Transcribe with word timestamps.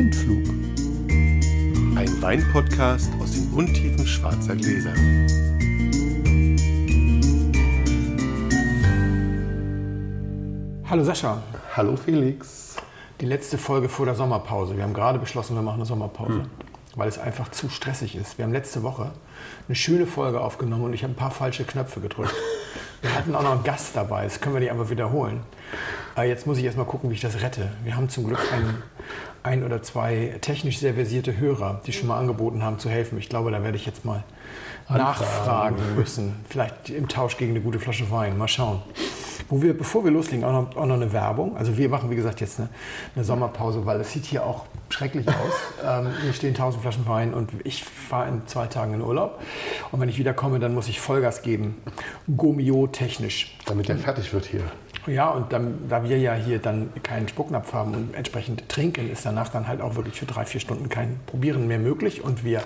Blindflug. 0.00 0.48
Ein 1.94 2.22
Weinpodcast 2.22 3.10
aus 3.20 3.32
den 3.32 3.52
Untiefen 3.52 4.06
schwarzer 4.06 4.56
Gläser. 4.56 4.94
Hallo 10.88 11.04
Sascha. 11.04 11.42
Hallo 11.76 11.96
Felix. 11.96 12.76
Die 13.20 13.26
letzte 13.26 13.58
Folge 13.58 13.90
vor 13.90 14.06
der 14.06 14.14
Sommerpause. 14.14 14.74
Wir 14.74 14.84
haben 14.84 14.94
gerade 14.94 15.18
beschlossen, 15.18 15.54
wir 15.54 15.60
machen 15.60 15.80
eine 15.80 15.84
Sommerpause, 15.84 16.32
hm. 16.32 16.50
weil 16.96 17.10
es 17.10 17.18
einfach 17.18 17.50
zu 17.50 17.68
stressig 17.68 18.16
ist. 18.16 18.38
Wir 18.38 18.46
haben 18.46 18.52
letzte 18.52 18.82
Woche 18.82 19.10
eine 19.68 19.74
schöne 19.74 20.06
Folge 20.06 20.40
aufgenommen 20.40 20.84
und 20.84 20.94
ich 20.94 21.02
habe 21.02 21.12
ein 21.12 21.16
paar 21.16 21.30
falsche 21.30 21.64
Knöpfe 21.64 22.00
gedrückt. 22.00 22.34
Wir 23.02 23.14
hatten 23.14 23.34
auch 23.34 23.42
noch 23.42 23.52
einen 23.52 23.64
Gast 23.64 23.96
dabei, 23.96 24.24
das 24.24 24.42
können 24.42 24.56
wir 24.56 24.60
nicht 24.60 24.70
einfach 24.70 24.90
wiederholen. 24.90 25.40
Aber 26.14 26.24
jetzt 26.24 26.46
muss 26.46 26.58
ich 26.58 26.64
erst 26.64 26.76
mal 26.76 26.84
gucken, 26.84 27.10
wie 27.10 27.14
ich 27.14 27.20
das 27.20 27.42
rette. 27.42 27.68
Wir 27.84 27.96
haben 27.96 28.08
zum 28.08 28.26
Glück 28.26 28.40
einen, 28.52 28.82
ein 29.42 29.64
oder 29.64 29.82
zwei 29.82 30.36
technisch 30.40 30.78
sehr 30.78 30.94
versierte 30.94 31.38
Hörer, 31.38 31.80
die 31.86 31.92
schon 31.92 32.08
mal 32.08 32.18
angeboten 32.18 32.62
haben 32.62 32.78
zu 32.78 32.90
helfen. 32.90 33.18
Ich 33.18 33.28
glaube, 33.28 33.50
da 33.50 33.62
werde 33.62 33.76
ich 33.76 33.86
jetzt 33.86 34.04
mal 34.04 34.24
nachfragen 34.88 35.76
müssen. 35.96 36.34
Vielleicht 36.48 36.90
im 36.90 37.08
Tausch 37.08 37.36
gegen 37.36 37.52
eine 37.52 37.60
gute 37.60 37.78
Flasche 37.78 38.10
Wein. 38.10 38.36
Mal 38.36 38.48
schauen. 38.48 38.82
Wo 39.48 39.62
wir, 39.62 39.76
bevor 39.76 40.04
wir 40.04 40.10
loslegen, 40.10 40.44
auch 40.44 40.52
noch, 40.52 40.76
auch 40.76 40.86
noch 40.86 40.94
eine 40.94 41.12
Werbung. 41.12 41.56
Also 41.56 41.76
wir 41.76 41.88
machen, 41.88 42.10
wie 42.10 42.16
gesagt, 42.16 42.40
jetzt 42.40 42.60
eine, 42.60 42.68
eine 43.16 43.24
Sommerpause, 43.24 43.84
weil 43.84 44.00
es 44.00 44.12
sieht 44.12 44.24
hier 44.24 44.44
auch 44.44 44.66
schrecklich 44.90 45.26
aus. 45.28 45.52
ähm, 45.84 46.08
hier 46.22 46.32
stehen 46.32 46.50
1000 46.50 46.82
Flaschen 46.82 47.08
Wein 47.08 47.34
und 47.34 47.50
ich 47.64 47.82
fahre 47.82 48.28
in 48.28 48.46
zwei 48.46 48.66
Tagen 48.66 48.94
in 48.94 49.02
Urlaub. 49.02 49.40
Und 49.90 50.00
wenn 50.00 50.08
ich 50.08 50.18
wiederkomme, 50.18 50.60
dann 50.60 50.74
muss 50.74 50.88
ich 50.88 51.00
Vollgas 51.00 51.42
geben. 51.42 51.76
Gomio 52.36 52.86
technisch. 52.86 53.56
Damit 53.66 53.88
der 53.88 53.98
fertig 53.98 54.32
wird 54.32 54.46
hier. 54.46 54.62
Ja, 55.06 55.30
und 55.30 55.52
dann, 55.52 55.88
da 55.88 56.04
wir 56.04 56.18
ja 56.18 56.34
hier 56.34 56.58
dann 56.58 56.90
keinen 57.02 57.28
Spucknapf 57.28 57.72
haben 57.72 57.94
und 57.94 58.14
entsprechend 58.14 58.68
trinken, 58.68 59.10
ist 59.10 59.24
danach 59.24 59.48
dann 59.48 59.66
halt 59.66 59.80
auch 59.80 59.96
wirklich 59.96 60.18
für 60.18 60.26
drei, 60.26 60.44
vier 60.44 60.60
Stunden 60.60 60.88
kein 60.88 61.20
Probieren 61.26 61.66
mehr 61.66 61.78
möglich. 61.78 62.22
Und 62.22 62.44
wir 62.44 62.62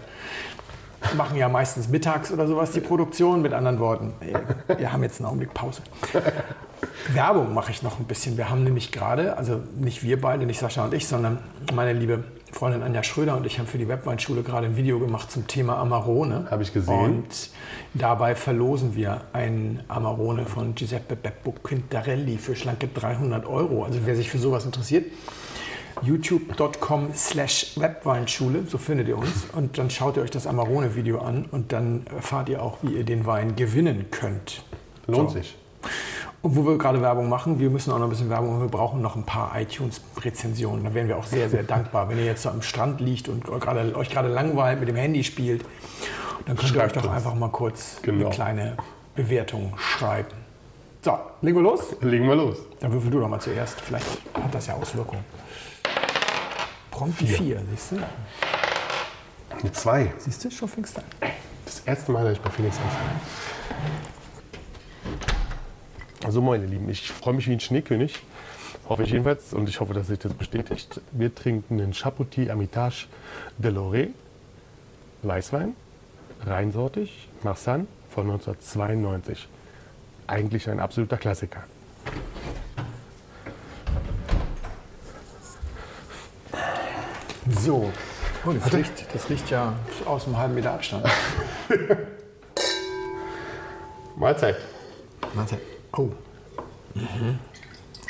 machen 1.16 1.36
ja 1.36 1.48
meistens 1.48 1.88
mittags 1.88 2.32
oder 2.32 2.46
sowas 2.46 2.72
die 2.72 2.80
Produktion. 2.80 3.42
Mit 3.42 3.52
anderen 3.52 3.78
Worten, 3.78 4.12
wir 4.76 4.92
haben 4.92 5.02
jetzt 5.02 5.20
einen 5.20 5.26
Augenblick 5.26 5.54
Pause. 5.54 5.82
Werbung 7.12 7.54
mache 7.54 7.70
ich 7.70 7.82
noch 7.82 7.98
ein 7.98 8.04
bisschen. 8.06 8.36
Wir 8.36 8.50
haben 8.50 8.64
nämlich 8.64 8.92
gerade, 8.92 9.36
also 9.36 9.60
nicht 9.76 10.02
wir 10.02 10.20
beide, 10.20 10.46
nicht 10.46 10.58
Sascha 10.58 10.84
und 10.84 10.94
ich, 10.94 11.06
sondern 11.06 11.38
meine 11.72 11.92
liebe 11.92 12.24
Freundin 12.54 12.84
Anja 12.84 13.02
Schröder 13.02 13.36
und 13.36 13.44
ich 13.46 13.58
haben 13.58 13.66
für 13.66 13.78
die 13.78 13.88
Webweinschule 13.88 14.44
gerade 14.44 14.66
ein 14.66 14.76
Video 14.76 15.00
gemacht 15.00 15.28
zum 15.28 15.48
Thema 15.48 15.76
Amarone. 15.78 16.46
Habe 16.52 16.62
ich 16.62 16.72
gesehen. 16.72 16.94
Und 16.94 17.50
dabei 17.94 18.36
verlosen 18.36 18.94
wir 18.94 19.22
einen 19.32 19.82
Amarone 19.88 20.46
von 20.46 20.76
Giuseppe 20.76 21.16
Beppo 21.16 21.50
Quintarelli 21.50 22.38
für 22.38 22.54
schlanke 22.54 22.86
300 22.86 23.44
Euro. 23.44 23.82
Also 23.82 23.98
wer 24.04 24.14
sich 24.14 24.30
für 24.30 24.38
sowas 24.38 24.64
interessiert, 24.64 25.06
youtube.com 26.02 27.08
slash 27.16 27.72
Webweinschule, 27.74 28.62
so 28.68 28.78
findet 28.78 29.08
ihr 29.08 29.18
uns. 29.18 29.46
Und 29.52 29.76
dann 29.76 29.90
schaut 29.90 30.16
ihr 30.16 30.22
euch 30.22 30.30
das 30.30 30.46
Amarone-Video 30.46 31.18
an 31.18 31.46
und 31.50 31.72
dann 31.72 32.06
erfahrt 32.06 32.48
ihr 32.48 32.62
auch, 32.62 32.78
wie 32.82 32.92
ihr 32.92 33.04
den 33.04 33.26
Wein 33.26 33.56
gewinnen 33.56 34.06
könnt. 34.12 34.62
Lohnt 35.08 35.30
so. 35.30 35.38
sich. 35.38 35.56
Und 36.44 36.56
wo 36.56 36.66
wir 36.66 36.76
gerade 36.76 37.00
Werbung 37.00 37.30
machen, 37.30 37.58
wir 37.58 37.70
müssen 37.70 37.90
auch 37.90 37.96
noch 37.96 38.04
ein 38.04 38.10
bisschen 38.10 38.28
Werbung 38.28 38.50
machen. 38.50 38.60
Wir 38.64 38.68
brauchen 38.68 39.00
noch 39.00 39.16
ein 39.16 39.24
paar 39.24 39.58
iTunes-Rezensionen. 39.58 40.84
Da 40.84 40.92
wären 40.92 41.08
wir 41.08 41.16
auch 41.16 41.24
sehr, 41.24 41.48
sehr 41.48 41.62
dankbar. 41.62 42.10
Wenn 42.10 42.18
ihr 42.18 42.26
jetzt 42.26 42.42
so 42.42 42.50
am 42.50 42.60
Strand 42.60 43.00
liegt 43.00 43.30
und 43.30 43.46
gerade, 43.46 43.96
euch 43.96 44.10
gerade 44.10 44.28
langweilt, 44.28 44.78
mit 44.78 44.90
dem 44.90 44.96
Handy 44.96 45.24
spielt, 45.24 45.64
dann 46.44 46.54
könnt 46.54 46.68
Schreibt 46.68 46.96
ihr 46.96 46.98
euch 46.98 47.02
doch 47.04 47.04
uns. 47.04 47.16
einfach 47.16 47.34
mal 47.34 47.48
kurz 47.48 47.96
genau. 48.02 48.26
eine 48.26 48.34
kleine 48.34 48.76
Bewertung 49.14 49.72
schreiben. 49.78 50.36
So, 51.00 51.18
legen 51.40 51.56
wir 51.56 51.62
los? 51.62 51.96
Legen 52.02 52.28
wir 52.28 52.36
los. 52.36 52.58
Dann 52.78 52.92
würfel 52.92 53.10
du 53.10 53.20
doch 53.20 53.28
mal 53.28 53.40
zuerst. 53.40 53.80
Vielleicht 53.80 54.06
hat 54.34 54.54
das 54.54 54.66
ja 54.66 54.74
Auswirkungen. 54.74 55.24
Prompt 56.90 57.22
die 57.22 57.26
4, 57.26 57.62
siehst 57.70 57.92
du? 57.92 57.96
Eine 59.58 59.72
2. 59.72 60.12
Siehst 60.18 60.44
du, 60.44 60.50
schon 60.50 60.68
fängst 60.68 60.98
an. 60.98 61.04
Das 61.64 61.80
erste 61.86 62.12
Mal, 62.12 62.24
dass 62.24 62.34
ich 62.34 62.40
bei 62.40 62.50
Phoenix 62.50 62.76
anfange. 62.76 64.13
Also 66.24 66.40
meine 66.40 66.64
Lieben, 66.64 66.88
ich 66.88 67.12
freue 67.12 67.34
mich 67.34 67.46
wie 67.48 67.52
ein 67.52 67.60
Schneekönig. 67.60 68.18
Hoffe 68.88 69.02
ich 69.02 69.10
jedenfalls 69.10 69.52
und 69.52 69.68
ich 69.68 69.78
hoffe, 69.80 69.92
dass 69.92 70.06
sich 70.06 70.18
das 70.18 70.32
bestätigt. 70.32 71.00
Wir 71.12 71.34
trinken 71.34 71.78
den 71.78 71.92
Chapoutier 71.92 72.50
Amitage 72.50 73.06
de 73.58 73.70
Loré. 73.70 74.08
Weißwein, 75.22 75.74
reinsortig, 76.46 77.28
Marsanne 77.42 77.86
von 78.10 78.30
1992. 78.30 79.48
Eigentlich 80.26 80.68
ein 80.68 80.80
absoluter 80.80 81.18
Klassiker. 81.18 81.64
So, 87.50 87.92
oh, 88.46 88.52
das, 88.52 88.72
riecht, 88.72 89.14
das 89.14 89.28
riecht 89.28 89.50
ja 89.50 89.74
aus 90.06 90.26
einem 90.26 90.38
halben 90.38 90.54
Meter 90.54 90.72
Abstand. 90.72 91.06
Mahlzeit. 94.16 94.56
Mahlzeit. 95.34 95.73
Oh. 95.96 96.10
Mhm. 96.94 97.38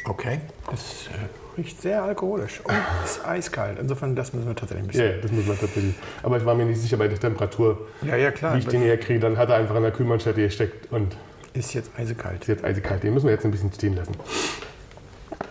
Okay. 0.07 0.41
Das 0.71 1.09
äh, 1.09 1.59
riecht 1.59 1.81
sehr 1.81 2.03
alkoholisch 2.03 2.61
und 2.65 2.75
ist 3.05 3.27
eiskalt. 3.27 3.79
Insofern, 3.79 4.15
das 4.15 4.33
müssen 4.33 4.47
wir 4.47 4.55
tatsächlich 4.55 4.85
ein 4.85 4.89
bisschen. 4.89 5.07
Ja, 5.07 5.17
das 5.21 5.33
müssen 5.33 5.49
wir 5.49 5.59
tatsächlich. 5.59 5.95
Aber 6.23 6.37
ich 6.37 6.45
war 6.45 6.55
mir 6.55 6.67
nicht 6.67 6.81
sicher 6.81 6.97
bei 6.97 7.09
der 7.09 7.19
Temperatur, 7.19 7.87
ja, 8.03 8.17
ja, 8.17 8.31
klar. 8.31 8.55
wie 8.55 8.59
ich 8.59 8.67
den 8.67 8.83
herkriege. 8.83 9.21
Dann 9.21 9.39
hat 9.39 9.49
er 9.49 9.57
einfach 9.57 9.77
in 9.77 9.83
der 9.83 9.93
Kühlmanschette 9.93 10.41
gesteckt 10.41 10.93
und. 10.93 11.17
Ist 11.55 11.73
jetzt 11.73 11.91
eisekalt. 11.97 12.43
Ist 12.43 12.49
jetzt 12.49 12.65
eisekalt. 12.65 13.03
Den 13.03 13.15
müssen 13.15 13.27
wir 13.27 13.33
jetzt 13.33 13.45
ein 13.45 13.51
bisschen 13.51 13.73
stehen 13.73 13.97
lassen. 13.97 14.13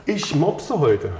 Ich 0.06 0.36
mopse 0.36 0.78
heute. 0.80 1.12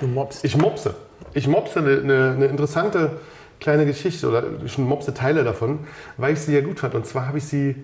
Du 0.00 0.06
mopst? 0.06 0.44
Ich 0.44 0.56
mopse. 0.56 0.94
Ich 1.34 1.46
mopse 1.46 1.80
eine, 1.80 2.00
eine, 2.00 2.32
eine 2.32 2.46
interessante 2.46 3.20
kleine 3.60 3.84
Geschichte 3.84 4.28
oder 4.28 4.44
schon 4.66 4.84
mopse 4.84 5.12
Teile 5.12 5.44
davon, 5.44 5.80
weil 6.16 6.32
ich 6.32 6.40
sie 6.40 6.54
ja 6.54 6.62
gut 6.62 6.80
fand. 6.80 6.94
Und 6.94 7.06
zwar 7.06 7.26
habe 7.28 7.38
ich 7.38 7.44
sie 7.44 7.76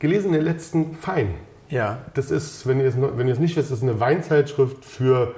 gelesen 0.00 0.28
in 0.28 0.32
den 0.34 0.44
letzten 0.44 0.96
Fein. 0.96 1.34
Ja. 1.70 1.98
Das 2.14 2.30
ist, 2.30 2.66
wenn 2.66 2.80
ihr 2.80 2.86
es, 2.86 2.94
wenn 2.98 3.26
ihr 3.26 3.32
es 3.32 3.40
nicht 3.40 3.56
wisst, 3.56 3.70
das 3.70 3.78
ist 3.78 3.82
eine 3.82 4.00
Weinzeitschrift 4.00 4.84
für 4.84 5.34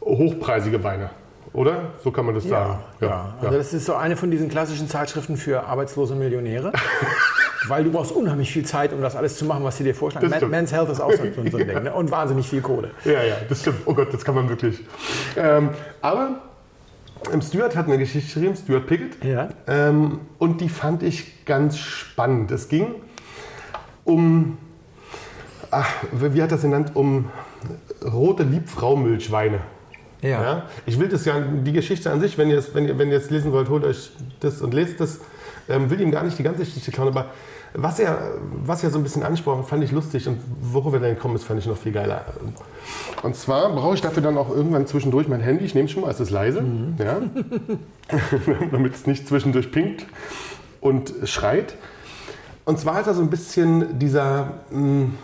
hochpreisige 0.00 0.82
Weine. 0.82 1.10
Oder? 1.52 1.92
So 2.02 2.10
kann 2.10 2.26
man 2.26 2.34
das 2.34 2.44
ja, 2.44 2.50
sagen. 2.50 2.78
Ja, 3.00 3.06
ja. 3.06 3.34
Also 3.40 3.58
das 3.58 3.72
ist 3.72 3.86
so 3.86 3.94
eine 3.94 4.16
von 4.16 4.30
diesen 4.30 4.48
klassischen 4.48 4.88
Zeitschriften 4.88 5.36
für 5.36 5.64
arbeitslose 5.64 6.14
Millionäre. 6.14 6.72
weil 7.68 7.84
du 7.84 7.90
brauchst 7.90 8.12
unheimlich 8.12 8.52
viel 8.52 8.64
Zeit, 8.64 8.92
um 8.92 9.00
das 9.00 9.16
alles 9.16 9.36
zu 9.36 9.44
machen, 9.44 9.64
was 9.64 9.76
sie 9.76 9.84
dir 9.84 9.94
vorschlagen. 9.94 10.28
Man, 10.28 10.50
Men's 10.50 10.72
Health 10.72 10.90
ist 10.90 11.00
auch 11.00 11.10
so, 11.10 11.16
so 11.16 11.40
ein 11.40 11.66
Ding. 11.66 11.82
Ne? 11.82 11.94
Und 11.94 12.10
wahnsinnig 12.10 12.48
viel 12.48 12.60
Kohle. 12.60 12.90
Ja, 13.04 13.22
ja, 13.22 13.36
das 13.48 13.60
stimmt. 13.60 13.78
Oh 13.86 13.94
Gott, 13.94 14.12
das 14.12 14.24
kann 14.24 14.34
man 14.34 14.48
wirklich. 14.48 14.80
Ähm, 15.36 15.70
aber 16.00 16.40
Stuart 17.40 17.74
hat 17.76 17.86
eine 17.86 17.98
Geschichte 17.98 18.28
geschrieben, 18.28 18.56
Stuart 18.56 18.86
Pickett. 18.86 19.24
Ja. 19.24 19.48
Ähm, 19.66 20.20
und 20.38 20.60
die 20.60 20.68
fand 20.68 21.02
ich 21.02 21.44
ganz 21.44 21.78
spannend. 21.78 22.50
Es 22.50 22.68
ging 22.68 22.94
um 24.04 24.58
ach, 25.74 25.90
wie 26.12 26.42
hat 26.42 26.52
das 26.52 26.62
genannt, 26.62 26.92
um 26.94 27.26
rote 28.04 28.42
Liebfraumilchweine. 28.42 29.60
Ja. 30.22 30.42
ja. 30.42 30.62
Ich 30.86 30.98
will 30.98 31.08
das 31.08 31.24
ja, 31.24 31.38
die 31.40 31.72
Geschichte 31.72 32.10
an 32.10 32.20
sich, 32.20 32.38
wenn 32.38 32.48
ihr 32.48 32.58
es 32.58 32.74
wenn 32.74 32.86
ihr, 32.86 32.98
wenn 32.98 33.10
ihr 33.10 33.20
lesen 33.28 33.52
wollt, 33.52 33.68
holt 33.68 33.84
euch 33.84 34.10
das 34.40 34.62
und 34.62 34.72
lest 34.72 35.00
das. 35.00 35.20
Ähm, 35.68 35.90
will 35.90 36.00
ihm 36.00 36.10
gar 36.10 36.22
nicht 36.24 36.38
die 36.38 36.42
ganze 36.42 36.60
Geschichte 36.60 36.90
klauen, 36.90 37.08
aber 37.08 37.26
was 37.72 37.98
er, 37.98 38.34
was 38.64 38.84
er 38.84 38.90
so 38.90 38.98
ein 38.98 39.02
bisschen 39.02 39.22
ansprach, 39.22 39.64
fand 39.64 39.82
ich 39.82 39.92
lustig 39.92 40.28
und 40.28 40.38
worauf 40.60 40.92
wir 40.92 41.00
dann 41.00 41.18
kommen, 41.18 41.34
ist, 41.34 41.44
fand 41.44 41.58
ich 41.58 41.66
noch 41.66 41.76
viel 41.76 41.92
geiler. 41.92 42.24
Und 43.22 43.34
zwar 43.34 43.74
brauche 43.74 43.94
ich 43.94 44.00
dafür 44.00 44.22
dann 44.22 44.36
auch 44.36 44.50
irgendwann 44.50 44.86
zwischendurch 44.86 45.26
mein 45.26 45.40
Handy. 45.40 45.64
Ich 45.64 45.74
nehme 45.74 45.86
es 45.86 45.92
schon 45.92 46.02
mal, 46.02 46.10
es 46.10 46.20
ist 46.20 46.30
leise, 46.30 46.60
mhm. 46.60 46.96
ja, 46.98 47.16
damit 48.70 48.94
es 48.94 49.06
nicht 49.06 49.26
zwischendurch 49.26 49.72
pinkt 49.72 50.06
und 50.80 51.12
schreit. 51.24 51.74
Und 52.64 52.78
zwar 52.78 52.94
hat 52.94 53.06
er 53.06 53.14
so 53.14 53.22
ein 53.22 53.30
bisschen 53.30 53.98
dieser. 53.98 54.52
Mh, 54.70 54.78
hm, 54.78 55.14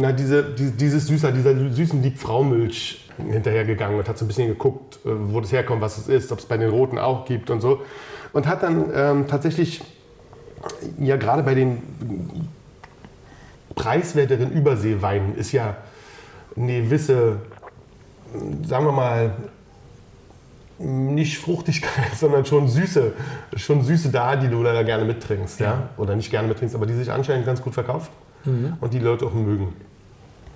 na, 0.00 0.12
diese, 0.12 0.44
die, 0.44 0.70
dieses 0.70 1.08
Süßer, 1.08 1.32
dieser 1.32 1.54
süßen 1.54 2.00
Liebfraumilch 2.00 3.10
hinterhergegangen 3.16 3.98
und 3.98 4.08
hat 4.08 4.16
so 4.16 4.24
ein 4.24 4.28
bisschen 4.28 4.46
geguckt, 4.46 5.00
äh, 5.04 5.08
wo 5.10 5.40
das 5.40 5.50
herkommt, 5.50 5.82
was 5.82 5.98
es 5.98 6.08
ist, 6.08 6.30
ob 6.30 6.38
es 6.38 6.46
bei 6.46 6.56
den 6.56 6.70
Roten 6.70 6.98
auch 6.98 7.24
gibt 7.24 7.50
und 7.50 7.60
so. 7.60 7.82
Und 8.32 8.46
hat 8.46 8.62
dann 8.62 8.90
ähm, 8.94 9.26
tatsächlich, 9.26 9.82
ja 10.98 11.16
gerade 11.16 11.42
bei 11.42 11.54
den 11.54 11.82
preiswerteren 13.74 14.52
Überseeweinen 14.52 15.34
ist 15.34 15.50
ja 15.50 15.76
eine 16.56 16.82
gewisse, 16.82 17.38
sagen 18.64 18.84
wir 18.84 18.92
mal, 18.92 19.32
nicht 20.78 21.38
Fruchtigkeit, 21.38 22.14
sondern 22.16 22.44
schon 22.44 22.68
Süße, 22.68 23.14
schon 23.56 23.82
Süße 23.82 24.10
da, 24.10 24.36
die 24.36 24.48
du 24.48 24.62
da 24.62 24.80
gerne 24.84 25.04
mittrinkst, 25.04 25.58
ja. 25.58 25.66
ja? 25.66 25.88
Oder 25.96 26.14
nicht 26.14 26.30
gerne 26.30 26.46
mittrinkst, 26.46 26.76
aber 26.76 26.86
die 26.86 26.94
sich 26.94 27.10
anscheinend 27.10 27.46
ganz 27.46 27.60
gut 27.60 27.74
verkauft 27.74 28.12
mhm. 28.44 28.74
und 28.80 28.92
die 28.94 29.00
Leute 29.00 29.26
auch 29.26 29.34
mögen. 29.34 29.74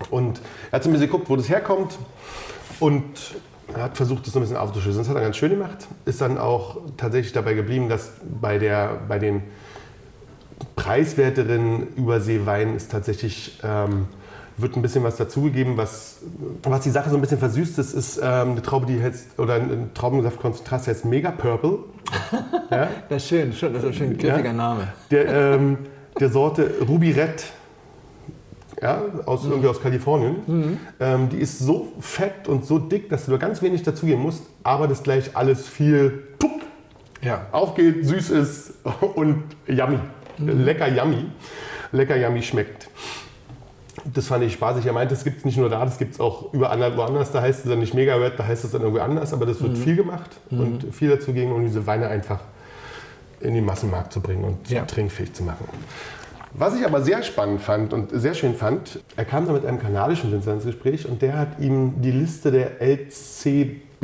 Und 0.09 0.41
er 0.71 0.77
hat 0.77 0.83
so 0.83 0.89
ein 0.89 0.93
bisschen 0.93 1.07
geguckt, 1.07 1.29
wo 1.29 1.35
das 1.35 1.49
herkommt 1.49 1.97
und 2.79 3.03
hat 3.73 3.97
versucht, 3.97 4.25
das 4.25 4.33
so 4.33 4.39
ein 4.39 4.43
bisschen 4.43 4.57
aufzuschlüsseln. 4.57 5.03
Das 5.03 5.09
hat 5.09 5.15
er 5.15 5.23
ganz 5.23 5.37
schön 5.37 5.51
gemacht. 5.51 5.87
Ist 6.05 6.21
dann 6.21 6.37
auch 6.37 6.77
tatsächlich 6.97 7.33
dabei 7.33 7.53
geblieben, 7.53 7.89
dass 7.89 8.11
bei, 8.41 8.57
der, 8.57 8.99
bei 9.07 9.19
den 9.19 9.43
preiswerteren 10.75 11.87
Überseeweinen 11.95 12.75
ist 12.75 12.91
tatsächlich 12.91 13.59
ähm, 13.63 14.07
wird 14.57 14.75
ein 14.75 14.81
bisschen 14.81 15.03
was 15.03 15.15
dazugegeben, 15.15 15.77
was, 15.77 16.19
was 16.61 16.81
die 16.81 16.91
Sache 16.91 17.09
so 17.09 17.15
ein 17.15 17.21
bisschen 17.21 17.39
versüßt. 17.39 17.77
Das 17.77 17.93
ist 17.93 18.17
ähm, 18.17 18.51
eine 18.51 18.61
Traube, 18.61 18.85
die 18.85 19.01
heißt, 19.01 19.39
oder 19.39 19.55
ein 19.55 19.91
Traubensaftkonzentrat, 19.93 20.87
heißt 20.87 21.05
Mega 21.05 21.31
Purple. 21.31 21.79
ja? 22.71 22.89
Das 23.09 23.23
ist 23.23 23.29
schön, 23.29 23.49
das 23.49 23.61
ist 23.61 23.85
ein 23.85 23.93
schön 23.93 24.17
griffiger 24.17 24.45
ja? 24.45 24.53
Name. 24.53 24.87
Der, 25.09 25.53
ähm, 25.55 25.77
der 26.19 26.29
Sorte 26.29 26.71
Ruby 26.87 27.11
Red. 27.11 27.45
Ja, 28.83 29.01
aus, 29.25 29.43
mhm. 29.43 29.51
irgendwie 29.51 29.69
aus 29.69 29.81
Kalifornien. 29.81 30.35
Mhm. 30.45 30.77
Ähm, 30.99 31.29
die 31.29 31.37
ist 31.37 31.59
so 31.59 31.93
fett 32.01 32.49
und 32.49 32.65
so 32.65 32.79
dick, 32.79 33.09
dass 33.09 33.25
du 33.25 33.31
da 33.31 33.37
ganz 33.37 33.61
wenig 33.61 33.83
dazugeben 33.83 34.21
musst, 34.21 34.43
aber 34.63 34.89
das 34.89 35.03
gleich 35.03 35.37
alles 35.37 35.69
viel 35.69 36.27
tup, 36.37 36.51
ja. 37.21 37.47
aufgeht, 37.53 38.05
süß 38.05 38.29
ist 38.31 38.73
und 39.15 39.43
yummy. 39.67 39.99
Mhm. 40.37 40.65
Lecker 40.65 40.89
yummy. 40.89 41.27
Lecker 41.93 42.17
yummy 42.17 42.41
schmeckt. 42.41 42.89
Das 44.03 44.27
fand 44.27 44.43
ich 44.43 44.53
spaßig. 44.53 44.85
Er 44.85 44.91
meinte, 44.91 45.13
das 45.13 45.23
gibt 45.23 45.37
es 45.37 45.45
nicht 45.45 45.57
nur 45.57 45.69
da, 45.69 45.85
das 45.85 45.97
gibt 45.97 46.15
es 46.15 46.19
auch 46.19 46.53
überall 46.53 46.97
woanders. 46.97 47.31
Da 47.31 47.41
heißt 47.41 47.63
es 47.63 47.69
dann 47.69 47.79
nicht 47.79 47.93
Mega 47.93 48.15
Red, 48.15 48.33
da 48.37 48.45
heißt 48.45 48.65
es 48.65 48.71
dann 48.71 48.81
irgendwie 48.81 48.99
anders, 48.99 49.31
aber 49.33 49.45
das 49.45 49.61
wird 49.61 49.77
mhm. 49.77 49.81
viel 49.81 49.95
gemacht 49.95 50.31
mhm. 50.49 50.59
und 50.59 50.93
viel 50.93 51.09
dazu 51.09 51.31
gehen, 51.31 51.53
um 51.53 51.63
diese 51.63 51.87
Weine 51.87 52.09
einfach 52.09 52.41
in 53.39 53.53
den 53.53 53.63
Massenmarkt 53.63 54.11
zu 54.11 54.19
bringen 54.19 54.43
und 54.43 54.69
ja. 54.69 54.83
trinkfähig 54.83 55.31
zu 55.31 55.43
machen. 55.43 55.65
Was 56.55 56.75
ich 56.77 56.85
aber 56.85 57.01
sehr 57.01 57.23
spannend 57.23 57.61
fand 57.61 57.93
und 57.93 58.11
sehr 58.13 58.35
schön 58.35 58.53
fand, 58.55 58.99
er 59.15 59.25
kam 59.25 59.47
da 59.47 59.53
mit 59.53 59.65
einem 59.65 59.79
kanadischen 59.79 60.31
Winzer 60.31 60.53
ins 60.53 60.65
Gespräch 60.65 61.07
und 61.07 61.21
der 61.21 61.37
hat 61.37 61.59
ihm 61.59 62.01
die 62.01 62.11
Liste 62.11 62.51
der 62.51 62.79
LCBO 62.81 64.01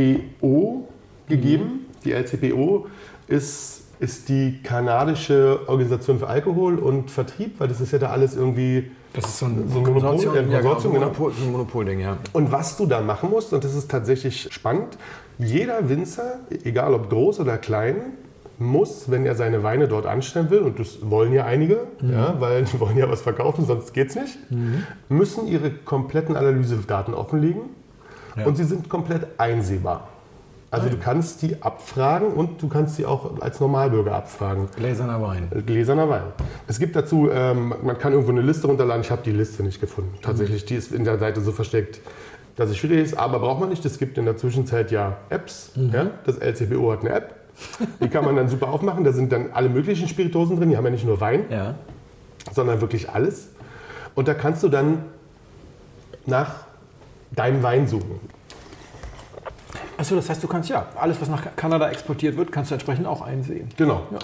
gegeben. 1.28 1.64
Mhm. 1.64 1.86
Die 2.04 2.12
LCBO 2.12 2.88
ist, 3.28 3.84
ist 4.00 4.30
die 4.30 4.62
kanadische 4.64 5.60
Organisation 5.68 6.18
für 6.20 6.28
Alkohol 6.28 6.80
und 6.80 7.12
Vertrieb, 7.12 7.60
weil 7.60 7.68
das 7.68 7.82
ist 7.82 7.92
ja 7.92 8.00
da 8.00 8.10
alles 8.10 8.36
irgendwie 8.36 8.90
das 9.14 9.26
ist 9.26 9.40
so 9.40 9.48
ein, 9.48 9.68
so 9.68 9.80
ein 9.80 9.84
Konsortium, 9.84 10.36
ja, 10.36 10.42
ein 10.42 10.52
Konsortium 10.52 10.94
ja, 10.94 11.00
genau. 11.00 11.12
Monopol, 11.12 11.32
ein 11.32 11.52
Monopolding, 11.52 12.00
ja. 12.00 12.18
Und 12.34 12.52
was 12.52 12.78
du 12.78 12.86
da 12.86 13.02
machen 13.02 13.30
musst, 13.32 13.54
und 13.54 13.64
das 13.64 13.74
ist 13.74 13.90
tatsächlich 13.90 14.50
spannend, 14.52 14.98
jeder 15.40 15.90
Winzer, 15.90 16.40
egal 16.64 16.94
ob 16.94 17.10
groß 17.10 17.40
oder 17.40 17.58
klein, 17.58 18.14
muss, 18.60 19.10
wenn 19.10 19.26
er 19.26 19.36
seine 19.36 19.64
Weine 19.64 19.88
dort 19.88 20.06
anstellen 20.06 20.50
will, 20.50 20.60
und 20.60 20.80
das 20.80 21.10
wollen 21.10 21.34
ja 21.34 21.46
einige, 21.46 21.88
mhm. 22.02 22.12
ja, 22.12 22.36
weil 22.40 22.64
die 22.66 22.80
wollen 22.80 22.98
ja 22.98 23.10
was 23.10 23.22
verkaufen, 23.22 23.66
sonst 23.66 23.94
geht 23.94 24.10
es 24.10 24.16
nicht, 24.16 24.52
mhm. 24.52 24.84
müssen 25.08 25.48
ihre 25.48 25.72
kompletten 25.72 26.36
Analysedaten 26.36 27.14
offenlegen 27.14 27.62
ja. 28.36 28.46
und 28.46 28.58
sie 28.58 28.66
sind 28.66 28.90
komplett 28.90 29.28
einsehbar. 29.38 30.08
Also 30.72 30.86
Nein. 30.86 30.98
du 30.98 31.04
kannst 31.04 31.42
die 31.42 31.62
abfragen 31.64 32.28
und 32.28 32.62
du 32.62 32.68
kannst 32.68 32.96
sie 32.96 33.06
auch 33.06 33.42
als 33.42 33.60
Normalbürger 33.60 34.14
abfragen. 34.14 34.68
Gläserner 34.76 35.20
Wein. 35.22 35.50
Gläserner 35.66 36.08
Wein. 36.10 36.24
Es 36.68 36.78
gibt 36.78 36.96
dazu, 36.96 37.30
ähm, 37.32 37.74
man 37.82 37.98
kann 37.98 38.14
irgendwo 38.14 38.32
eine 38.32 38.42
Liste 38.42 38.68
runterladen. 38.68 39.02
Ich 39.02 39.10
habe 39.10 39.24
die 39.24 39.32
Liste 39.32 39.64
nicht 39.64 39.82
gefunden. 39.82 40.14
Tatsächlich, 40.22 40.66
die 40.66 40.76
ist 40.76 40.92
in 40.92 41.06
der 41.06 41.18
Seite 41.18 41.42
so 41.42 41.52
versteckt, 41.54 42.02
dass 42.56 42.70
es 42.70 42.78
schwierig 42.78 43.00
ist. 43.00 43.18
Aber 43.18 43.40
braucht 43.40 43.62
man 43.62 43.70
nicht. 43.70 43.84
Es 43.84 43.98
gibt 43.98 44.20
in 44.20 44.26
der 44.26 44.38
Zwischenzeit 44.38 44.92
ja 44.92 45.18
Apps. 45.30 45.72
Mhm. 45.76 45.92
Ja? 45.92 46.12
Das 46.26 46.38
LCBO 46.38 46.92
hat 46.92 47.00
eine 47.00 47.12
App. 47.12 47.39
Die 48.02 48.10
kann 48.10 48.26
man 48.26 48.36
dann 48.36 48.50
super 48.50 48.70
aufmachen. 48.70 49.04
Da 49.04 49.12
sind 49.12 49.32
dann 49.32 49.52
alle 49.52 49.70
möglichen 49.70 50.08
Spiritosen 50.08 50.58
drin. 50.58 50.70
Die 50.70 50.78
haben 50.78 50.86
ja 50.86 50.92
nicht 50.92 51.06
nur 51.06 51.20
Wein, 51.22 51.46
ja. 51.50 51.76
sondern 52.54 52.82
wirklich 52.82 53.10
alles. 53.10 53.50
Und 54.16 54.28
da 54.28 54.34
kannst 54.34 54.64
du 54.64 54.70
dann 54.70 55.04
nach 56.26 56.56
deinem 57.32 57.64
Wein 57.64 57.88
suchen. 57.88 58.20
Achso, 59.98 60.16
das 60.16 60.30
heißt, 60.30 60.42
du 60.42 60.48
kannst 60.48 60.70
ja, 60.70 60.88
alles, 60.96 61.20
was 61.20 61.28
nach 61.28 61.56
Kanada 61.56 61.90
exportiert 61.90 62.38
wird, 62.38 62.52
kannst 62.52 62.72
du 62.72 62.76
entsprechend 62.76 63.06
auch 63.06 63.22
einsehen. 63.22 63.68
Genau. 63.76 64.04
Ja. 64.12 64.20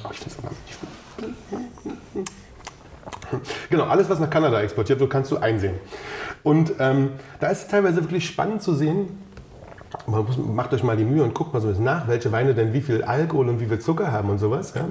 Genau, 3.70 3.84
alles, 3.84 4.10
was 4.10 4.20
nach 4.20 4.30
Kanada 4.30 4.62
exportiert 4.62 5.00
wird, 5.00 5.10
kannst 5.10 5.32
du 5.32 5.38
einsehen. 5.38 5.76
Und 6.44 6.74
ähm, 6.80 7.12
da 7.40 7.48
ist 7.48 7.64
es 7.64 7.68
teilweise 7.68 7.98
wirklich 7.98 8.26
spannend 8.26 8.62
zu 8.62 8.74
sehen, 8.74 9.18
man 10.08 10.26
muss, 10.26 10.38
macht 10.38 10.74
euch 10.74 10.84
mal 10.84 10.98
die 10.98 11.06
Mühe 11.06 11.24
und 11.24 11.34
guckt 11.34 11.54
mal 11.54 11.62
so 11.62 11.70
nach, 11.82 12.08
welche 12.08 12.32
Weine 12.32 12.54
denn 12.54 12.74
wie 12.74 12.82
viel 12.82 13.04
Alkohol 13.04 13.50
und 13.50 13.60
wie 13.60 13.66
viel 13.66 13.80
Zucker 13.80 14.12
haben 14.12 14.30
und 14.30 14.40
sowas. 14.40 14.74
Ja? 14.76 14.86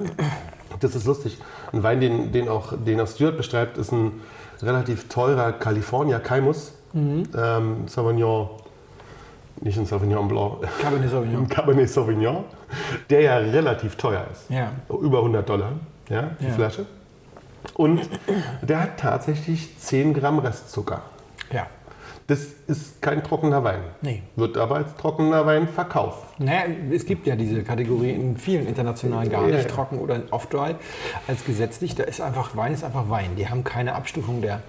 Das 0.79 0.95
ist 0.95 1.05
lustig. 1.05 1.37
Ein 1.71 1.83
Wein, 1.83 2.01
den, 2.01 2.31
den, 2.31 2.49
auch, 2.49 2.73
den 2.77 2.99
auch 2.99 3.07
Stuart 3.07 3.37
beschreibt, 3.37 3.77
ist 3.77 3.91
ein 3.91 4.21
relativ 4.61 5.07
teurer 5.07 5.53
California 5.53 6.19
Caymus. 6.19 6.73
Mhm. 6.93 7.23
Ähm, 7.35 7.87
Sauvignon 7.87 8.49
nicht 9.61 9.77
ein 9.77 9.85
Sauvignon 9.85 10.27
Blanc, 10.27 10.61
Cabernet 10.81 11.09
Sauvignon. 11.09 11.47
Cabernet 11.49 11.89
Sauvignon, 11.89 12.43
der 13.09 13.21
ja 13.21 13.37
relativ 13.37 13.95
teuer 13.95 14.25
ist. 14.31 14.49
Ja. 14.49 14.71
Über 14.89 15.19
100 15.19 15.47
Dollar, 15.47 15.71
ja, 16.09 16.31
die 16.39 16.45
ja. 16.45 16.51
Flasche. 16.51 16.85
Und 17.73 18.01
der 18.61 18.81
hat 18.81 18.99
tatsächlich 18.99 19.77
10 19.79 20.13
Gramm 20.13 20.39
Restzucker. 20.39 21.01
Das 22.27 22.39
ist 22.65 23.03
kein 23.03 23.23
trockener 23.23 23.63
Wein. 23.63 23.81
Nee. 24.01 24.23
Wird 24.35 24.57
aber 24.57 24.77
als 24.77 24.95
trockener 24.95 25.45
Wein 25.45 25.67
verkauft. 25.67 26.39
Naja, 26.39 26.63
es 26.91 27.05
gibt 27.05 27.27
ja 27.27 27.35
diese 27.35 27.61
Kategorie 27.61 28.09
in 28.11 28.35
vielen 28.37 28.65
internationalen 28.65 29.29
gar 29.29 29.45
nicht 29.45 29.55
ja, 29.55 29.63
trocken 29.65 29.99
oder 29.99 30.23
off-dry 30.31 30.73
als 31.27 31.45
gesetzlich. 31.45 31.93
Da 31.93 32.03
ist 32.03 32.21
einfach 32.21 32.55
Wein 32.55 32.73
ist 32.73 32.83
einfach 32.83 33.09
Wein. 33.11 33.35
Die 33.37 33.47
haben 33.47 33.63
keine 33.63 33.93
Abstufung 33.93 34.41
der, 34.41 34.63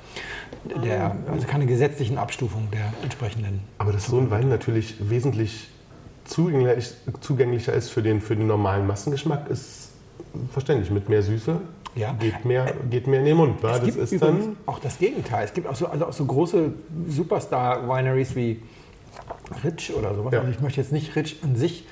der 0.84 1.16
also 1.32 1.46
keine 1.46 1.64
gesetzlichen 1.64 2.18
Abstufung 2.18 2.68
der 2.70 2.92
entsprechenden. 3.02 3.62
Aber 3.78 3.92
dass 3.92 4.04
so 4.04 4.18
ein 4.18 4.30
Wein 4.30 4.50
natürlich 4.50 4.96
wesentlich 5.08 5.70
zugänglich, 6.26 6.92
zugänglicher 7.20 7.72
ist 7.72 7.88
für 7.88 8.02
den, 8.02 8.20
für 8.20 8.36
den 8.36 8.48
normalen 8.48 8.86
Massengeschmack, 8.86 9.48
ist 9.48 9.92
verständlich. 10.52 10.90
Mit 10.90 11.08
mehr 11.08 11.22
Süße 11.22 11.58
ja. 11.96 12.12
geht, 12.12 12.44
mehr, 12.44 12.72
geht 12.90 13.06
mehr 13.06 13.20
in 13.20 13.26
den 13.26 13.36
Mund. 13.36 13.64
Es 13.64 13.80
das 13.80 14.12
ist 14.12 14.22
dann 14.22 14.56
auch 14.66 14.78
das 14.78 14.98
Gegenteil. 14.98 15.44
Es 15.44 15.54
gibt 15.54 15.66
auch 15.66 15.74
so, 15.74 15.86
also 15.86 16.06
auch 16.06 16.12
so 16.12 16.24
große 16.24 16.72
Superstar-Wineries 17.08 18.36
wie 18.36 18.62
Rich 19.64 19.94
oder 19.94 20.14
sowas. 20.14 20.32
Ja. 20.32 20.40
Also 20.40 20.52
ich 20.52 20.60
möchte 20.60 20.80
jetzt 20.80 20.92
nicht 20.92 21.16
Rich 21.16 21.38
an 21.42 21.56
sich, 21.56 21.86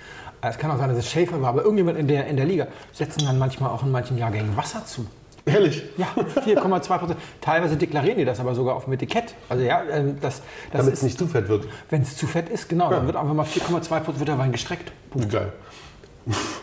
es 0.48 0.58
kann 0.58 0.70
auch 0.70 0.78
sein, 0.78 0.88
dass 0.88 0.98
es 0.98 1.10
Schäfer 1.10 1.40
war, 1.40 1.48
aber 1.48 1.62
irgendjemand 1.62 1.98
in 1.98 2.06
der, 2.06 2.26
in 2.26 2.36
der 2.36 2.46
Liga 2.46 2.66
setzen 2.92 3.24
dann 3.24 3.38
manchmal 3.38 3.70
auch 3.70 3.82
in 3.82 3.90
manchen 3.90 4.18
Jahrgängen 4.18 4.56
Wasser 4.56 4.84
zu. 4.84 5.06
Ehrlich? 5.46 5.82
Ja, 5.98 6.06
4,2 6.16 6.98
Prozent. 6.98 7.20
Teilweise 7.40 7.76
deklarieren 7.76 8.18
die 8.18 8.24
das 8.24 8.40
aber 8.40 8.54
sogar 8.54 8.76
auf 8.76 8.84
dem 8.84 8.94
Etikett. 8.94 9.34
Also 9.48 9.62
ja, 9.62 9.82
ähm, 9.90 10.16
das, 10.20 10.42
das 10.72 10.80
Damit 10.80 10.94
es 10.94 11.02
nicht 11.02 11.18
zu 11.18 11.26
fett 11.26 11.48
wird. 11.48 11.66
Wenn 11.90 12.02
es 12.02 12.16
zu 12.16 12.26
fett 12.26 12.48
ist, 12.48 12.68
genau, 12.68 12.90
ja. 12.90 12.96
dann 12.96 13.06
wird 13.06 13.16
einfach 13.16 13.34
mal 13.34 13.44
4,2 13.44 14.00
Prozent 14.00 14.18
wird 14.20 14.28
der 14.28 14.38
Wein 14.38 14.52
gestreckt. 14.52 14.92
Punkt. 15.10 15.30
Geil. 15.30 15.52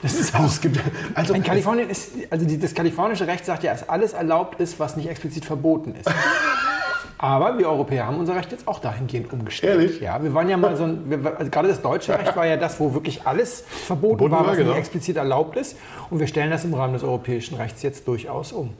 Das 0.01 0.15
ist 0.15 0.33
also, 0.33 0.47
es 0.47 0.61
gibt, 0.61 0.79
also 1.13 1.33
in 1.33 1.43
Kalifornien 1.43 1.89
ist, 1.89 2.11
also 2.29 2.45
das 2.45 2.73
kalifornische 2.73 3.27
Recht 3.27 3.45
sagt 3.45 3.63
ja, 3.63 3.71
dass 3.71 3.87
alles 3.87 4.13
erlaubt 4.13 4.59
ist, 4.59 4.79
was 4.79 4.97
nicht 4.97 5.07
explizit 5.07 5.45
verboten 5.45 5.93
ist. 5.95 6.09
Aber 7.21 7.59
wir 7.59 7.69
Europäer 7.69 8.07
haben 8.07 8.17
unser 8.17 8.35
Recht 8.35 8.51
jetzt 8.51 8.67
auch 8.67 8.79
dahingehend 8.79 9.31
umgestellt. 9.31 9.79
Ehrlich? 9.79 10.01
Ja, 10.01 10.23
wir 10.23 10.33
waren 10.33 10.49
ja 10.49 10.57
mal 10.57 10.75
so 10.75 10.85
ein, 10.85 11.03
wir, 11.07 11.37
also 11.37 11.51
gerade 11.51 11.67
das 11.67 11.79
deutsche 11.83 12.17
Recht 12.17 12.35
war 12.35 12.47
ja 12.47 12.57
das, 12.57 12.79
wo 12.79 12.95
wirklich 12.95 13.27
alles 13.27 13.63
verboten 13.85 14.17
Verboten 14.17 14.31
war, 14.31 14.47
was 14.47 14.57
genau. 14.57 14.69
nicht 14.69 14.79
explizit 14.79 15.17
erlaubt 15.17 15.55
ist. 15.55 15.77
Und 16.09 16.19
wir 16.19 16.25
stellen 16.25 16.49
das 16.49 16.65
im 16.65 16.73
Rahmen 16.73 16.93
des 16.93 17.03
europäischen 17.03 17.55
Rechts 17.57 17.83
jetzt 17.83 18.07
durchaus 18.07 18.51
um. 18.51 18.73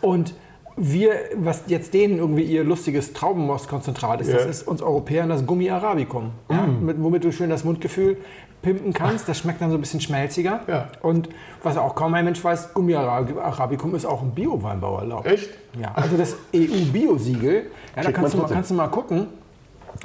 Und 0.00 0.34
wir, 0.76 1.12
was 1.36 1.62
jetzt 1.68 1.94
denen 1.94 2.18
irgendwie 2.18 2.42
ihr 2.42 2.64
lustiges 2.64 3.12
Traubenmostkonzentrat 3.12 4.22
ist, 4.22 4.28
ja. 4.28 4.38
das 4.38 4.46
ist 4.46 4.66
uns 4.66 4.82
Europäern 4.82 5.28
das 5.28 5.46
Gummi 5.46 5.70
Arabicum. 5.70 6.32
Ja, 6.50 6.66
mm. 6.66 6.84
mit, 6.84 7.00
womit 7.00 7.22
du 7.22 7.30
schön 7.30 7.48
das 7.48 7.62
Mundgefühl 7.62 8.16
pimpen 8.64 8.92
kannst. 8.92 9.28
Das 9.28 9.38
schmeckt 9.38 9.60
dann 9.60 9.70
so 9.70 9.76
ein 9.76 9.80
bisschen 9.80 10.00
schmelziger. 10.00 10.60
Ja. 10.66 10.88
Und 11.02 11.28
was 11.62 11.76
auch 11.76 11.94
kaum 11.94 12.14
ein 12.14 12.24
Mensch 12.24 12.42
weiß, 12.42 12.74
Gummi 12.74 12.94
Arabicum 12.94 13.94
ist 13.94 14.06
auch 14.06 14.22
im 14.22 14.30
Bio-Weinbau 14.30 14.98
erlaubt. 14.98 15.26
Echt? 15.26 15.50
Ja, 15.80 15.92
also 15.94 16.16
das 16.16 16.36
EU-Bio-Siegel, 16.54 17.70
ja, 17.96 18.02
da 18.02 18.12
kannst 18.12 18.34
du, 18.34 18.38
mal, 18.38 18.48
kannst 18.48 18.70
du 18.70 18.74
mal 18.74 18.88
gucken. 18.88 19.28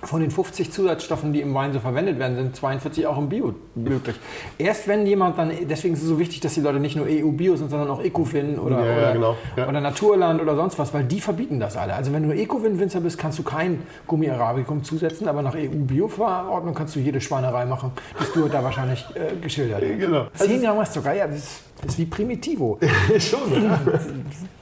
Von 0.03 0.22
den 0.22 0.31
50 0.31 0.72
Zusatzstoffen, 0.72 1.34
die 1.34 1.41
im 1.41 1.53
Wein 1.53 1.74
so 1.74 1.79
verwendet 1.79 2.19
werden, 2.19 2.36
sind 2.36 2.55
42 2.55 3.08
auch 3.08 3.17
im 3.17 3.29
Bio 3.29 3.53
möglich. 3.75 4.15
Erst 4.58 4.88
wenn 4.88 5.05
jemand 5.05 5.38
dann, 5.38 5.51
deswegen 5.69 5.93
ist 5.93 6.01
es 6.01 6.08
so 6.08 6.19
wichtig, 6.19 6.39
dass 6.41 6.53
die 6.53 6.62
Leute 6.62 6.79
nicht 6.79 6.96
nur 6.96 7.05
EU-Bio 7.08 7.55
sind, 7.55 7.69
sondern 7.69 7.89
auch 7.89 8.01
Ecofin 8.01 8.60
oder, 8.60 8.86
ja, 8.86 8.98
oder, 8.98 9.13
genau. 9.13 9.36
ja. 9.58 9.67
oder, 9.67 9.81
Naturland 9.81 10.41
oder 10.41 10.55
sonst 10.55 10.79
was, 10.79 10.93
weil 10.93 11.03
die 11.03 11.19
verbieten 11.19 11.60
das 11.60 11.75
alle. 11.75 11.93
Also 11.93 12.13
wenn 12.13 12.27
du 12.27 12.34
Ecofin-Winzer 12.34 13.01
bist, 13.01 13.17
kannst 13.17 13.39
du 13.39 13.43
kein 13.43 13.81
Gummi 14.08 14.29
Arabicum 14.29 14.84
zusetzen, 14.84 15.27
aber 15.27 15.41
nach 15.41 15.55
EU-Bio-Verordnung 15.55 16.74
kannst 16.74 16.96
du 16.96 17.00
jede 17.00 17.19
Schweinerei 17.19 17.65
machen, 17.65 17.91
die 18.19 18.39
du 18.39 18.48
da 18.48 18.63
wahrscheinlich 18.63 19.05
äh, 19.15 19.36
geschildert 19.41 19.81
hast. 19.81 20.00
Genau. 20.00 20.27
10 20.34 20.62
Gramm 20.62 20.77
hast 20.77 20.96
du 20.96 21.00
sogar, 21.00 21.15
ja, 21.15 21.27
das 21.27 21.38
ist 21.38 21.63
das 21.81 21.93
ist 21.93 22.00
wie 22.00 22.05
Primitivo. 22.05 22.77
Schon, 23.19 23.63
ja. 23.63 23.79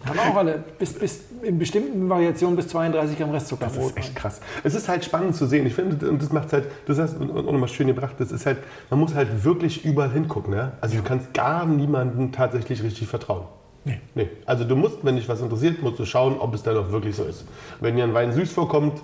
Haben 0.05 0.19
auch 0.19 0.35
alle 0.35 0.63
bis, 0.77 0.93
bis 0.93 1.21
in 1.43 1.59
bestimmten 1.59 2.09
Variationen 2.09 2.55
bis 2.55 2.67
32 2.69 3.17
Gramm 3.17 3.31
Restzucker. 3.31 3.65
Das 3.65 3.77
ist 3.77 3.97
echt 3.97 4.15
krass. 4.15 4.41
Es 4.63 4.75
ist 4.75 4.87
halt 4.87 5.05
spannend 5.05 5.35
zu 5.35 5.45
sehen. 5.45 5.65
Ich 5.65 5.73
finde, 5.73 6.09
und 6.09 6.21
das 6.21 6.31
macht 6.31 6.53
halt, 6.53 6.65
das 6.85 6.99
hast 6.99 7.19
du 7.19 7.25
nochmal 7.25 7.69
schön 7.69 7.87
gebracht, 7.87 8.15
das 8.19 8.31
ist 8.31 8.45
halt, 8.45 8.57
man 8.89 8.99
muss 8.99 9.13
halt 9.13 9.43
wirklich 9.43 9.85
überall 9.85 10.11
hingucken. 10.11 10.53
Ne? 10.53 10.73
Also 10.81 10.97
du 10.97 11.03
kannst 11.03 11.33
gar 11.33 11.65
niemandem 11.65 12.31
tatsächlich 12.31 12.83
richtig 12.83 13.07
vertrauen. 13.07 13.45
Nee. 13.85 14.01
nee. 14.15 14.29
Also 14.45 14.65
du 14.65 14.75
musst, 14.75 15.03
wenn 15.03 15.15
dich 15.15 15.29
was 15.29 15.41
interessiert, 15.41 15.81
musst 15.81 15.97
du 15.97 16.05
schauen, 16.05 16.37
ob 16.39 16.53
es 16.53 16.61
dann 16.63 16.75
auch 16.75 16.91
wirklich 16.91 17.15
so 17.15 17.23
ist. 17.23 17.45
Wenn 17.79 17.95
dir 17.95 18.03
ein 18.03 18.13
Wein 18.13 18.33
süß 18.33 18.51
vorkommt, 18.51 19.01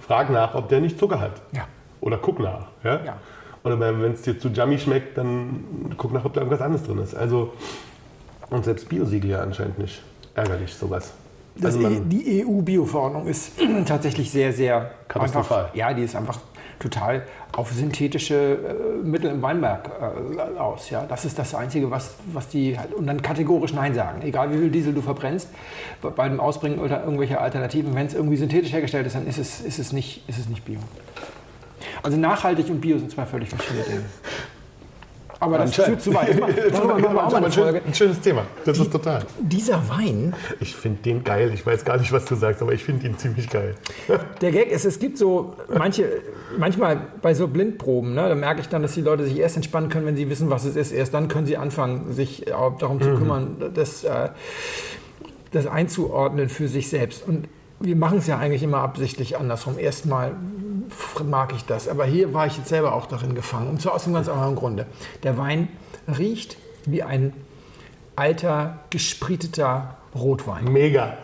frag 0.00 0.30
nach, 0.30 0.54
ob 0.54 0.68
der 0.68 0.80
nicht 0.80 0.98
Zucker 0.98 1.20
hat. 1.20 1.42
Ja. 1.52 1.66
Oder 2.00 2.18
guck 2.18 2.40
nach. 2.40 2.68
Ja. 2.82 3.04
ja. 3.04 3.16
Oder 3.62 3.78
wenn 3.80 4.12
es 4.12 4.22
dir 4.22 4.38
zu 4.38 4.48
Jummy 4.48 4.78
schmeckt, 4.78 5.18
dann 5.18 5.94
guck 5.98 6.12
nach, 6.12 6.24
ob 6.24 6.32
da 6.32 6.40
irgendwas 6.40 6.60
anderes 6.60 6.86
drin 6.86 6.98
ist. 6.98 7.14
Also, 7.14 7.52
und 8.48 8.64
selbst 8.64 8.88
Biosiegel 8.88 9.30
ja 9.30 9.40
anscheinend 9.40 9.78
nicht. 9.78 10.02
Ärgerlich, 10.34 10.74
sowas. 10.74 11.12
Also 11.62 11.80
E- 11.80 12.00
die 12.04 12.44
EU-Bio-Verordnung 12.46 13.26
ist 13.26 13.52
tatsächlich 13.86 14.30
sehr, 14.30 14.52
sehr 14.52 14.90
Katastrophal. 15.08 15.64
Einfach, 15.64 15.74
ja, 15.74 15.92
die 15.94 16.02
ist 16.02 16.14
einfach 16.16 16.38
total 16.78 17.22
auf 17.56 17.72
synthetische 17.72 18.34
äh, 19.02 19.02
Mittel 19.06 19.30
im 19.30 19.40
Weinberg 19.40 19.90
äh, 19.98 20.58
aus. 20.58 20.90
Ja, 20.90 21.06
das 21.08 21.24
ist 21.24 21.38
das 21.38 21.54
Einzige, 21.54 21.90
was, 21.90 22.14
was 22.32 22.48
die 22.48 22.78
halt, 22.78 22.92
und 22.92 23.06
dann 23.06 23.22
kategorisch 23.22 23.72
Nein 23.72 23.94
sagen. 23.94 24.20
Egal 24.22 24.52
wie 24.52 24.58
viel 24.58 24.70
Diesel 24.70 24.92
du 24.92 25.00
verbrennst, 25.00 25.48
bei- 26.02 26.28
dem 26.28 26.38
Ausbringen 26.40 26.78
oder 26.78 27.02
irgendwelcher 27.02 27.40
Alternativen, 27.40 27.94
wenn 27.94 28.06
es 28.06 28.12
irgendwie 28.14 28.36
synthetisch 28.36 28.72
hergestellt 28.72 29.06
ist, 29.06 29.14
dann 29.16 29.26
ist 29.26 29.38
es, 29.38 29.60
ist 29.60 29.78
es, 29.78 29.92
nicht, 29.92 30.28
ist 30.28 30.38
es 30.38 30.48
nicht 30.50 30.64
Bio. 30.66 30.78
Also 32.02 32.18
nachhaltig 32.18 32.68
und 32.68 32.80
Bio 32.82 32.98
sind 32.98 33.10
zwei 33.10 33.24
völlig 33.24 33.48
verschiedene 33.48 33.84
Dinge. 33.84 34.00
Aber 35.38 35.58
das 35.58 35.74
führt 35.74 36.00
zu 36.00 36.14
weit. 36.14 36.30
Das 36.30 36.38
machen- 36.40 36.54
Darüber 36.72 37.10
machen 37.10 37.14
wir 37.14 37.26
auch 37.26 37.30
mal 37.30 37.36
eine 37.36 37.46
ein, 37.46 37.52
schön, 37.52 37.62
Folge. 37.64 37.82
ein 37.86 37.94
schönes 37.94 38.20
Thema. 38.20 38.42
Das 38.64 38.78
ist 38.78 38.90
total. 38.90 39.22
Dieser 39.38 39.88
Wein, 39.88 40.34
Ich 40.60 40.74
finde 40.74 41.02
den 41.02 41.24
geil. 41.24 41.50
Ich 41.52 41.66
weiß 41.66 41.84
gar 41.84 41.98
nicht, 41.98 42.10
was 42.12 42.24
du 42.24 42.34
sagst, 42.36 42.62
aber 42.62 42.72
ich 42.72 42.82
finde 42.84 43.06
ihn 43.06 43.18
ziemlich 43.18 43.50
geil. 43.50 43.74
Der 44.40 44.50
Gag 44.52 44.70
ist, 44.70 44.84
es 44.86 44.98
gibt 44.98 45.18
so 45.18 45.54
manche, 45.76 46.08
manchmal 46.58 47.00
bei 47.20 47.34
so 47.34 47.48
Blindproben, 47.48 48.14
ne, 48.14 48.28
da 48.28 48.34
merke 48.34 48.60
ich 48.62 48.68
dann, 48.68 48.82
dass 48.82 48.92
die 48.94 49.02
Leute 49.02 49.24
sich 49.24 49.38
erst 49.38 49.56
entspannen 49.56 49.90
können, 49.90 50.06
wenn 50.06 50.16
sie 50.16 50.30
wissen, 50.30 50.48
was 50.48 50.64
es 50.64 50.74
ist. 50.76 50.92
Erst 50.92 51.12
dann 51.12 51.28
können 51.28 51.46
sie 51.46 51.56
anfangen, 51.58 52.12
sich 52.12 52.54
auch 52.54 52.78
darum 52.78 53.00
zu 53.02 53.14
kümmern, 53.14 53.56
das, 53.74 54.04
äh, 54.04 54.30
das 55.52 55.66
einzuordnen 55.66 56.48
für 56.48 56.68
sich 56.68 56.88
selbst. 56.88 57.26
Und 57.28 57.48
wir 57.78 57.94
machen 57.96 58.18
es 58.18 58.26
ja 58.26 58.38
eigentlich 58.38 58.62
immer 58.62 58.78
absichtlich 58.78 59.36
andersrum. 59.36 59.78
Erstmal 59.78 60.32
mag 61.24 61.52
ich 61.54 61.64
das, 61.64 61.88
aber 61.88 62.04
hier 62.04 62.32
war 62.34 62.46
ich 62.46 62.56
jetzt 62.56 62.68
selber 62.68 62.94
auch 62.94 63.06
darin 63.06 63.34
gefangen. 63.34 63.68
Und 63.68 63.80
zwar 63.82 63.94
aus 63.94 64.04
einem 64.04 64.14
ganz 64.14 64.28
anderen 64.28 64.54
Grunde. 64.56 64.86
Der 65.22 65.36
Wein 65.38 65.68
riecht 66.18 66.56
wie 66.84 67.02
ein 67.02 67.32
alter, 68.14 68.78
gesprieteter 68.90 69.96
Rotwein. 70.14 70.64
Mega. 70.72 71.14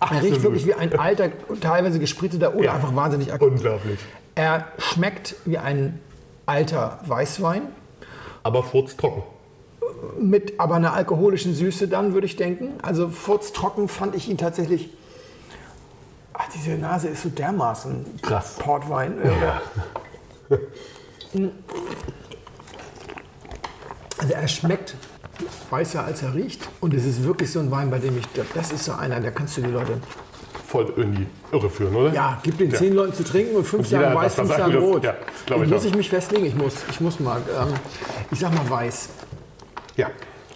Er 0.00 0.22
riecht 0.22 0.42
wirklich 0.42 0.66
wie 0.66 0.74
ein 0.74 0.98
alter, 0.98 1.30
teilweise 1.60 1.98
gespriteter 1.98 2.54
oder 2.54 2.64
Ja. 2.66 2.74
einfach 2.74 2.94
wahnsinnig 2.94 3.32
aktiv. 3.32 3.48
Unglaublich. 3.48 3.98
Er 4.34 4.66
schmeckt 4.78 5.36
wie 5.44 5.58
ein 5.58 6.00
alter 6.46 7.00
Weißwein 7.06 7.62
Aber 8.42 8.62
furztrocken. 8.62 9.22
mit 10.20 10.58
aber 10.60 10.74
einer 10.74 10.92
alkoholischen 10.92 11.54
Süße 11.54 11.88
dann, 11.88 12.12
würde 12.14 12.26
ich 12.26 12.36
denken. 12.36 12.74
Also 12.82 13.08
furztrocken 13.08 13.88
fand 13.88 14.14
ich 14.14 14.28
ihn 14.28 14.36
tatsächlich. 14.38 14.90
Ach, 16.34 16.48
diese 16.54 16.72
Nase 16.72 17.08
ist 17.08 17.22
so 17.22 17.28
dermaßen 17.30 18.04
Krass. 18.22 18.56
Portwein. 18.58 19.14
Oder? 19.20 19.62
Also 24.18 24.32
er 24.32 24.48
schmeckt 24.48 24.94
weißer 25.70 26.04
als 26.04 26.22
er 26.22 26.34
riecht. 26.34 26.68
Und 26.80 26.94
es 26.94 27.04
ist 27.04 27.22
wirklich 27.24 27.50
so 27.50 27.58
ein 27.60 27.70
Wein, 27.70 27.90
bei 27.90 27.98
dem 27.98 28.16
ich, 28.18 28.24
das 28.54 28.72
ist 28.72 28.84
so 28.84 28.92
einer, 28.92 29.20
da 29.20 29.30
kannst 29.30 29.56
du 29.56 29.62
die 29.62 29.70
Leute, 29.70 29.98
Voll 30.66 30.92
in 30.96 31.14
die 31.14 31.26
Irre 31.52 31.70
führen, 31.70 31.94
oder? 31.94 32.12
ja, 32.12 32.40
gib 32.42 32.58
den 32.58 32.74
zehn 32.74 32.94
Leuten 32.94 33.12
zu 33.14 33.22
trinken 33.22 33.54
und 33.56 33.64
fünf 33.64 33.84
Und 33.84 33.90
jeder 33.90 34.02
sagen 34.02 34.14
hat 34.18 34.24
weiß, 34.24 34.34
fünf 34.34 34.48
das- 34.56 34.74
rot. 34.82 35.04
ja, 35.04 35.14
ich 35.46 35.56
muss 35.70 35.82
auch. 35.82 35.84
ich 35.86 35.94
mich 35.96 36.08
festlegen? 36.10 36.46
Ich 36.46 36.54
muss, 36.56 36.74
ich 36.90 37.00
muss 37.00 37.20
mal. 37.20 37.40
Ähm, 37.60 37.74
ich 38.32 38.40
sag 38.40 38.52
mal 38.52 38.68
weiß. 38.68 39.08
Ja. 39.96 40.08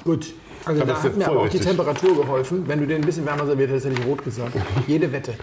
Gut. 0.04 0.32
Also 0.68 0.84
Da 0.84 1.02
hat 1.02 1.16
mir 1.16 1.26
aber 1.26 1.40
auch 1.40 1.48
die. 1.48 1.58
Temperatur 1.58 2.16
geholfen. 2.16 2.64
Wenn 2.66 2.80
du 2.80 2.86
den 2.86 3.02
ein 3.02 3.06
bisschen 3.06 3.24
wärmer 3.26 3.46
serviert 3.46 3.70
hättest, 3.70 3.86
hätte 3.86 4.00
ich 4.00 4.06
rot 4.06 4.24
gesagt. 4.24 4.52
Jede 4.86 5.10
Wette. 5.12 5.34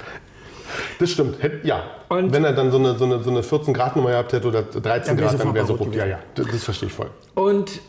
Das 1.00 1.10
stimmt. 1.12 1.38
Ja. 1.64 1.84
Und- 2.10 2.32
Wenn 2.32 2.44
er 2.44 2.54
dann 2.54 2.72
so 2.72 2.78
eine, 2.78 2.98
so 2.98 3.06
eine, 3.06 3.22
so 3.24 3.30
eine 3.30 3.44
14 3.44 3.74
Grad 3.74 3.96
Nummer 3.96 4.10
gehabt 4.12 4.34
hätte 4.34 4.48
oder 4.48 4.62
13 4.64 4.82
Dann 4.82 5.18
wär 5.18 5.30
Grad, 5.32 5.40
dann 5.40 5.54
wäre 5.54 5.66
so 5.66 5.74
rot. 5.76 5.94
Ja, 5.96 6.06
ja. 6.06 6.20
Das, 6.36 6.48
das 6.48 6.64
verstehe 6.64 6.88
ich 6.90 6.94
voll. 6.94 7.10
Und 7.34 7.80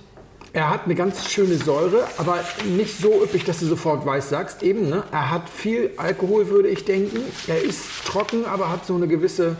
er 0.52 0.70
hat 0.70 0.84
eine 0.86 0.94
ganz 0.94 1.30
schöne 1.30 1.56
Säure, 1.56 2.04
aber 2.18 2.38
nicht 2.64 2.98
so 2.98 3.22
üppig, 3.22 3.44
dass 3.44 3.58
du 3.60 3.66
sofort 3.66 4.06
weiß 4.06 4.28
sagst. 4.30 4.62
Eben, 4.62 4.88
ne? 4.88 5.02
Er 5.12 5.30
hat 5.30 5.48
viel 5.48 5.90
Alkohol, 5.98 6.48
würde 6.48 6.68
ich 6.68 6.84
denken. 6.84 7.18
Er 7.46 7.62
ist 7.62 8.06
trocken, 8.06 8.44
aber 8.46 8.70
hat 8.70 8.86
so 8.86 8.94
eine 8.94 9.06
gewisse 9.06 9.56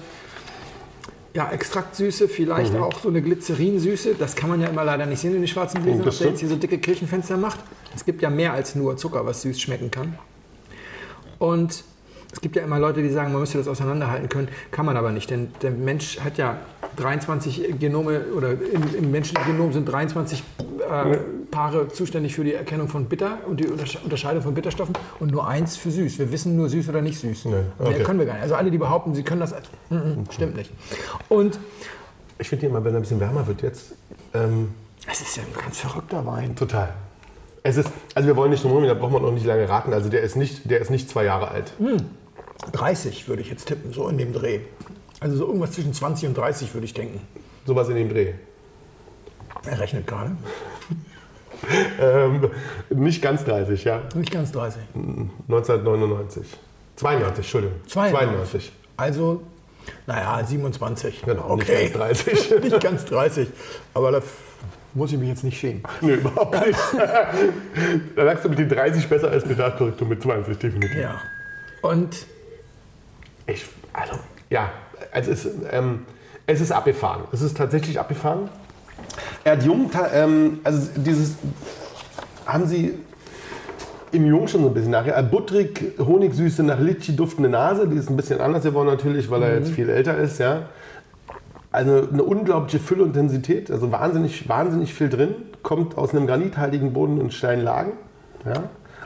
ja, 1.37 1.51
Extraktsüße, 1.51 2.29
vielleicht 2.29 2.73
Mhm. 2.73 2.83
auch 2.83 2.99
so 2.99 3.11
eine 3.11 3.21
Glycerinsüße. 3.21 4.15
Das 4.19 4.35
kann 4.35 4.49
man 4.49 4.61
ja 4.61 4.69
immer 4.69 4.85
leider 4.85 5.05
nicht 5.05 5.21
sehen 5.21 5.35
in 5.35 5.43
den 5.43 5.49
schwarzen 5.49 5.83
Gläsern, 5.83 6.01
Oh, 6.01 6.05
das 6.07 6.15
ob 6.17 6.21
der 6.21 6.29
jetzt 6.31 6.41
hier 6.41 6.49
so 6.49 6.57
dicke 6.57 6.79
Kirchenfenster 6.79 7.37
macht. 7.37 7.61
Es 7.95 8.07
gibt 8.07 8.23
ja 8.23 8.31
mehr 8.31 8.55
als 8.55 8.75
nur 8.75 8.97
Zucker, 8.97 9.27
was 9.27 9.43
süß 9.43 9.61
schmecken 9.61 9.91
kann. 9.91 10.19
Und 11.39 11.85
es 12.33 12.41
gibt 12.41 12.57
ja 12.57 12.63
immer 12.63 12.79
Leute, 12.79 13.03
die 13.03 13.11
sagen, 13.11 13.33
man 13.33 13.41
müsste 13.43 13.59
das 13.59 13.69
auseinanderhalten 13.69 14.31
können. 14.31 14.49
Kann 14.71 14.87
man 14.87 14.97
aber 14.97 15.13
nicht, 15.13 15.29
denn 15.31 15.49
der 15.61 15.73
Mensch 15.73 16.19
hat 16.21 16.39
ja 16.39 16.57
23 16.97 17.79
Genome 17.79 18.25
oder 18.35 18.53
im, 18.53 18.83
im 18.97 19.11
menschlichen 19.11 19.45
Genom 19.47 19.75
sind 19.75 19.87
23 19.87 20.43
äh, 20.91 21.19
Paare 21.57 21.89
zuständig 21.89 22.35
für 22.35 22.45
die 22.45 22.53
Erkennung 22.53 22.87
von 22.87 23.07
Bitter 23.07 23.39
und 23.47 23.59
die 23.61 23.67
Untersche- 23.67 23.99
Unterscheidung 24.05 24.43
von 24.43 24.53
Bitterstoffen 24.53 24.95
und 25.21 25.33
nur 25.33 25.49
eins 25.49 25.79
für 25.79 25.91
süß. 25.91 26.19
Wir 26.19 26.31
wissen 26.31 26.55
nur 26.55 26.69
süß 26.69 26.87
oder 26.91 27.01
nicht 27.01 27.19
süß. 27.19 27.47
Nee, 27.47 27.51
Mehr 27.53 27.65
okay. 27.79 28.03
können 28.03 28.19
wir 28.19 28.27
gar 28.27 28.35
nicht. 28.35 28.43
Also 28.43 28.57
alle, 28.57 28.71
die 28.71 28.77
behaupten, 28.77 29.15
sie 29.15 29.23
können 29.23 29.41
das, 29.41 29.55
mm, 29.89 29.95
mm, 29.95 30.25
stimmt 30.31 30.55
nicht. 30.57 30.71
Und 31.31 31.59
Ich 32.39 32.51
finde 32.51 32.67
immer, 32.67 32.85
wenn 32.85 32.93
er 32.93 32.99
ein 32.99 33.01
bisschen 33.03 33.21
wärmer 33.21 33.47
wird 33.47 33.63
jetzt, 33.63 33.95
ähm, 34.35 34.75
es 35.11 35.23
ist 35.23 35.39
ja 35.39 35.45
ein 35.45 35.59
ganz 35.59 35.79
verrückter 35.81 36.27
Wein. 36.27 36.55
total. 36.57 36.93
Es 37.63 37.79
ist, 37.79 37.91
also 38.15 38.27
wir 38.29 38.37
wollen 38.37 38.51
nicht 38.51 38.63
drum 38.63 38.73
herum, 38.73 38.87
da 38.87 38.93
braucht 38.93 39.13
man 39.13 39.25
auch 39.25 39.33
nicht 39.33 39.47
lange 39.47 39.67
raten. 39.67 39.95
Also 39.95 40.11
der 40.11 40.21
ist 40.21 40.37
nicht, 40.37 40.71
der 40.71 40.81
ist 40.83 40.91
nicht 40.91 41.09
zwei 41.09 41.25
Jahre 41.25 41.49
alt. 41.49 41.73
30 42.73 43.29
würde 43.29 43.41
ich 43.41 43.49
jetzt 43.49 43.67
tippen, 43.67 43.95
so 43.95 44.07
in 44.09 44.19
dem 44.19 44.35
Dreh. 44.35 44.61
Also 45.21 45.37
so 45.39 45.47
irgendwas 45.47 45.73
zwischen 45.73 45.95
20 45.95 46.29
und 46.29 46.37
30 46.37 46.75
würde 46.75 46.85
ich 46.85 46.93
denken. 46.93 47.23
Sowas 47.65 47.89
in 47.89 47.97
dem 47.97 48.11
Dreh. 48.11 48.35
Er 49.65 49.81
rechnet 49.81 50.07
gerade. 50.07 50.37
Ähm, 52.01 52.51
nicht 52.91 53.23
ganz 53.23 53.45
30, 53.45 53.85
ja. 53.85 54.03
Nicht 54.15 54.31
ganz 54.33 54.53
30. 54.53 54.81
1999. 54.95 56.47
92, 56.97 57.39
Entschuldigung. 57.39 57.77
92. 57.87 58.73
Also, 58.97 59.43
naja, 60.07 60.45
27. 60.45 61.23
Genau, 61.23 61.51
okay. 61.51 61.85
nicht 61.85 61.99
ganz 61.99 62.25
30. 62.25 62.63
nicht 62.63 62.81
ganz 62.81 63.05
30. 63.05 63.49
Aber 63.95 64.13
da 64.13 64.23
muss 64.95 65.13
ich 65.13 65.19
mich 65.19 65.29
jetzt 65.29 65.45
nicht 65.45 65.59
schämen. 65.59 65.83
Nö, 66.01 66.15
überhaupt 66.15 66.67
nicht. 66.67 66.79
da 68.17 68.23
lagst 68.23 68.45
du 68.45 68.49
mit 68.49 68.59
den 68.59 68.69
30 68.69 69.09
besser 69.09 69.31
als 69.31 69.45
mit 69.45 69.59
Radkorrektur 69.59 70.09
mit 70.09 70.23
20, 70.23 70.59
definitiv. 70.59 70.97
Ja. 70.97 71.21
Und 71.83 72.27
Ich, 73.47 73.67
also, 73.93 74.19
ja, 74.51 74.71
also 75.13 75.31
es, 75.31 75.49
ähm, 75.71 76.05
es 76.47 76.61
ist 76.61 76.73
abgefahren. 76.73 77.25
Es 77.33 77.43
ist 77.43 77.57
tatsächlich 77.57 78.01
abgefahren. 78.01 78.49
Er 79.45 79.53
hat 79.53 79.63
jung, 79.63 79.91
ta- 79.91 80.11
ähm, 80.13 80.59
also 80.65 80.89
dieses, 80.97 81.37
haben 82.47 82.67
sie 82.67 82.95
im 84.13 84.27
Jungen 84.27 84.49
schon 84.49 84.63
so 84.63 84.69
ein 84.69 84.75
bisschen 84.75 84.91
nachher. 84.93 85.17
Äh, 85.19 85.23
Buttrig, 85.23 85.95
Honigsüße, 85.99 86.63
nach 86.63 86.79
Litschi 86.81 87.15
duftende 87.15 87.49
Nase, 87.49 87.87
die 87.89 87.97
ist 87.97 88.09
ein 88.11 88.17
bisschen 88.17 88.41
anders 88.41 88.63
geworden 88.65 88.89
natürlich, 88.89 89.31
weil 89.31 89.43
er 89.43 89.55
jetzt 89.59 89.71
viel 89.71 89.89
älter 89.89 90.17
ist, 90.19 90.39
ja. 90.39 90.63
Also 91.73 92.09
eine 92.11 92.23
unglaubliche 92.23 92.79
Fülle 92.79 93.03
und 93.03 93.09
Intensität, 93.11 93.71
also 93.71 93.93
wahnsinnig, 93.93 94.49
wahnsinnig 94.49 94.95
viel 94.95 95.11
drin, 95.11 95.35
kommt 95.63 95.99
aus 95.99 96.13
einem 96.15 96.27
granithaltigen 96.27 96.93
Boden 96.93 97.21
und 97.21 97.35
Steinlagen, 97.35 97.93
ja. 98.47 98.63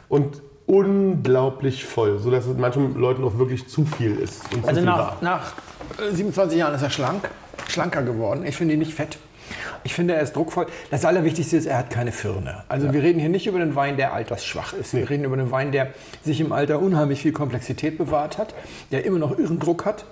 Und 0.08 0.40
unglaublich 0.66 1.84
voll, 1.84 2.18
sodass 2.20 2.46
es 2.46 2.56
manchen 2.56 2.94
Leuten 2.96 3.24
auch 3.24 3.38
wirklich 3.38 3.68
zu 3.68 3.84
viel 3.84 4.16
ist. 4.16 4.42
Also 4.66 4.80
nach, 4.82 5.20
nach 5.20 5.52
äh, 5.98 6.14
27 6.14 6.58
Jahren 6.58 6.74
ist 6.74 6.82
er 6.82 6.90
schlank, 6.90 7.28
schlanker 7.68 8.02
geworden. 8.02 8.44
Ich 8.46 8.56
finde 8.56 8.74
ihn 8.74 8.78
nicht 8.80 8.94
fett. 8.94 9.18
Ich 9.84 9.94
finde, 9.94 10.14
er 10.14 10.22
ist 10.22 10.34
druckvoll. 10.36 10.66
Das 10.90 11.04
Allerwichtigste 11.04 11.56
ist, 11.56 11.66
er 11.66 11.78
hat 11.78 11.90
keine 11.90 12.12
Firne. 12.12 12.64
Also 12.68 12.92
wir 12.92 13.02
reden 13.02 13.20
hier 13.20 13.28
nicht 13.28 13.46
über 13.46 13.60
einen 13.60 13.74
Wein, 13.74 13.96
der 13.96 14.12
altersschwach 14.12 14.72
ist. 14.72 14.94
Wir 14.94 15.08
reden 15.08 15.24
über 15.24 15.34
einen 15.34 15.50
Wein, 15.50 15.72
der 15.72 15.88
sich 16.24 16.40
im 16.40 16.52
Alter 16.52 16.80
unheimlich 16.80 17.22
viel 17.22 17.32
Komplexität 17.32 17.98
bewahrt 17.98 18.38
hat, 18.38 18.54
der 18.92 19.04
immer 19.04 19.18
noch 19.18 19.38
irren 19.38 19.58
Druck 19.58 19.86
hat 19.86 20.04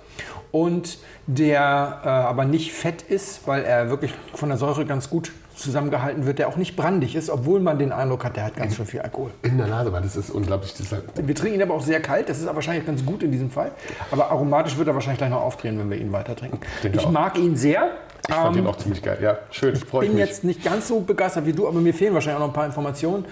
und 0.51 0.97
der 1.27 2.01
äh, 2.03 2.07
aber 2.07 2.45
nicht 2.45 2.73
fett 2.73 3.01
ist, 3.03 3.47
weil 3.47 3.63
er 3.63 3.89
wirklich 3.89 4.13
von 4.33 4.49
der 4.49 4.57
Säure 4.57 4.85
ganz 4.85 5.09
gut 5.09 5.31
zusammengehalten 5.59 6.25
wird, 6.25 6.39
der 6.39 6.47
auch 6.47 6.55
nicht 6.55 6.75
brandig 6.75 7.15
ist, 7.15 7.29
obwohl 7.29 7.59
man 7.59 7.77
den 7.77 7.91
Eindruck 7.91 8.23
hat, 8.23 8.37
der 8.37 8.45
hat 8.45 8.55
ganz 8.55 8.75
schön 8.75 8.85
viel 8.85 9.01
Alkohol. 9.01 9.31
In 9.43 9.57
der 9.57 9.67
Nase, 9.67 9.91
weil 9.91 10.01
das 10.01 10.15
ist 10.15 10.29
unglaublich. 10.29 10.71
Das 10.71 10.81
ist 10.81 10.91
halt 10.91 11.03
Wir 11.15 11.35
trinken 11.35 11.55
ihn 11.55 11.61
aber 11.61 11.73
auch 11.73 11.81
sehr 11.81 12.01
kalt, 12.01 12.29
das 12.29 12.39
ist 12.39 12.45
aber 12.47 12.55
wahrscheinlich 12.55 12.85
ganz 12.85 13.05
gut 13.05 13.23
in 13.23 13.31
diesem 13.31 13.51
Fall. 13.51 13.71
Aber 14.09 14.31
aromatisch 14.31 14.77
wird 14.77 14.87
er 14.87 14.93
wahrscheinlich 14.93 15.19
gleich 15.19 15.29
noch 15.29 15.41
aufdrehen, 15.41 15.77
wenn 15.77 15.89
wir 15.89 15.97
ihn 15.97 16.11
weiter 16.11 16.35
trinken. 16.35 16.59
Ich 16.91 17.09
mag 17.09 17.37
ihn 17.37 17.55
sehr. 17.55 17.89
Ich 18.29 18.35
fand 18.35 18.55
Ähm, 18.55 18.63
den 18.63 18.67
auch 18.67 18.77
ziemlich 18.77 19.01
geil. 19.01 19.17
Ja, 19.21 19.39
schön, 19.51 19.75
freue 19.75 20.05
ich 20.05 20.11
bin 20.11 20.19
mich. 20.19 20.27
jetzt 20.27 20.43
nicht 20.43 20.63
ganz 20.63 20.87
so 20.87 20.99
begeistert 21.01 21.45
wie 21.45 21.53
du, 21.53 21.67
aber 21.67 21.79
mir 21.79 21.93
fehlen 21.93 22.13
wahrscheinlich 22.13 22.37
auch 22.37 22.45
noch 22.47 22.51
ein 22.51 22.53
paar 22.53 22.65
Informationen. 22.65 23.25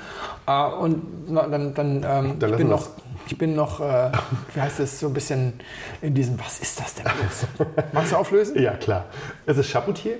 Äh, 0.48 0.66
und 0.80 1.32
na, 1.32 1.48
dann, 1.48 1.74
dann, 1.74 1.96
ähm, 2.08 2.39
Dann 2.39 2.50
ich, 2.51 2.58
bin 2.58 2.68
noch, 2.70 2.88
ich 3.27 3.38
bin 3.38 3.56
noch, 3.56 3.80
äh, 3.80 4.12
wie 4.54 4.62
heißt 4.62 4.80
das, 4.80 5.00
so 5.00 5.08
ein 5.08 5.13
bisschen 5.13 5.54
in 6.01 6.13
diesem, 6.13 6.39
was 6.39 6.60
ist 6.60 6.80
das 6.80 6.96
denn 6.96 7.06
bloß? 7.06 7.68
Magst 7.94 8.12
du 8.12 8.16
auflösen? 8.18 8.62
ja, 8.62 8.72
klar. 8.75 9.06
Es 9.46 9.58
ist 9.58 9.70
Chapoutier. 9.72 10.16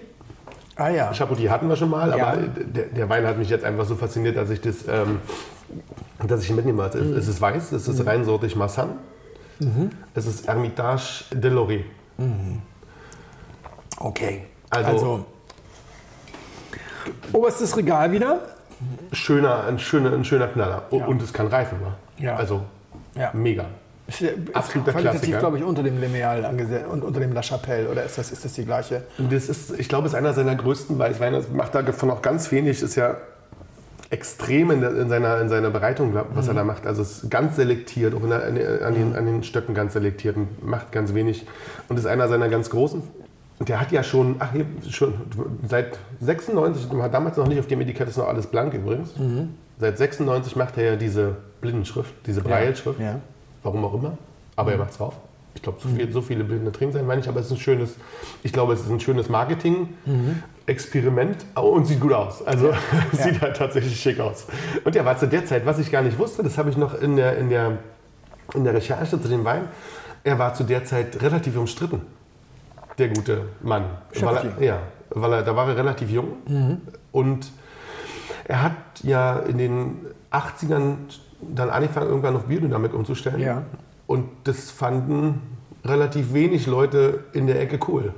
Ah 0.76 0.90
ja. 0.90 1.12
Chapoutier 1.12 1.50
hatten 1.50 1.68
wir 1.68 1.76
schon 1.76 1.90
mal, 1.90 2.16
Ja. 2.16 2.28
aber 2.28 2.38
der, 2.44 2.86
der 2.86 3.10
Wein 3.10 3.26
hat 3.26 3.38
mich 3.38 3.50
jetzt 3.50 3.66
einfach 3.66 3.86
so 3.86 3.96
fasziniert, 3.96 4.38
dass 4.38 4.52
ich 4.52 4.62
das, 4.62 4.88
ähm, 4.88 5.20
dass 6.28 6.44
ich 6.44 6.50
ihn 6.52 6.56
mitnehme. 6.56 6.84
Also 6.84 7.00
Mhm. 7.00 7.14
es, 7.14 7.24
es 7.24 7.28
ist 7.30 7.42
weiß, 7.42 7.72
es 7.72 7.88
ist 7.88 8.06
reinsortig 8.06 8.56
Massan. 8.56 8.90
Es 10.14 10.28
ist 10.28 10.48
Hermitage 10.48 11.24
de 11.34 11.50
Loré. 11.52 11.82
Okay. 14.00 14.44
Also- 14.70 14.90
Also, 14.92 15.26
oberstes 17.34 17.76
Regal 17.78 18.12
wieder. 18.12 18.40
Schöner, 19.12 19.64
ein, 19.66 19.80
schöner, 19.80 20.14
ein 20.14 20.26
schöner 20.26 20.48
Knaller. 20.48 20.84
Und- 20.90 21.00
Ja. 21.00 21.06
Und 21.08 21.22
es 21.22 21.34
kann 21.34 21.48
reifen. 21.48 21.80
Ne? 21.80 21.94
Ja. 22.26 22.36
Also 22.36 22.62
Ja. 23.16 23.32
Mega. 23.34 23.66
Ist, 24.08 24.22
ist 24.22 24.56
Absoluter 24.56 24.92
qualitativ, 24.92 25.20
Klassiker. 25.22 25.40
glaube 25.40 25.58
ich, 25.58 25.64
unter 25.64 25.84
dem 25.84 26.00
Lineal 26.00 26.46
und 26.92 27.04
unter 27.04 27.20
dem 27.20 27.34
La 27.34 27.42
Chapelle. 27.42 27.90
Oder 27.90 28.04
ist 28.04 28.18
das, 28.18 28.32
ist 28.32 28.46
das 28.46 28.54
die 28.54 28.64
gleiche? 28.64 29.04
Das 29.18 29.50
ist, 29.50 29.78
ich 29.78 29.90
glaube, 29.90 30.08
ist 30.08 30.14
einer 30.16 30.34
seiner 30.34 30.56
größten 30.56 30.98
Weißweine. 30.98 31.38
Das 31.38 31.50
macht 31.50 31.74
davon 31.76 32.12
auch 32.12 32.22
ganz 32.22 32.52
wenig. 32.52 32.82
Ist 32.84 32.96
ja 32.96 33.18
extrem 34.10 34.72
in, 34.72 34.82
in, 34.84 35.10
seiner, 35.10 35.42
in 35.42 35.50
seiner 35.50 35.70
Bereitung, 35.72 36.14
was 36.34 36.48
er 36.48 36.54
da 36.54 36.64
macht. 36.64 36.86
Also 36.88 37.02
es 37.02 37.24
ist 37.24 37.30
ganz 37.32 37.58
selektiert, 37.58 38.14
auch 38.16 38.24
in 38.24 38.30
der, 38.30 38.44
an, 38.86 38.94
den, 38.94 39.16
an 39.16 39.26
den 39.26 39.44
Stöcken 39.44 39.74
ganz 39.76 39.92
selektiert 39.94 40.38
und 40.38 40.64
macht 40.66 40.92
ganz 40.94 41.14
wenig. 41.14 41.46
Und 41.90 41.98
ist 42.00 42.06
einer 42.06 42.30
seiner 42.30 42.48
ganz 42.48 42.70
großen. 42.70 43.02
Und 43.60 43.70
der 43.70 43.80
hat 43.80 43.92
ja 43.92 44.04
schon, 44.04 44.36
ach 44.40 44.52
hier, 44.52 44.66
schon 44.90 45.14
seit 45.68 45.98
96, 46.20 46.92
man 46.92 47.04
hat 47.04 47.14
damals 47.14 47.38
noch 47.38 47.48
nicht 47.48 47.60
auf 47.60 47.68
dem 47.68 47.80
Etikett, 47.82 48.08
ist 48.08 48.18
noch 48.18 48.28
alles 48.28 48.48
blank 48.48 48.74
übrigens. 48.74 49.14
Seit 49.80 49.98
96 49.98 50.56
macht 50.56 50.78
er 50.78 50.92
ja 50.92 50.96
diese 50.96 51.36
Blindenschrift, 51.62 52.14
diese 52.26 52.42
Breilschrift. 52.42 53.00
Ja. 53.00 53.20
Warum 53.64 53.84
auch 53.86 53.96
immer. 53.96 54.18
Aber 54.56 54.72
er 54.72 54.78
macht 54.78 54.92
es 54.92 54.98
drauf. 54.98 55.16
Ich 55.56 55.64
glaube, 55.64 55.80
so, 55.82 55.90
viel, 55.90 56.12
so 56.12 56.22
viele 56.22 56.44
Blinde 56.44 56.70
drin 56.72 56.92
sein, 56.92 57.08
meine 57.08 57.22
ich, 57.22 57.28
aber 57.28 57.40
es 57.40 57.48
ist 57.48 57.54
ein 57.54 57.58
schönes, 57.58 57.96
ich 58.44 58.54
glaube, 58.54 58.74
es 58.74 58.82
ist 58.82 58.92
ein 58.92 59.00
schönes 59.00 59.28
Marketing-Experiment 59.28 61.46
und 61.56 61.88
sieht 61.88 62.00
gut 62.00 62.14
aus. 62.14 62.46
Also 62.46 62.74
sieht 63.12 63.42
halt 63.42 63.58
tatsächlich 63.58 64.00
schick 64.00 64.20
aus. 64.20 64.46
Und 64.84 64.94
ja, 64.94 65.04
war 65.04 65.18
zu 65.18 65.28
der 65.28 65.46
Zeit, 65.46 65.66
was 65.66 65.80
ich 65.80 65.92
gar 65.92 66.04
nicht 66.04 66.20
wusste, 66.20 66.44
das 66.44 66.60
habe 66.60 66.70
ich 66.70 66.78
noch 66.78 66.94
in 67.02 67.16
der, 67.16 67.38
in, 67.38 67.50
der, 67.50 67.80
in 68.54 68.66
der 68.66 68.76
Recherche 68.76 69.20
zu 69.20 69.28
dem 69.28 69.46
Wein, 69.46 69.64
er 70.24 70.38
war 70.38 70.54
zu 70.54 70.64
der 70.64 70.86
Zeit 70.86 71.20
relativ 71.24 71.58
umstritten, 71.58 72.02
der 72.98 73.10
gute 73.10 73.42
Mann. 73.62 73.86
Weil 74.22 74.38
er, 74.38 74.64
ja, 74.64 74.80
weil 75.10 75.34
er, 75.34 75.44
da 75.44 75.56
war 75.56 75.68
er 75.68 75.78
relativ 75.78 76.10
jung 76.10 76.82
und 77.12 77.52
er 78.46 78.64
hat 78.64 78.74
ja 79.04 79.40
in 79.40 79.58
den 79.58 79.98
80ern 80.32 80.96
dann 81.42 81.70
angefangen, 81.70 82.08
irgendwann 82.08 82.36
auf 82.36 82.46
Biodynamik 82.46 82.94
umzustellen. 82.94 83.40
Ja. 83.40 83.64
Und 84.08 84.30
das 84.46 84.72
fanden 84.72 85.42
relativ 85.86 86.34
wenig 86.34 86.66
Leute 86.66 87.26
in 87.34 87.48
der 87.48 87.62
Ecke 87.62 87.80
cool. 87.88 88.14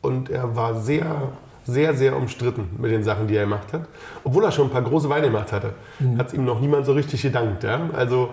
Und 0.00 0.30
er 0.30 0.56
war 0.56 0.80
sehr, 0.80 1.28
sehr, 1.64 1.94
sehr 1.94 2.16
umstritten 2.16 2.70
mit 2.78 2.90
den 2.90 3.02
Sachen, 3.04 3.28
die 3.28 3.36
er 3.36 3.44
gemacht 3.44 3.72
hat. 3.72 3.82
Obwohl 4.24 4.44
er 4.44 4.50
schon 4.50 4.66
ein 4.66 4.72
paar 4.72 4.82
große 4.82 5.08
Weine 5.08 5.26
gemacht 5.26 5.52
hatte, 5.52 5.74
hat 6.18 6.28
es 6.28 6.34
ihm 6.34 6.44
noch 6.44 6.60
niemand 6.60 6.86
so 6.86 6.92
richtig 6.92 7.22
gedankt. 7.22 7.62
Ja? 7.62 7.88
Also 7.92 8.30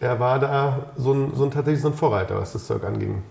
er 0.00 0.20
war 0.20 0.38
da 0.38 0.90
so 0.96 1.12
ein, 1.12 1.32
so 1.34 1.44
ein, 1.44 1.50
tatsächlich 1.50 1.82
so 1.82 1.88
ein 1.88 1.94
Vorreiter, 1.94 2.38
was 2.38 2.52
das 2.52 2.66
Zeug 2.66 2.84
anging. 2.84 3.22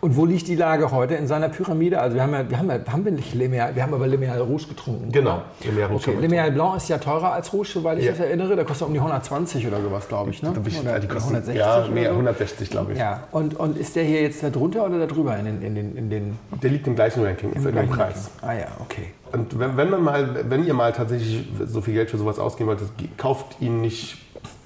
Und 0.00 0.16
wo 0.16 0.24
liegt 0.24 0.48
die 0.48 0.56
Lage 0.56 0.90
heute 0.90 1.14
in 1.14 1.26
seiner 1.26 1.48
Pyramide? 1.48 2.00
Also 2.00 2.16
wir 2.16 2.22
haben 2.22 2.32
ja, 2.32 2.48
wir 2.48 2.58
haben, 2.58 2.70
ja, 2.70 2.78
haben 2.90 3.04
wir 3.04 3.12
nicht 3.12 3.34
Limeal, 3.34 3.74
wir 3.74 3.82
haben 3.82 3.94
aber 3.94 4.06
Limeal 4.06 4.40
Rouge 4.40 4.66
getrunken. 4.68 5.12
Genau? 5.12 5.42
Limeal 5.64 5.88
Rouge 5.88 6.10
Okay, 6.10 6.50
Blanc 6.50 6.76
ist 6.76 6.88
ja 6.88 6.98
teurer 6.98 7.32
als 7.32 7.52
Rouge, 7.52 7.68
soweit 7.74 7.98
ich 7.98 8.04
Ja. 8.04 8.12
das 8.12 8.20
erinnere. 8.20 8.56
Der 8.56 8.64
kostet 8.64 8.86
um 8.86 8.92
die 8.92 9.00
120 9.00 9.66
oder 9.66 9.80
sowas, 9.80 10.08
glaube 10.08 10.30
ich. 10.30 10.42
Ne? 10.42 10.52
Ich- 10.66 10.80
oder 10.80 10.98
die 10.98 11.06
kosten 11.08 11.34
160 11.34 11.56
ja, 11.56 11.86
mehr, 11.88 12.10
so. 12.10 12.16
160 12.16 12.70
glaube 12.70 12.92
ich. 12.92 12.98
Ja, 12.98 13.24
und, 13.32 13.54
und 13.58 13.76
ist 13.76 13.96
der 13.96 14.04
hier 14.04 14.22
jetzt 14.22 14.42
da 14.42 14.50
drunter 14.50 14.84
oder 14.86 14.98
da 14.98 15.06
drüber 15.06 15.36
in 15.38 15.44
den, 15.44 15.62
in 15.62 15.74
den, 15.74 15.96
in 15.96 16.10
den 16.10 16.38
Der 16.62 16.70
liegt 16.70 16.86
im 16.86 16.94
gleichen 16.94 17.24
Ranking, 17.24 17.52
für 17.52 17.60
den 17.60 17.72
gleichen 17.72 17.90
Preis. 17.90 18.30
Ah 18.42 18.52
ja, 18.52 18.66
okay. 18.80 19.12
Und 19.32 19.58
wenn, 19.58 19.76
wenn, 19.76 19.90
man 19.90 20.02
mal, 20.02 20.44
wenn 20.48 20.64
ihr 20.64 20.74
mal 20.74 20.92
tatsächlich 20.92 21.46
so 21.66 21.80
viel 21.80 21.94
Geld 21.94 22.10
für 22.10 22.18
sowas 22.18 22.38
ausgeben 22.38 22.68
wollt, 22.68 22.80
kauft 23.16 23.60
ihn 23.60 23.80
nicht 23.80 24.18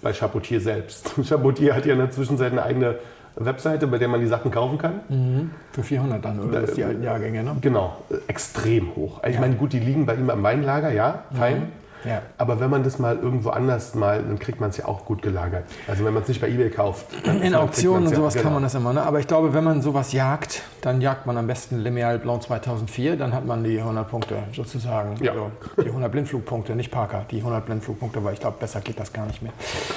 bei 0.02 0.12
Chapoutier 0.12 0.60
selbst. 0.60 1.12
Chapoutier 1.28 1.74
hat 1.74 1.86
ja 1.86 1.92
in 1.92 1.98
der 1.98 2.10
Zwischenzeit 2.10 2.52
eine 2.52 2.62
eigene 2.62 2.96
Webseite, 3.36 3.86
bei 3.86 3.98
der 3.98 4.08
man 4.08 4.20
die 4.20 4.26
Sachen 4.26 4.50
kaufen 4.50 4.78
kann. 4.78 5.50
Für 5.72 5.82
400 5.82 6.24
dann, 6.24 6.40
oder? 6.40 6.60
Das 6.60 6.70
ist 6.70 6.76
die 6.76 6.84
alten 6.84 7.02
Jahrgänge, 7.02 7.42
ne? 7.42 7.56
Genau, 7.60 7.96
extrem 8.28 8.94
hoch. 8.94 9.20
Ich 9.26 9.34
Ja. 9.34 9.40
meine, 9.40 9.54
gut, 9.56 9.72
die 9.72 9.80
liegen 9.80 10.06
bei 10.06 10.14
ihm 10.14 10.30
am 10.30 10.42
Weinlager, 10.42 10.90
ja, 10.92 11.24
fein. 11.34 11.68
Ja. 12.06 12.20
Aber 12.36 12.60
wenn 12.60 12.68
man 12.68 12.82
das 12.82 12.98
mal 12.98 13.16
irgendwo 13.16 13.48
anders 13.48 13.94
mal, 13.94 14.22
dann 14.22 14.38
kriegt 14.38 14.60
man 14.60 14.68
es 14.68 14.76
ja 14.76 14.84
auch 14.84 15.06
gut 15.06 15.22
gelagert. 15.22 15.64
Also 15.88 16.04
wenn 16.04 16.12
man 16.12 16.22
es 16.22 16.28
nicht 16.28 16.38
bei 16.38 16.50
EBay 16.50 16.68
kauft. 16.68 17.06
In 17.24 17.54
Auktionen 17.54 18.04
und 18.04 18.10
ja- 18.10 18.16
sowas 18.16 18.34
kann 18.34 18.42
genau. 18.42 18.54
man 18.56 18.62
das 18.62 18.74
immer. 18.74 18.92
Ne? 18.92 19.02
Aber 19.02 19.20
ich 19.20 19.26
glaube, 19.26 19.54
wenn 19.54 19.64
man 19.64 19.80
sowas 19.80 20.12
jagt, 20.12 20.60
dann 20.82 21.00
jagt 21.00 21.24
man 21.24 21.38
am 21.38 21.46
besten 21.46 21.78
Limeal 21.78 22.18
Blanc 22.18 22.42
2004. 22.42 23.16
Dann 23.16 23.32
hat 23.32 23.46
man 23.46 23.64
die 23.64 23.80
100 23.80 24.06
Punkte 24.06 24.36
sozusagen. 24.54 25.16
Ja. 25.24 25.32
Also 25.32 25.50
die 25.82 25.88
100 25.88 26.12
Blindflugpunkte, 26.12 26.76
nicht 26.76 26.90
Parker. 26.90 27.24
Die 27.30 27.38
100 27.38 27.64
Blindflugpunkte, 27.64 28.22
weil 28.22 28.34
ich 28.34 28.40
glaube, 28.40 28.58
besser 28.60 28.82
geht 28.82 29.00
das 29.00 29.10
gar 29.10 29.24
nicht 29.24 29.40
mehr. 29.40 29.52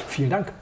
Vielen 0.08 0.30
Dank. 0.30 0.54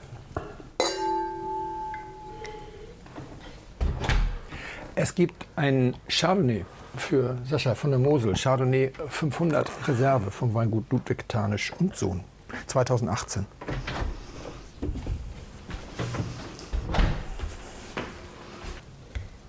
Es 4.98 5.14
gibt 5.14 5.46
ein 5.56 5.94
Chardonnay 6.08 6.64
für 6.96 7.36
Sascha 7.44 7.74
von 7.74 7.90
der 7.90 8.00
Mosel. 8.00 8.32
Chardonnay 8.34 8.92
500 9.08 9.70
Reserve 9.88 10.30
vom 10.30 10.54
Weingut 10.54 10.90
Ludwig 10.90 11.28
Tarnisch 11.28 11.70
und 11.78 11.94
Sohn. 11.94 12.24
2018. 12.66 13.44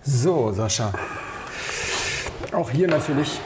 So, 0.03 0.51
Sascha. 0.51 0.91
Auch 2.51 2.69
hier 2.69 2.89
natürlich, 2.89 3.39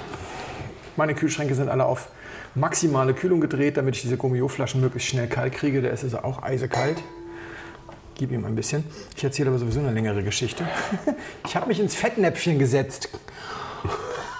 meine 0.97 1.13
Kühlschränke 1.13 1.53
sind 1.53 1.69
alle 1.69 1.85
auf 1.85 2.09
maximale 2.55 3.13
Kühlung 3.13 3.41
gedreht, 3.41 3.77
damit 3.77 3.95
ich 3.95 4.01
diese 4.01 4.17
Gummio-Flaschen 4.17 4.81
möglichst 4.81 5.09
schnell 5.09 5.27
kalt 5.27 5.53
kriege. 5.53 5.83
Der 5.83 5.91
ist 5.91 6.03
also 6.03 6.23
auch 6.23 6.41
eisekalt. 6.41 6.97
Gib 8.21 8.31
ihm 8.31 8.45
ein 8.45 8.53
bisschen. 8.53 8.83
Ich 9.17 9.23
erzähle 9.23 9.49
aber 9.49 9.57
sowieso 9.57 9.79
eine 9.79 9.91
längere 9.91 10.21
Geschichte. 10.21 10.63
Ich 11.47 11.55
habe 11.55 11.67
mich 11.67 11.79
ins 11.79 11.95
Fettnäpfchen 11.95 12.59
gesetzt. 12.59 13.09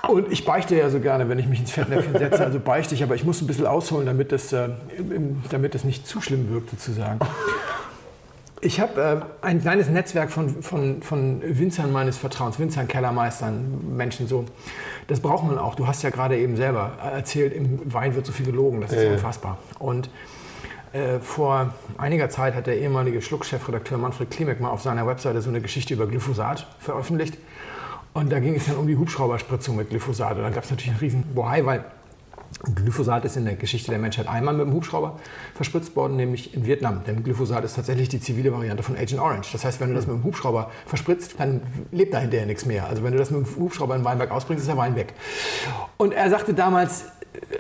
Und 0.08 0.32
ich 0.32 0.46
beichte 0.46 0.76
ja 0.76 0.88
so 0.92 1.00
gerne, 1.00 1.28
wenn 1.30 1.40
ich 1.40 1.48
mich 1.48 1.62
ins 1.62 1.72
Fettnäpfchen 1.72 2.16
setze. 2.16 2.46
Also 2.46 2.60
beichte 2.60 2.94
ich, 2.94 3.02
aber 3.02 3.16
ich 3.16 3.24
muss 3.24 3.42
ein 3.42 3.48
bisschen 3.48 3.66
ausholen, 3.66 4.06
damit 4.06 4.34
es, 4.34 4.54
äh, 4.54 4.70
damit 5.50 5.74
es 5.74 5.84
nicht 5.84 6.06
zu 6.06 6.22
schlimm 6.22 6.52
wirkt, 6.52 6.70
sozusagen. 6.70 7.22
Ich 8.62 8.80
habe 8.80 9.26
äh, 9.42 9.46
ein 9.46 9.62
kleines 9.62 9.90
Netzwerk 9.90 10.30
von, 10.30 10.62
von, 10.62 11.02
von 11.02 11.42
Winzern 11.44 11.92
meines 11.92 12.20
Vertrauens, 12.20 12.60
Winzern, 12.60 12.88
Kellermeistern, 12.88 13.96
Menschen 13.98 14.28
so. 14.28 14.46
Das 15.08 15.22
braucht 15.22 15.48
man 15.48 15.58
auch. 15.58 15.74
Du 15.74 15.88
hast 15.88 16.04
ja 16.04 16.12
gerade 16.12 16.38
eben 16.38 16.56
selber 16.56 16.92
erzählt, 17.04 17.52
im 17.52 17.92
Wein 17.92 18.14
wird 18.14 18.28
so 18.28 18.32
viel 18.32 18.46
gelogen. 18.46 18.80
Das 18.82 18.94
ist 18.94 19.04
ja. 19.04 19.12
unfassbar. 19.12 19.58
Und 19.80 20.12
äh, 20.94 21.20
vor 21.20 21.74
einiger 21.98 22.30
Zeit 22.30 22.54
hat 22.54 22.68
der 22.68 22.78
ehemalige 22.78 23.22
Schluck-Chefredakteur 23.22 23.98
Manfred 23.98 24.30
Klimek 24.30 24.60
mal 24.60 24.70
auf 24.70 24.82
seiner 24.82 25.08
Webseite 25.08 25.42
so 25.42 25.50
eine 25.50 25.62
Geschichte 25.62 25.94
über 25.94 26.08
Glyphosat 26.08 26.68
veröffentlicht. 26.80 27.38
Und 28.14 28.32
da 28.32 28.40
ging 28.40 28.56
es 28.56 28.66
dann 28.66 28.76
um 28.76 28.88
die 28.88 28.98
Hubschrauberspritzung 28.98 29.78
mit 29.78 29.90
Glyphosat. 29.90 30.36
Und 30.36 30.44
da 30.44 30.50
gab 30.50 30.66
es 30.66 30.70
natürlich 30.70 30.92
einen 30.92 31.00
riesen 31.00 31.24
Bohai, 31.34 31.66
weil 31.66 31.86
Glyphosat 32.76 33.26
ist 33.26 33.38
in 33.38 33.46
der 33.46 33.56
Geschichte 33.56 33.92
der 33.92 34.00
Menschheit 34.00 34.28
einmal 34.28 34.54
mit 34.54 34.68
dem 34.68 34.74
Hubschrauber 34.74 35.20
verspritzt 35.56 35.96
worden, 35.96 36.16
nämlich 36.16 36.54
in 36.54 36.66
Vietnam. 36.66 37.04
Denn 37.06 37.24
Glyphosat 37.24 37.64
ist 37.64 37.76
tatsächlich 37.76 38.10
die 38.10 38.20
zivile 38.20 38.52
Variante 38.54 38.84
von 38.84 38.96
Agent 38.96 39.22
Orange. 39.22 39.52
Das 39.52 39.66
heißt, 39.66 39.80
wenn 39.80 39.90
du 39.90 39.96
das 39.96 40.08
mit 40.08 40.16
dem 40.16 40.24
Hubschrauber 40.24 40.70
verspritzt, 40.86 41.36
dann 41.40 41.62
lebt 41.92 42.14
da 42.14 42.20
hinterher 42.20 42.46
nichts 42.46 42.66
mehr. 42.66 42.88
Also 42.88 43.04
wenn 43.04 43.14
du 43.14 43.18
das 43.18 43.32
mit 43.32 43.46
dem 43.46 43.56
Hubschrauber 43.56 43.96
in 43.96 44.04
Weinberg 44.04 44.32
ausbringst, 44.32 44.62
ist 44.62 44.68
der 44.68 44.78
Wein 44.78 44.96
weg. 44.96 45.14
Und 45.98 46.14
er 46.14 46.30
sagte 46.30 46.54
damals, 46.54 47.06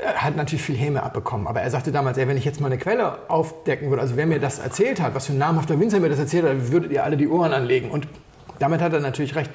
er 0.03 0.15
hat 0.23 0.35
natürlich 0.35 0.63
viel 0.63 0.75
Häme 0.75 1.01
abbekommen, 1.01 1.47
aber 1.47 1.61
er 1.61 1.69
sagte 1.71 1.91
damals, 1.91 2.17
ey, 2.17 2.27
wenn 2.27 2.37
ich 2.37 2.45
jetzt 2.45 2.59
mal 2.59 2.67
eine 2.67 2.77
Quelle 2.77 3.29
aufdecken 3.29 3.89
würde, 3.89 4.01
also 4.01 4.17
wer 4.17 4.25
mir 4.25 4.39
das 4.39 4.59
erzählt 4.59 5.01
hat, 5.01 5.15
was 5.15 5.27
für 5.27 5.33
ein 5.33 5.37
namhafter 5.37 5.79
Winzer 5.79 5.99
mir 5.99 6.09
das 6.09 6.19
erzählt 6.19 6.45
hat, 6.45 6.71
würdet 6.71 6.91
ihr 6.91 7.03
alle 7.03 7.15
die 7.17 7.27
Ohren 7.27 7.53
anlegen. 7.53 7.89
Und 7.89 8.07
damit 8.61 8.81
hat 8.81 8.93
er 8.93 8.99
natürlich 8.99 9.35
recht. 9.35 9.49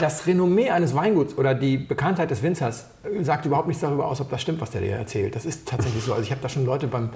Das 0.00 0.26
Renommee 0.26 0.70
eines 0.70 0.94
Weinguts 0.94 1.38
oder 1.38 1.54
die 1.54 1.76
Bekanntheit 1.76 2.30
des 2.30 2.42
Winzers 2.42 2.86
sagt 3.22 3.46
überhaupt 3.46 3.68
nichts 3.68 3.82
darüber 3.82 4.06
aus, 4.06 4.20
ob 4.20 4.30
das 4.30 4.42
stimmt, 4.42 4.60
was 4.60 4.70
der 4.70 4.80
dir 4.80 4.96
erzählt. 4.96 5.36
Das 5.36 5.44
ist 5.44 5.68
tatsächlich 5.68 6.02
so. 6.02 6.12
Also 6.12 6.24
ich 6.24 6.30
habe 6.30 6.40
da 6.42 6.48
schon 6.48 6.66
Leute 6.66 6.86
beim, 6.88 7.10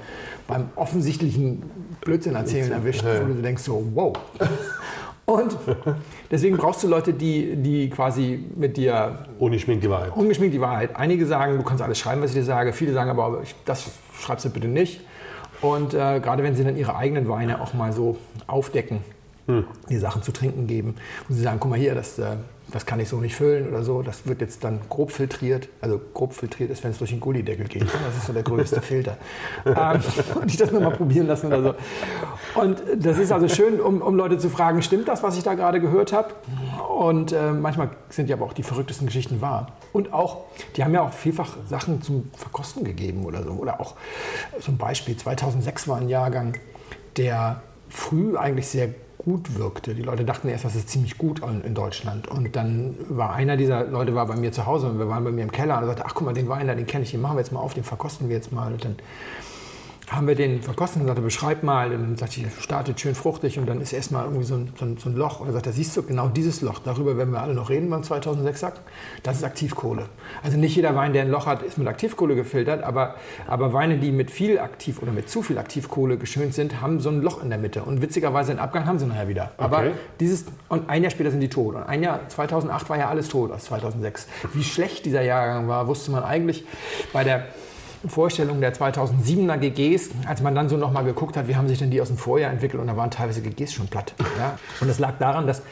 beim 0.46 0.70
offensichtlichen 0.76 1.62
Blödsinn 2.00 2.34
erzählen 2.34 2.70
erwischt, 2.70 3.04
wo 3.04 3.34
du 3.34 3.42
denkst 3.42 3.62
so, 3.62 3.84
wow. 3.94 4.12
Und 5.24 5.58
deswegen 6.30 6.56
brauchst 6.56 6.82
du 6.84 6.88
Leute, 6.88 7.12
die, 7.12 7.54
die 7.56 7.90
quasi 7.90 8.46
mit 8.56 8.78
dir 8.78 9.26
Ohne 9.38 9.58
Schmink 9.58 9.82
die 9.82 9.90
Wahrheit. 9.90 10.16
ungeschminkt 10.16 10.54
die 10.54 10.60
Wahrheit. 10.60 10.96
Einige 10.96 11.26
sagen, 11.26 11.58
du 11.58 11.64
kannst 11.64 11.82
alles 11.82 11.98
schreiben, 11.98 12.22
was 12.22 12.30
ich 12.30 12.36
dir 12.36 12.44
sage. 12.44 12.72
Viele 12.72 12.94
sagen 12.94 13.10
aber, 13.10 13.42
das 13.66 13.90
schreibst 14.18 14.46
du 14.46 14.50
bitte 14.50 14.68
nicht. 14.68 15.02
Und 15.60 15.92
äh, 15.92 16.20
gerade 16.20 16.42
wenn 16.42 16.54
sie 16.54 16.64
dann 16.64 16.78
ihre 16.78 16.96
eigenen 16.96 17.28
Weine 17.28 17.60
auch 17.60 17.74
mal 17.74 17.92
so 17.92 18.16
aufdecken, 18.46 19.00
die 19.88 19.98
Sachen 19.98 20.22
zu 20.22 20.32
trinken 20.32 20.66
geben, 20.66 20.94
und 21.28 21.34
sie 21.34 21.42
sagen, 21.42 21.58
guck 21.60 21.70
mal 21.70 21.78
hier, 21.78 21.94
das, 21.94 22.18
äh, 22.18 22.36
das 22.70 22.84
kann 22.84 23.00
ich 23.00 23.08
so 23.08 23.18
nicht 23.18 23.34
füllen 23.34 23.68
oder 23.68 23.82
so, 23.82 24.02
das 24.02 24.26
wird 24.26 24.42
jetzt 24.42 24.62
dann 24.62 24.80
grob 24.90 25.10
filtriert. 25.10 25.68
Also 25.80 25.98
grob 26.12 26.34
filtriert 26.34 26.70
ist, 26.70 26.84
wenn 26.84 26.90
es 26.90 26.98
durch 26.98 27.10
den 27.10 27.20
Gullideckel 27.20 27.66
geht. 27.66 27.82
Das 27.82 28.16
ist 28.16 28.26
so 28.26 28.34
der 28.34 28.42
größte 28.42 28.82
Filter. 28.82 29.16
ähm, 29.64 30.00
und 30.34 30.50
ich 30.50 30.58
das 30.58 30.70
nur 30.70 30.82
mal 30.82 30.90
probieren 30.90 31.26
lassen 31.26 31.46
oder 31.46 31.62
so. 31.62 32.60
Und 32.60 32.82
das 32.96 33.18
ist 33.18 33.32
also 33.32 33.48
schön, 33.48 33.80
um, 33.80 34.02
um 34.02 34.16
Leute 34.16 34.36
zu 34.36 34.50
fragen, 34.50 34.82
stimmt 34.82 35.08
das, 35.08 35.22
was 35.22 35.38
ich 35.38 35.44
da 35.44 35.54
gerade 35.54 35.80
gehört 35.80 36.12
habe? 36.12 36.34
Und 36.98 37.32
äh, 37.32 37.52
manchmal 37.52 37.90
sind 38.10 38.28
ja 38.28 38.36
aber 38.36 38.44
auch 38.44 38.52
die 38.52 38.62
verrücktesten 38.62 39.06
Geschichten 39.06 39.40
wahr. 39.40 39.72
Und 39.94 40.12
auch, 40.12 40.44
die 40.76 40.84
haben 40.84 40.92
ja 40.92 41.00
auch 41.00 41.12
vielfach 41.12 41.56
Sachen 41.66 42.02
zum 42.02 42.30
Verkosten 42.36 42.84
gegeben 42.84 43.24
oder 43.24 43.42
so. 43.42 43.52
Oder 43.52 43.80
auch 43.80 43.94
ein 44.66 44.76
Beispiel, 44.76 45.16
2006 45.16 45.88
war 45.88 45.96
ein 45.96 46.10
Jahrgang, 46.10 46.58
der 47.16 47.62
früh 47.88 48.36
eigentlich 48.36 48.68
sehr 48.68 48.90
gut 49.18 49.58
wirkte. 49.58 49.94
Die 49.94 50.02
Leute 50.02 50.24
dachten 50.24 50.48
erst, 50.48 50.64
das 50.64 50.74
ist 50.74 50.88
ziemlich 50.88 51.18
gut 51.18 51.42
in, 51.42 51.74
Deutschland. 51.74 52.28
Und 52.28 52.54
dann 52.56 52.94
war 53.08 53.34
einer 53.34 53.56
dieser 53.56 53.84
Leute 53.84 54.14
war 54.14 54.26
bei 54.26 54.36
mir 54.36 54.52
zu 54.52 54.64
Hause 54.64 54.88
und 54.88 54.98
wir 54.98 55.08
waren 55.08 55.24
bei 55.24 55.32
mir 55.32 55.42
im 55.42 55.52
Keller 55.52 55.76
und 55.76 55.84
er 55.84 55.88
sagte, 55.88 56.04
ach 56.06 56.14
guck 56.14 56.26
mal, 56.26 56.32
den 56.32 56.48
Wein 56.48 56.66
da, 56.66 56.74
den 56.74 56.86
kenne 56.86 57.04
ich, 57.04 57.10
den 57.10 57.20
machen 57.20 57.36
wir 57.36 57.40
jetzt 57.40 57.52
mal 57.52 57.60
auf, 57.60 57.74
den 57.74 57.84
verkosten 57.84 58.28
wir 58.28 58.36
jetzt 58.36 58.52
mal. 58.52 58.72
Und 58.72 58.84
dann 58.84 58.96
haben 60.10 60.26
wir 60.26 60.34
den 60.34 60.62
verkostet 60.62 61.02
und 61.02 61.06
sagte, 61.06 61.22
beschreib 61.22 61.62
mal. 61.62 61.92
Und 61.92 62.00
dann 62.02 62.16
sagte 62.16 62.40
ich, 62.40 62.46
startet 62.62 62.98
schön 63.00 63.14
fruchtig 63.14 63.58
und 63.58 63.66
dann 63.66 63.80
ist 63.80 63.92
erstmal 63.92 64.24
irgendwie 64.24 64.44
so 64.44 64.54
ein, 64.54 64.72
so, 64.78 64.84
ein, 64.84 64.96
so 64.96 65.08
ein 65.10 65.16
Loch. 65.16 65.40
Und 65.40 65.48
er 65.48 65.52
sagt, 65.52 65.66
da 65.66 65.72
siehst 65.72 65.96
du 65.96 66.02
genau 66.02 66.28
dieses 66.28 66.62
Loch. 66.62 66.78
Darüber 66.78 67.16
werden 67.16 67.32
wir 67.32 67.40
alle 67.42 67.54
noch 67.54 67.68
reden 67.68 67.90
beim 67.90 68.02
2006 68.02 68.60
Sack. 68.60 68.80
Das 69.22 69.36
ist 69.36 69.44
Aktivkohle. 69.44 70.06
Also 70.42 70.56
nicht 70.56 70.74
jeder 70.76 70.94
Wein, 70.96 71.12
der 71.12 71.22
ein 71.22 71.30
Loch 71.30 71.46
hat, 71.46 71.62
ist 71.62 71.76
mit 71.78 71.86
Aktivkohle 71.88 72.34
gefiltert, 72.34 72.82
aber, 72.82 73.16
aber 73.46 73.72
Weine, 73.72 73.98
die 73.98 74.10
mit 74.10 74.30
viel 74.30 74.58
Aktiv 74.58 75.02
oder 75.02 75.12
mit 75.12 75.28
zu 75.28 75.42
viel 75.42 75.58
Aktivkohle 75.58 76.16
geschönt 76.16 76.54
sind, 76.54 76.80
haben 76.80 77.00
so 77.00 77.10
ein 77.10 77.20
Loch 77.20 77.42
in 77.42 77.50
der 77.50 77.58
Mitte. 77.58 77.82
Und 77.82 78.00
witzigerweise 78.00 78.52
den 78.52 78.58
Abgang 78.60 78.86
haben 78.86 78.98
sie 78.98 79.06
nachher 79.06 79.28
wieder. 79.28 79.52
Aber 79.58 79.78
Okay. 79.78 79.92
dieses, 80.20 80.46
und 80.68 80.88
ein 80.88 81.02
Jahr 81.02 81.10
später 81.10 81.30
sind 81.30 81.40
die 81.40 81.48
tot. 81.50 81.74
Und 81.74 81.82
ein 81.82 82.02
Jahr, 82.02 82.20
2008 82.28 82.88
war 82.88 82.98
ja 82.98 83.08
alles 83.08 83.28
tot 83.28 83.52
aus 83.52 83.64
2006. 83.64 84.26
Wie 84.54 84.64
schlecht 84.64 85.04
dieser 85.04 85.22
Jahrgang 85.22 85.68
war, 85.68 85.86
wusste 85.86 86.10
man 86.10 86.24
eigentlich 86.24 86.64
bei 87.12 87.24
der 87.24 87.46
Vorstellung 88.06 88.60
der 88.60 88.74
2007er 88.74 89.56
GGs, 89.58 90.10
als 90.26 90.40
man 90.40 90.54
dann 90.54 90.68
so 90.68 90.76
nochmal 90.76 91.04
geguckt 91.04 91.36
hat, 91.36 91.48
wie 91.48 91.56
haben 91.56 91.68
sich 91.68 91.78
denn 91.78 91.90
die 91.90 92.00
aus 92.00 92.08
dem 92.08 92.16
Vorjahr 92.16 92.52
entwickelt 92.52 92.80
und 92.80 92.86
da 92.86 92.96
waren 92.96 93.10
teilweise 93.10 93.40
GGs 93.40 93.72
schon 93.72 93.88
platt. 93.88 94.14
Ja? 94.38 94.58
Und 94.80 94.88
es 94.88 94.98
lag 94.98 95.18
daran, 95.18 95.46
dass 95.46 95.62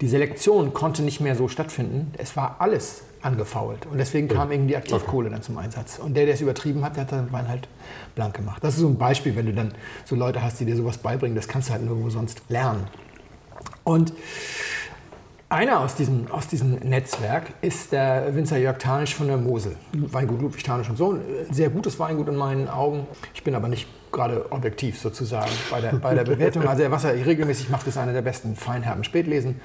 die 0.00 0.08
Selektion 0.08 0.74
konnte 0.74 1.02
nicht 1.02 1.20
mehr 1.20 1.36
so 1.36 1.48
stattfinden. 1.48 2.12
Es 2.18 2.36
war 2.36 2.56
alles 2.58 3.02
angefault 3.22 3.86
und 3.86 3.98
deswegen 3.98 4.28
kam 4.28 4.52
eben 4.52 4.68
die 4.68 4.76
Aktivkohle 4.76 5.30
dann 5.30 5.42
zum 5.42 5.58
Einsatz. 5.58 5.98
Und 5.98 6.14
der, 6.16 6.24
der 6.26 6.34
es 6.34 6.40
übertrieben 6.40 6.84
hat, 6.84 6.96
der 6.96 7.02
hat 7.02 7.12
den 7.12 7.32
Wein 7.32 7.48
halt 7.48 7.68
blank 8.14 8.34
gemacht. 8.34 8.62
Das 8.62 8.74
ist 8.74 8.80
so 8.80 8.88
ein 8.88 8.98
Beispiel, 8.98 9.36
wenn 9.36 9.46
du 9.46 9.52
dann 9.52 9.72
so 10.04 10.16
Leute 10.16 10.42
hast, 10.42 10.60
die 10.60 10.64
dir 10.64 10.76
sowas 10.76 10.98
beibringen, 10.98 11.36
das 11.36 11.48
kannst 11.48 11.68
du 11.68 11.72
halt 11.72 11.82
nirgendwo 11.82 12.10
sonst 12.10 12.42
lernen. 12.48 12.84
Und 13.84 14.12
einer 15.48 15.80
aus 15.80 15.94
diesem, 15.94 16.30
aus 16.30 16.48
diesem 16.48 16.74
Netzwerk 16.74 17.52
ist 17.62 17.92
der 17.92 18.34
Winzer 18.34 18.58
Jörg 18.58 18.78
Tanisch 18.78 19.14
von 19.14 19.28
der 19.28 19.36
Mosel. 19.36 19.76
Weingut 19.92 20.40
Ludwig 20.40 20.64
Tanisch 20.64 20.88
und 20.88 20.96
Sohn. 20.96 21.20
Ein 21.20 21.54
Sehr 21.54 21.70
gutes 21.70 21.98
Weingut 22.00 22.28
in 22.28 22.36
meinen 22.36 22.68
Augen. 22.68 23.06
Ich 23.32 23.44
bin 23.44 23.54
aber 23.54 23.68
nicht 23.68 23.86
gerade 24.10 24.50
objektiv 24.50 24.98
sozusagen 24.98 25.50
bei 25.70 25.80
der, 25.80 25.92
bei 25.92 26.14
der 26.14 26.24
Bewertung. 26.24 26.66
Also 26.66 26.90
was 26.90 27.04
er 27.04 27.14
regelmäßig 27.14 27.68
macht, 27.68 27.86
ist 27.86 27.96
einer 27.96 28.12
der 28.12 28.22
besten 28.22 28.56
Feinherben 28.56 29.04
Spätlesen 29.04 29.60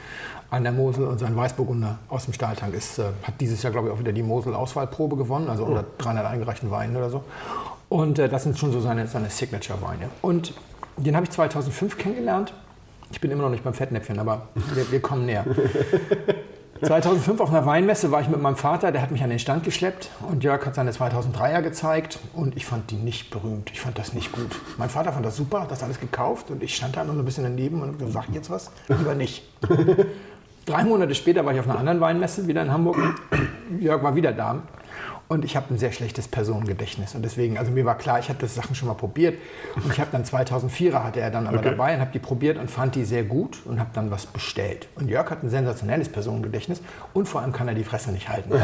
an 0.51 0.63
der 0.63 0.71
Mosel. 0.71 1.07
Und 1.07 1.19
sein 1.19 1.35
Weißburgunder 1.35 1.97
aus 2.09 2.25
dem 2.25 2.33
Stahltank 2.33 2.75
ist, 2.75 2.99
äh, 2.99 3.05
hat 3.23 3.39
dieses 3.39 3.63
Jahr, 3.63 3.71
glaube 3.71 3.87
ich, 3.87 3.93
auch 3.93 3.99
wieder 3.99 4.11
die 4.11 4.23
Mosel-Auswahlprobe 4.23 5.15
gewonnen. 5.15 5.49
Also 5.49 5.65
unter 5.65 5.85
300 5.97 6.27
eingereichten 6.27 6.69
Weinen 6.69 6.95
oder 6.95 7.09
so. 7.09 7.23
Und 7.89 8.19
äh, 8.19 8.29
das 8.29 8.43
sind 8.43 8.59
schon 8.59 8.71
so 8.71 8.81
seine, 8.81 9.07
seine 9.07 9.31
Signature-Weine. 9.31 10.09
Und 10.21 10.53
den 10.97 11.15
habe 11.15 11.25
ich 11.25 11.31
2005 11.31 11.97
kennengelernt. 11.97 12.53
Ich 13.11 13.19
bin 13.21 13.31
immer 13.31 13.43
noch 13.43 13.49
nicht 13.49 13.63
beim 13.63 13.73
Fettnäpfchen, 13.73 14.19
aber 14.19 14.47
wir, 14.73 14.91
wir 14.91 15.01
kommen 15.01 15.25
näher. 15.25 15.45
2005 16.83 17.39
auf 17.39 17.49
einer 17.49 17.65
Weinmesse 17.67 18.09
war 18.11 18.21
ich 18.21 18.27
mit 18.27 18.41
meinem 18.41 18.55
Vater, 18.55 18.91
der 18.91 19.03
hat 19.03 19.11
mich 19.11 19.23
an 19.23 19.29
den 19.29 19.37
Stand 19.37 19.63
geschleppt 19.63 20.09
und 20.27 20.43
Jörg 20.43 20.65
hat 20.65 20.73
seine 20.73 20.91
2003er 20.91 21.61
gezeigt 21.61 22.17
und 22.33 22.57
ich 22.57 22.65
fand 22.65 22.89
die 22.89 22.95
nicht 22.95 23.29
berühmt. 23.29 23.69
Ich 23.71 23.79
fand 23.79 23.99
das 23.99 24.13
nicht 24.13 24.31
gut. 24.31 24.49
Mein 24.77 24.89
Vater 24.89 25.13
fand 25.13 25.23
das 25.23 25.35
super, 25.35 25.61
hat 25.61 25.71
das 25.71 25.83
alles 25.83 25.99
gekauft 25.99 26.49
und 26.49 26.63
ich 26.63 26.75
stand 26.75 26.97
da 26.97 27.03
nur 27.03 27.13
so 27.13 27.21
ein 27.21 27.25
bisschen 27.25 27.43
daneben 27.43 27.83
und 27.83 28.11
sag 28.11 28.29
jetzt 28.33 28.49
was? 28.49 28.71
Lieber 28.87 29.13
nicht. 29.13 29.43
Drei 30.65 30.83
Monate 30.83 31.13
später 31.13 31.45
war 31.45 31.53
ich 31.53 31.59
auf 31.59 31.69
einer 31.69 31.77
anderen 31.77 32.01
Weinmesse, 32.01 32.47
wieder 32.47 32.63
in 32.63 32.71
Hamburg. 32.71 32.97
Jörg 33.79 34.01
war 34.01 34.15
wieder 34.15 34.31
da. 34.31 34.63
Und 35.31 35.45
ich 35.45 35.55
habe 35.55 35.73
ein 35.73 35.77
sehr 35.77 35.93
schlechtes 35.93 36.27
Personengedächtnis. 36.27 37.15
Und 37.15 37.21
deswegen, 37.21 37.57
also 37.57 37.71
mir 37.71 37.85
war 37.85 37.97
klar, 37.97 38.19
ich 38.19 38.27
habe 38.27 38.37
das 38.41 38.53
Sachen 38.53 38.75
schon 38.75 38.89
mal 38.89 38.95
probiert. 38.95 39.37
Und 39.77 39.89
ich 39.89 39.97
habe 40.01 40.09
dann 40.11 40.25
2004er 40.25 41.05
hatte 41.05 41.21
er 41.21 41.31
dann 41.31 41.47
aber 41.47 41.59
dabei 41.59 41.95
und 41.95 42.01
habe 42.01 42.11
die 42.11 42.19
probiert 42.19 42.57
und 42.57 42.69
fand 42.69 42.95
die 42.95 43.05
sehr 43.05 43.23
gut 43.23 43.59
und 43.63 43.79
habe 43.79 43.91
dann 43.93 44.11
was 44.11 44.25
bestellt. 44.25 44.89
Und 44.95 45.07
Jörg 45.07 45.31
hat 45.31 45.41
ein 45.41 45.49
sensationelles 45.49 46.09
Personengedächtnis 46.09 46.81
und 47.13 47.29
vor 47.29 47.39
allem 47.39 47.53
kann 47.53 47.69
er 47.69 47.75
die 47.75 47.85
Fresse 47.85 48.11
nicht 48.11 48.27
halten. 48.27 48.51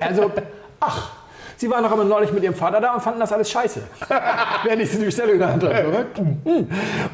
Also, 0.00 0.32
ach, 0.80 1.12
Sie 1.58 1.68
waren 1.68 1.82
doch 1.82 1.90
aber 1.90 2.04
neulich 2.04 2.32
mit 2.32 2.44
Ihrem 2.44 2.54
Vater 2.54 2.80
da 2.80 2.94
und 2.94 3.00
fanden 3.00 3.18
das 3.18 3.32
alles 3.32 3.50
scheiße. 3.50 3.80
Während 4.64 4.80
ich 4.80 4.90
die 4.92 5.04
Bestellung 5.04 5.38
genannt 5.38 5.64
habe. 5.64 6.06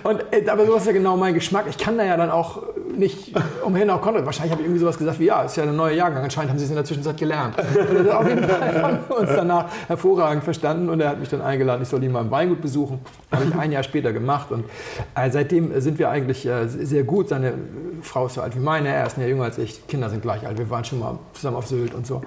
Und 0.02 0.24
äh, 0.30 0.46
aber 0.50 0.66
sowas 0.66 0.82
ist 0.82 0.88
ja 0.88 0.92
genau 0.92 1.16
mein 1.16 1.32
Geschmack. 1.32 1.64
Ich 1.66 1.78
kann 1.78 1.96
da 1.96 2.04
ja 2.04 2.14
dann 2.18 2.30
auch 2.30 2.62
nicht 2.94 3.32
umhin 3.64 3.88
auch 3.88 4.02
konnte. 4.02 4.24
Wahrscheinlich 4.26 4.52
habe 4.52 4.60
ich 4.60 4.66
irgendwie 4.66 4.80
sowas 4.80 4.98
gesagt 4.98 5.18
wie, 5.18 5.24
ja, 5.24 5.44
ist 5.44 5.56
ja 5.56 5.62
ein 5.62 5.74
neuer 5.74 5.92
Jahrgang. 5.92 6.22
Anscheinend 6.22 6.50
haben 6.50 6.58
Sie 6.58 6.64
es 6.66 6.70
in 6.70 6.76
der 6.76 6.84
Zwischenzeit 6.84 7.16
gelernt. 7.16 7.56
Und 7.58 8.10
auf 8.10 8.28
jeden 8.28 8.44
Fall 8.44 8.82
haben 8.82 8.98
wir 9.08 9.18
uns 9.18 9.30
danach 9.34 9.64
hervorragend 9.88 10.44
verstanden 10.44 10.90
und 10.90 11.00
er 11.00 11.08
hat 11.08 11.20
mich 11.20 11.30
dann 11.30 11.40
eingeladen, 11.40 11.82
ich 11.82 11.88
soll 11.88 12.04
ihn 12.04 12.12
mal 12.12 12.20
im 12.20 12.30
Weingut 12.30 12.60
besuchen. 12.60 13.00
Habe 13.32 13.44
ich 13.44 13.54
ein 13.54 13.72
Jahr 13.72 13.82
später 13.82 14.12
gemacht 14.12 14.50
und 14.50 14.66
äh, 15.14 15.30
seitdem 15.30 15.80
sind 15.80 15.98
wir 15.98 16.10
eigentlich 16.10 16.44
äh, 16.44 16.68
sehr 16.68 17.04
gut. 17.04 17.30
Seine 17.30 17.54
Frau 18.02 18.26
ist 18.26 18.34
so 18.34 18.42
alt 18.42 18.54
wie 18.54 18.60
meine, 18.60 18.90
er 18.90 19.06
ist 19.06 19.16
ein 19.16 19.26
jünger 19.26 19.44
als 19.44 19.56
ich. 19.56 19.86
Kinder 19.86 20.10
sind 20.10 20.20
gleich 20.20 20.46
alt. 20.46 20.58
Wir 20.58 20.68
waren 20.68 20.84
schon 20.84 21.00
mal 21.00 21.18
zusammen 21.32 21.56
auf 21.56 21.66
Sylt 21.66 21.94
und 21.94 22.06
so. 22.06 22.20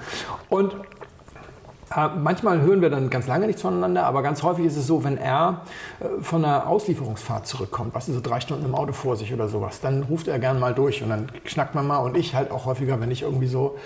Und 0.49 0.75
äh, 1.95 2.07
Manchmal 2.17 2.61
hören 2.61 2.81
wir 2.81 2.89
dann 2.89 3.09
ganz 3.09 3.27
lange 3.27 3.47
nichts 3.47 3.61
voneinander, 3.61 4.05
aber 4.05 4.21
ganz 4.21 4.43
häufig 4.43 4.65
ist 4.65 4.77
es 4.77 4.87
so, 4.87 5.03
wenn 5.03 5.17
er 5.17 5.61
äh, 5.99 6.21
von 6.21 6.43
einer 6.43 6.67
Auslieferungsfahrt 6.67 7.47
zurückkommt, 7.47 7.95
was 7.95 8.07
ist 8.07 8.15
so 8.15 8.21
drei 8.21 8.39
Stunden 8.39 8.65
im 8.65 8.75
Auto 8.75 8.93
vor 8.93 9.15
sich 9.15 9.33
oder 9.33 9.47
sowas, 9.47 9.79
dann 9.79 10.03
ruft 10.03 10.27
er 10.27 10.39
gern 10.39 10.59
mal 10.59 10.73
durch 10.73 11.01
und 11.03 11.09
dann 11.09 11.29
schnackt 11.45 11.75
man 11.75 11.87
mal 11.87 11.97
und 11.97 12.17
ich 12.17 12.35
halt 12.35 12.51
auch 12.51 12.65
häufiger, 12.65 12.99
wenn 12.99 13.11
ich 13.11 13.21
irgendwie 13.21 13.47
so 13.47 13.77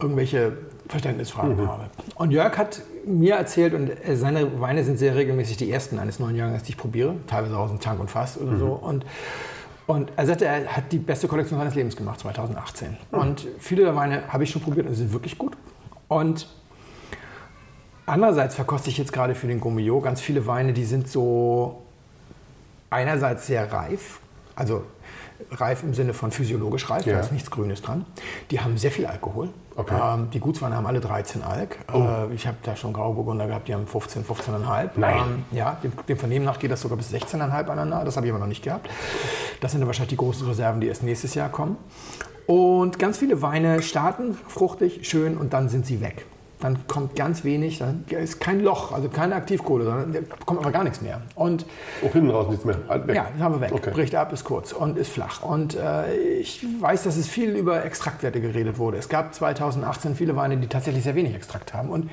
irgendwelche 0.00 0.52
Verständnisfragen 0.88 1.68
habe. 1.68 1.84
Und 2.16 2.30
Jörg 2.30 2.56
hat 2.58 2.82
mir 3.06 3.34
erzählt, 3.34 3.74
und 3.74 3.88
äh, 3.88 4.16
seine 4.16 4.60
Weine 4.60 4.84
sind 4.84 4.98
sehr 4.98 5.14
regelmäßig 5.14 5.56
die 5.56 5.70
ersten 5.70 5.98
eines 5.98 6.18
neuen 6.18 6.36
Jahrgangs, 6.36 6.62
die 6.64 6.70
ich 6.70 6.76
probiere, 6.76 7.16
teilweise 7.26 7.56
aus 7.56 7.70
dem 7.70 7.80
Tank 7.80 8.00
und 8.00 8.10
Fass 8.10 8.38
oder 8.38 8.56
so. 8.56 8.66
Und 8.66 9.04
und 9.86 10.12
er 10.16 10.26
sagte, 10.26 10.44
er 10.46 10.64
hat 10.68 10.92
die 10.92 10.98
beste 10.98 11.26
Kollektion 11.26 11.58
seines 11.58 11.74
Lebens 11.74 11.96
gemacht, 11.96 12.20
2018. 12.20 12.96
Und 13.10 13.46
viele 13.58 13.82
der 13.82 13.96
Weine 13.96 14.22
habe 14.28 14.44
ich 14.44 14.50
schon 14.50 14.62
probiert 14.62 14.86
und 14.86 14.94
sie 14.94 15.02
sind 15.02 15.12
wirklich 15.12 15.36
gut. 15.36 15.56
Und 16.08 16.46
Andererseits 18.06 18.54
verkoste 18.54 18.90
ich 18.90 18.98
jetzt 18.98 19.12
gerade 19.12 19.34
für 19.34 19.46
den 19.46 19.60
Gourmillot 19.60 20.02
ganz 20.04 20.20
viele 20.20 20.46
Weine, 20.46 20.72
die 20.72 20.84
sind 20.84 21.08
so 21.08 21.82
einerseits 22.90 23.46
sehr 23.46 23.72
reif, 23.72 24.20
also 24.56 24.84
reif 25.50 25.82
im 25.82 25.94
Sinne 25.94 26.12
von 26.14 26.30
physiologisch 26.30 26.88
reif, 26.90 27.06
Ja. 27.06 27.14
da 27.14 27.20
ist 27.20 27.32
nichts 27.32 27.50
Grünes 27.50 27.82
dran. 27.82 28.04
Die 28.50 28.60
haben 28.60 28.76
sehr 28.76 28.90
viel 28.90 29.06
Alkohol. 29.06 29.48
Okay. 29.74 29.94
Ähm, 30.00 30.30
die 30.30 30.40
Gutsweine 30.40 30.76
haben 30.76 30.86
alle 30.86 31.00
13 31.00 31.42
Alk. 31.42 31.78
Äh, 31.92 32.32
ich 32.34 32.46
habe 32.46 32.58
da 32.62 32.76
schon 32.76 32.92
Grauburgunder 32.92 33.46
gehabt, 33.46 33.66
die 33.68 33.74
haben 33.74 33.86
15, 33.86 34.24
15,5. 34.24 34.90
Nein. 34.96 35.16
Ähm, 35.16 35.44
ja, 35.50 35.78
dem, 35.82 35.92
dem 36.08 36.18
Vernehmen 36.18 36.44
nach 36.44 36.58
geht 36.58 36.70
das 36.70 36.80
sogar 36.80 36.96
bis 36.98 37.12
16,5 37.12 37.68
aneinander. 37.68 38.04
Das 38.04 38.16
habe 38.16 38.26
ich 38.26 38.32
aber 38.32 38.40
noch 38.40 38.46
nicht 38.46 38.62
gehabt. 38.62 38.88
Das 39.60 39.72
sind 39.72 39.80
dann 39.80 39.88
wahrscheinlich 39.88 40.10
die 40.10 40.16
großen 40.16 40.46
Reserven, 40.46 40.80
die 40.80 40.88
erst 40.88 41.02
nächstes 41.02 41.34
Jahr 41.34 41.48
kommen. 41.48 41.76
Und 42.46 42.98
ganz 42.98 43.18
viele 43.18 43.40
Weine 43.42 43.82
starten 43.82 44.36
fruchtig, 44.48 45.08
schön 45.08 45.36
und 45.38 45.52
dann 45.52 45.68
sind 45.68 45.86
sie 45.86 46.00
weg. 46.00 46.26
Dann 46.62 46.78
kommt 46.86 47.16
ganz 47.16 47.42
wenig, 47.44 47.78
dann 47.80 48.04
ist 48.08 48.40
kein 48.40 48.60
Loch, 48.62 48.92
also 48.92 49.08
keine 49.08 49.34
Aktivkohle, 49.34 49.84
sondern 49.84 50.12
da 50.12 50.20
kommt 50.46 50.60
aber 50.60 50.70
gar 50.70 50.84
nichts 50.84 51.02
mehr. 51.02 51.20
Und 51.34 51.66
Oh, 52.02 52.08
hinten 52.12 52.30
raus 52.30 52.48
nichts 52.48 52.64
mehr. 52.64 52.76
Halt 52.88 53.06
weg. 53.08 53.16
ja, 53.16 53.26
das 53.32 53.42
haben 53.42 53.54
wir 53.56 53.60
weg. 53.60 53.72
Okay. 53.72 53.90
Bricht 53.90 54.14
ab, 54.14 54.32
ist 54.32 54.44
kurz 54.44 54.72
und 54.72 54.96
ist 54.96 55.10
flach. 55.10 55.42
Und 55.42 55.74
äh, 55.74 56.14
ich 56.14 56.64
weiß, 56.80 57.02
dass 57.02 57.16
es 57.16 57.26
viel 57.28 57.50
über 57.56 57.84
Extraktwerte 57.84 58.40
geredet 58.40 58.78
wurde. 58.78 58.96
Es 58.98 59.08
gab 59.08 59.34
2018 59.34 60.14
viele 60.14 60.36
Weine, 60.36 60.56
die 60.56 60.68
tatsächlich 60.68 61.02
sehr 61.02 61.16
wenig 61.16 61.34
Extrakt 61.34 61.74
haben. 61.74 61.90
Und 61.90 62.10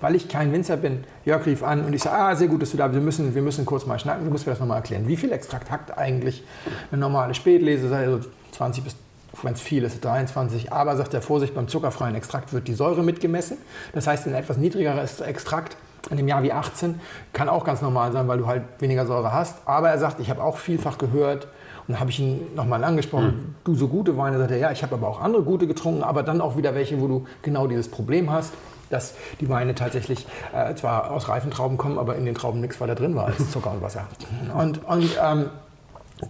weil 0.00 0.14
ich 0.14 0.28
kein 0.28 0.52
Winzer 0.52 0.76
bin, 0.76 1.02
Jörg 1.24 1.44
rief 1.44 1.64
an 1.64 1.84
und 1.84 1.92
ich 1.92 2.02
sage, 2.04 2.16
ah, 2.16 2.36
sehr 2.36 2.46
gut, 2.46 2.62
dass 2.62 2.70
du 2.70 2.76
da 2.76 2.86
bist. 2.86 2.94
Wir 3.00 3.04
müssen, 3.04 3.34
wir 3.34 3.42
müssen 3.42 3.66
kurz 3.66 3.84
mal 3.84 3.98
schnacken. 3.98 4.24
Du 4.24 4.30
musst 4.30 4.46
mir 4.46 4.52
das 4.52 4.60
nochmal 4.60 4.76
erklären. 4.76 5.08
Wie 5.08 5.16
viel 5.16 5.32
Extrakt 5.32 5.72
hat 5.72 5.98
eigentlich 5.98 6.44
eine 6.92 7.00
normale 7.00 7.34
Spätlese? 7.34 7.92
Also 7.94 8.20
20 8.52 8.84
bis 8.84 8.94
wenn 9.42 9.54
es 9.54 9.60
viel 9.60 9.84
ist, 9.84 10.04
23. 10.04 10.72
Aber 10.72 10.96
sagt 10.96 11.14
er, 11.14 11.22
Vorsicht, 11.22 11.54
beim 11.54 11.68
zuckerfreien 11.68 12.14
Extrakt 12.14 12.52
wird 12.52 12.68
die 12.68 12.74
Säure 12.74 13.02
mitgemessen. 13.02 13.58
Das 13.92 14.06
heißt, 14.06 14.26
ein 14.26 14.34
etwas 14.34 14.56
niedrigeres 14.56 15.20
Extrakt 15.20 15.76
in 16.10 16.18
einem 16.18 16.28
Jahr 16.28 16.42
wie 16.42 16.52
18 16.52 17.00
kann 17.32 17.48
auch 17.48 17.64
ganz 17.64 17.82
normal 17.82 18.12
sein, 18.12 18.28
weil 18.28 18.38
du 18.38 18.46
halt 18.46 18.62
weniger 18.78 19.06
Säure 19.06 19.32
hast. 19.32 19.56
Aber 19.66 19.90
er 19.90 19.98
sagt, 19.98 20.20
ich 20.20 20.30
habe 20.30 20.42
auch 20.42 20.56
vielfach 20.56 20.98
gehört, 20.98 21.48
und 21.86 21.94
dann 21.94 22.00
habe 22.00 22.10
ich 22.10 22.20
ihn 22.20 22.54
nochmal 22.54 22.84
angesprochen, 22.84 23.54
du 23.64 23.74
so 23.74 23.88
gute 23.88 24.16
Weine, 24.18 24.38
sagt 24.38 24.50
er, 24.50 24.58
ja, 24.58 24.70
ich 24.70 24.82
habe 24.82 24.94
aber 24.94 25.08
auch 25.08 25.22
andere 25.22 25.42
gute 25.42 25.66
getrunken, 25.66 26.02
aber 26.02 26.22
dann 26.22 26.42
auch 26.42 26.56
wieder 26.56 26.74
welche, 26.74 27.00
wo 27.00 27.08
du 27.08 27.26
genau 27.40 27.66
dieses 27.66 27.90
Problem 27.90 28.30
hast, 28.30 28.52
dass 28.90 29.14
die 29.40 29.48
Weine 29.48 29.74
tatsächlich 29.74 30.26
äh, 30.54 30.74
zwar 30.74 31.10
aus 31.10 31.28
reifen 31.28 31.50
Trauben 31.50 31.78
kommen, 31.78 31.98
aber 31.98 32.16
in 32.16 32.26
den 32.26 32.34
Trauben 32.34 32.60
nichts 32.60 32.80
weiter 32.80 32.94
drin 32.94 33.14
war 33.14 33.26
als 33.26 33.50
Zucker 33.50 33.70
und 33.70 33.82
Wasser. 33.82 34.06
Und, 34.54 34.84
und 34.84 35.18
ähm, 35.22 35.46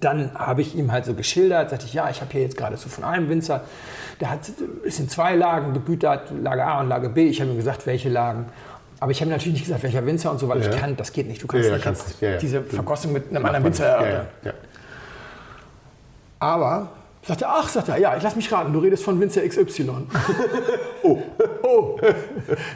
dann 0.00 0.30
habe 0.34 0.60
ich 0.62 0.74
ihm 0.76 0.92
halt 0.92 1.04
so 1.04 1.14
geschildert, 1.14 1.70
sagte 1.70 1.86
ich, 1.86 1.94
ja, 1.94 2.08
ich 2.10 2.20
habe 2.20 2.30
hier 2.32 2.42
jetzt 2.42 2.56
gerade 2.56 2.76
so 2.76 2.88
von 2.88 3.04
einem 3.04 3.28
Winzer, 3.28 3.62
der 4.20 4.30
hat, 4.30 4.40
ist 4.82 4.98
in 5.00 5.08
zwei 5.08 5.34
Lagen 5.36 5.72
gebütert, 5.72 6.30
Lage 6.42 6.64
A 6.64 6.80
und 6.80 6.88
Lage 6.88 7.08
B. 7.08 7.28
Ich 7.28 7.40
habe 7.40 7.50
ihm 7.50 7.56
gesagt, 7.56 7.86
welche 7.86 8.08
Lagen. 8.08 8.46
Aber 9.00 9.12
ich 9.12 9.20
habe 9.20 9.30
natürlich 9.30 9.54
nicht 9.54 9.64
gesagt, 9.66 9.82
welcher 9.84 10.04
Winzer 10.04 10.30
und 10.30 10.38
so, 10.38 10.48
weil 10.48 10.60
Ja. 10.62 10.70
ich 10.70 10.76
kann, 10.76 10.96
das 10.96 11.12
geht 11.12 11.28
nicht. 11.28 11.42
Du 11.42 11.46
kannst 11.46 11.66
Ja, 11.68 11.74
nicht 11.74 11.84
kannst. 11.84 12.20
Ja, 12.20 12.36
diese 12.36 12.62
Verkostung 12.62 13.12
mit 13.12 13.30
einem 13.30 13.44
anderen 13.46 13.64
Winzer 13.66 13.86
erörtern. 13.86 14.26
Aber 16.40 16.88
Sagt 17.26 17.42
er, 17.42 17.48
ach, 17.50 17.68
sagt 17.68 17.88
er, 17.88 17.98
ja, 17.98 18.16
ich 18.16 18.22
lass 18.22 18.36
mich 18.36 18.50
raten, 18.50 18.72
du 18.72 18.78
redest 18.78 19.04
von 19.04 19.20
Winzer 19.20 19.42
XY. 19.46 19.90
oh. 21.02 21.18
Oh. 21.62 21.98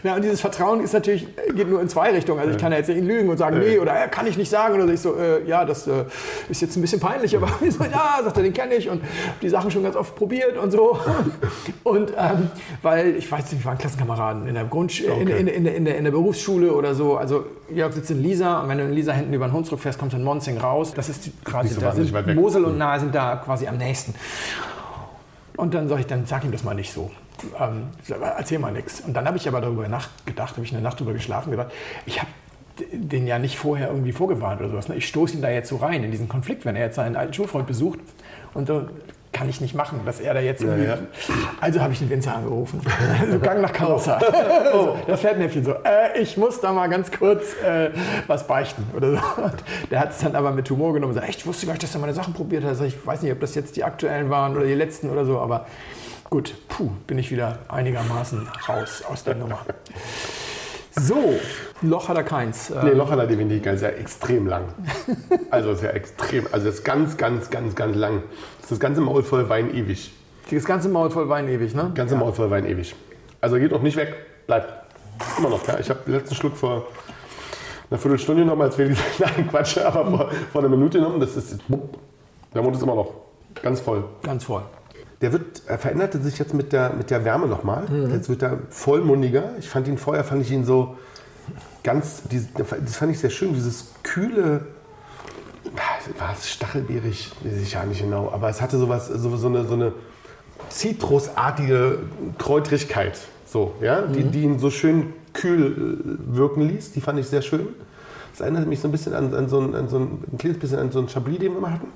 Ja, 0.03 0.17
und 0.17 0.23
dieses 0.23 0.41
Vertrauen 0.43 0.81
ist 0.83 0.93
natürlich, 0.93 1.27
geht 1.55 1.69
nur 1.71 1.81
in 1.81 1.89
zwei 1.89 2.11
Richtungen. 2.11 2.39
Also 2.41 2.51
ich 2.53 2.59
kann 2.59 2.71
ja 2.73 2.79
jetzt 2.79 2.89
nicht 2.89 3.03
lügen 3.03 3.31
und 3.31 3.39
sagen, 3.39 3.61
nee, 3.61 3.79
oder 3.79 4.05
äh, 4.05 4.09
kann 4.09 4.27
ich 4.27 4.37
nicht 4.37 4.51
sagen. 4.51 4.75
Oder 4.83 4.93
ich 4.93 5.01
so, 5.01 5.15
äh, 5.17 5.47
ja, 5.47 5.65
das 5.65 5.87
äh, 5.87 6.05
ist 6.51 6.61
jetzt 6.61 6.77
ein 6.77 6.83
bisschen 6.83 7.01
peinlich, 7.01 7.35
aber 7.37 7.49
so, 7.71 7.85
ja, 7.85 8.21
sagt 8.23 8.37
er, 8.37 8.43
den 8.43 8.53
kenne 8.53 8.75
ich 8.75 8.91
und 8.91 9.03
die 9.41 9.49
Sachen 9.49 9.71
schon 9.71 9.83
ganz 9.85 9.97
oft 9.97 10.17
probiert 10.17 10.59
und 10.59 10.71
so. 10.71 10.99
Und 11.85 12.11
ähm, 12.17 12.51
weil, 12.83 13.17
ich 13.17 13.31
weiß 13.31 13.51
nicht, 13.53 13.63
wir 13.63 13.65
waren 13.71 13.79
Klassenkameraden 13.79 14.47
in 14.47 14.55
der, 14.55 14.65
Grundsch 14.65 15.01
in, 15.01 15.11
Okay. 15.11 15.41
in, 15.41 15.47
in, 15.49 15.67
in, 15.67 15.85
der, 15.85 15.97
in 15.97 16.05
der 16.05 16.11
Berufsschule 16.11 16.73
oder 16.73 16.95
so. 16.95 17.17
Also 17.17 17.45
Jörg 17.75 17.93
sitzt 17.93 18.11
in 18.11 18.23
Lisa 18.23 18.61
und 18.61 18.69
wenn 18.69 18.79
du 18.79 18.85
in 18.85 18.93
Lisa 18.93 19.13
hinten 19.13 19.33
über 19.33 19.47
den 19.47 19.53
Hunsrück 19.53 19.81
fährst, 19.81 19.99
kommt 19.99 20.13
dann 20.13 20.23
Monzing 20.25 20.59
raus. 20.59 20.93
Das 20.95 21.09
ist 21.09 21.27
die- 21.27 21.33
quasi, 21.45 21.69
so 21.75 21.81
da 21.81 21.93
sind. 21.93 22.13
Mosel 22.35 22.65
und 22.65 22.79
Nahe 22.79 23.01
sind 23.01 23.15
da 23.15 23.37
quasi 23.37 23.67
am 23.67 23.79
nächsten. 23.79 24.15
Und 25.57 25.75
dann 25.75 25.89
sag 25.89 26.01
ich, 26.01 26.07
dann 26.07 26.27
sag 26.27 26.45
ihm 26.45 26.53
das 26.53 26.65
mal 26.65 26.75
nicht 26.75 26.93
so. 26.93 27.11
Ähm, 27.59 27.89
erzähl 28.09 28.59
mal 28.59 28.73
nichts. 28.73 29.01
Und 29.01 29.15
dann 29.15 29.27
habe 29.27 29.37
ich 29.37 29.47
aber 29.49 29.61
darüber 29.61 29.89
nachgedacht, 29.89 30.57
habe 30.57 30.65
ich 30.65 30.73
eine 30.73 30.83
Nacht 30.83 31.01
drüber 31.01 31.13
geschlafen, 31.13 31.51
gedacht, 31.51 31.73
ich 32.07 32.21
habe 32.21 32.31
den 32.91 33.27
ja 33.27 33.39
nicht 33.39 33.59
vorher 33.59 33.89
irgendwie 33.89 34.13
vorgewarnt 34.13 34.61
oder 34.61 34.71
sowas. 34.71 34.89
ne? 34.89 34.97
Ich 34.97 35.07
stoße 35.09 35.37
ihn 35.37 35.43
da 35.43 35.51
jetzt 35.51 35.69
so 35.69 35.77
rein 35.77 36.03
in 36.05 36.11
diesen 36.11 36.29
Konflikt, 36.29 36.65
wenn 36.65 36.75
er 36.75 36.87
jetzt 36.87 36.97
seinen 36.97 37.17
alten 37.17 37.35
Schulfreund 37.35 37.67
besucht. 37.67 37.99
Und 38.55 38.67
so 38.69 38.89
kann 39.33 39.49
ich 39.49 39.61
nicht 39.61 39.75
machen, 39.75 40.01
dass 40.05 40.21
er 40.21 40.35
da 40.35 40.41
jetzt 40.41 40.63
irgendwie... 40.63 40.87
ja. 40.87 40.99
Also 41.61 41.81
habe 41.81 41.93
ich 41.93 41.99
den 41.99 42.11
Winzer 42.11 42.35
angerufen. 42.35 42.81
so 43.31 43.39
Gang 43.39 43.63
nach 43.63 43.73
Karossa. 43.73 44.21
so, 44.73 44.97
das 45.07 45.21
Pferdnäpfchen 45.21 45.65
so. 45.65 45.73
Äh, 45.73 46.21
ich 46.21 46.37
muss 46.37 46.61
da 46.61 46.73
mal 46.73 46.89
ganz 46.89 47.11
kurz 47.11 47.55
äh, 47.63 47.91
was 48.27 48.47
beichten 48.47 48.85
oder 48.95 49.13
so. 49.13 49.21
Der 49.91 50.01
hat 50.01 50.11
es 50.11 50.19
dann 50.19 50.37
aber 50.37 50.53
mit 50.53 50.69
Humor 50.71 50.93
genommen 50.93 51.11
und 51.11 51.15
gesagt, 51.15 51.29
echt, 51.29 51.41
ich 51.41 51.47
wusste 51.47 51.67
gar 51.67 51.73
nicht, 51.73 51.83
dass 51.83 51.95
er 51.95 52.01
meine 52.01 52.15
Sachen 52.15 52.35
probiert 52.35 52.65
hat. 52.65 52.77
Sag 52.77 52.87
Ich 52.87 53.07
weiß 53.07 53.23
nicht, 53.23 53.33
ob 53.33 53.41
das 53.41 53.55
jetzt 53.55 53.77
die 53.77 53.85
aktuellen 53.85 54.29
waren 54.29 54.55
oder 54.55 54.67
die 54.67 54.75
letzten 54.75 55.09
oder 55.11 55.25
so, 55.25 55.39
aber 55.39 55.67
gut, 56.29 56.55
puh, 56.69 56.91
bin 57.07 57.19
ich 57.19 57.31
wieder 57.31 57.59
einigermaßen 57.69 58.49
raus 58.69 59.03
aus 59.09 59.25
der 59.25 59.35
Nummer. 59.35 59.61
So, 60.95 61.35
Loch 61.81 62.09
hat 62.09 62.17
er 62.17 62.23
keins. 62.23 62.71
Äh, 62.71 62.85
Nee, 62.85 62.91
Loch 62.93 63.11
hat 63.11 63.19
er 63.19 63.27
definitiv 63.27 63.63
ganz, 63.63 63.81
ja 63.81 63.89
extrem 63.89 64.47
lang. 64.47 64.65
Also 65.51 65.73
ist 65.73 65.83
ja 65.83 65.91
extrem, 65.91 66.47
also 66.53 66.67
das 66.67 66.77
ist 66.77 66.85
ganz, 66.85 67.17
ganz, 67.17 67.51
ganz, 67.51 67.75
ganz 67.75 67.97
lang. 67.97 68.23
Das 68.57 68.65
ist 68.65 68.73
das 68.73 68.81
ganze 68.81 69.01
Maul 69.01 69.23
voll 69.23 69.49
Wein 69.49 69.75
ewig. 69.75 70.13
Das 70.51 70.65
ganze 70.65 70.89
Maul 70.89 71.11
voll 71.11 71.29
Wein 71.29 71.49
ewig, 71.49 71.75
ne? 71.75 71.93
Ganze 71.95 72.15
Maul 72.17 72.33
voll 72.33 72.51
Wein 72.51 72.67
ewig. 72.67 72.95
Also 73.41 73.57
geht 73.57 73.73
auch 73.73 73.83
nicht 73.83 73.97
weg, 73.97 74.15
bleibt. 74.47 74.73
Immer 75.39 75.51
noch, 75.51 75.67
ja. 75.67 75.79
Ich 75.79 75.89
habe 75.89 76.01
den 76.07 76.15
letzten 76.15 76.35
Schluck 76.35 76.57
vor 76.57 76.87
einer 77.91 77.99
Viertelstunde 77.99 78.43
genommen, 78.43 78.63
als 78.63 78.77
wir 78.77 78.89
die, 78.89 78.97
nein, 79.19 79.49
Quatsch, 79.49 79.79
aber 79.79 80.05
vor, 80.11 80.31
vor 80.53 80.61
einer 80.61 80.71
Minute 80.71 80.99
genommen. 80.99 81.21
Das 81.21 81.37
ist, 81.37 81.59
der 82.55 82.63
Mund 82.63 82.77
ist 82.77 82.83
immer 82.83 82.95
noch 82.95 83.13
ganz 83.63 83.81
voll. 83.81 84.05
Ganz 84.23 84.45
voll. 84.45 84.63
Der 85.23 85.33
wird, 85.33 85.63
er 85.67 85.79
veränderte 85.79 86.21
sich 86.21 86.39
jetzt 86.39 86.53
mit 86.53 86.73
der, 86.73 86.93
mit 86.93 87.11
der 87.11 87.25
Wärme 87.25 87.47
nochmal. 87.47 87.85
Jetzt 88.11 88.29
wird 88.29 88.43
er 88.43 88.59
vollmundiger. 88.69 89.53
Ich 89.59 89.69
fand 89.69 89.89
ihn 89.89 89.97
vorher, 89.97 90.25
fand 90.25 90.43
ich 90.43 90.51
ihn 90.51 90.65
so 90.65 90.97
ganz, 91.83 92.23
das 92.57 92.97
fand 92.97 93.13
ich 93.13 93.19
sehr 93.19 93.31
schön, 93.31 93.55
dieses 93.55 93.93
kühle, 94.03 94.67
war 96.19 96.33
es 96.37 96.49
stachelbeerig, 96.51 97.33
weiß 97.43 97.61
ich 97.61 97.73
ja 97.73 97.85
nicht 97.85 98.01
genau, 98.01 98.31
aber 98.33 98.49
es 98.49 98.61
hatte 98.61 98.79
sowas, 98.79 99.09
so, 99.09 99.37
so 99.37 99.47
eine, 99.49 99.65
so 99.65 99.75
eine 99.75 99.93
zitrusartige 100.69 101.99
Kräutrigkeit, 102.39 103.19
so, 103.47 103.75
ja, 103.81 104.03
die, 104.03 104.25
die 104.25 104.43
ihn 104.43 104.59
so 104.59 104.71
schön 104.71 105.13
kühl 105.33 106.17
äh, 106.31 106.37
wirken 106.37 106.63
ließ. 106.69 106.93
Die 106.93 107.01
fand 107.01 107.19
ich 107.19 107.27
sehr 107.27 107.43
schön. 107.43 107.69
Das 108.33 108.41
erinnert 108.41 108.67
mich 108.67 108.81
so 108.81 108.89
ein 108.89 108.93
bisschen 108.93 109.15
an, 109.15 109.35
an, 109.35 109.49
so, 109.49 109.61
ein, 109.61 109.75
an 109.75 109.89
so 109.89 109.99
ein, 109.99 110.25
ein 110.33 110.39
kleines 110.39 110.59
bisschen 110.59 110.79
an 110.79 110.91
so 110.91 111.01
ein 111.01 111.09
Chablis, 111.09 111.39
den 111.39 111.55
wir 111.55 111.61
mal 111.61 111.73
hatten. 111.73 111.89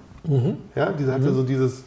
Ja, 0.75 0.93
diese 0.93 1.12
hatte 1.12 1.33
so 1.33 1.43
dieses, 1.43 1.85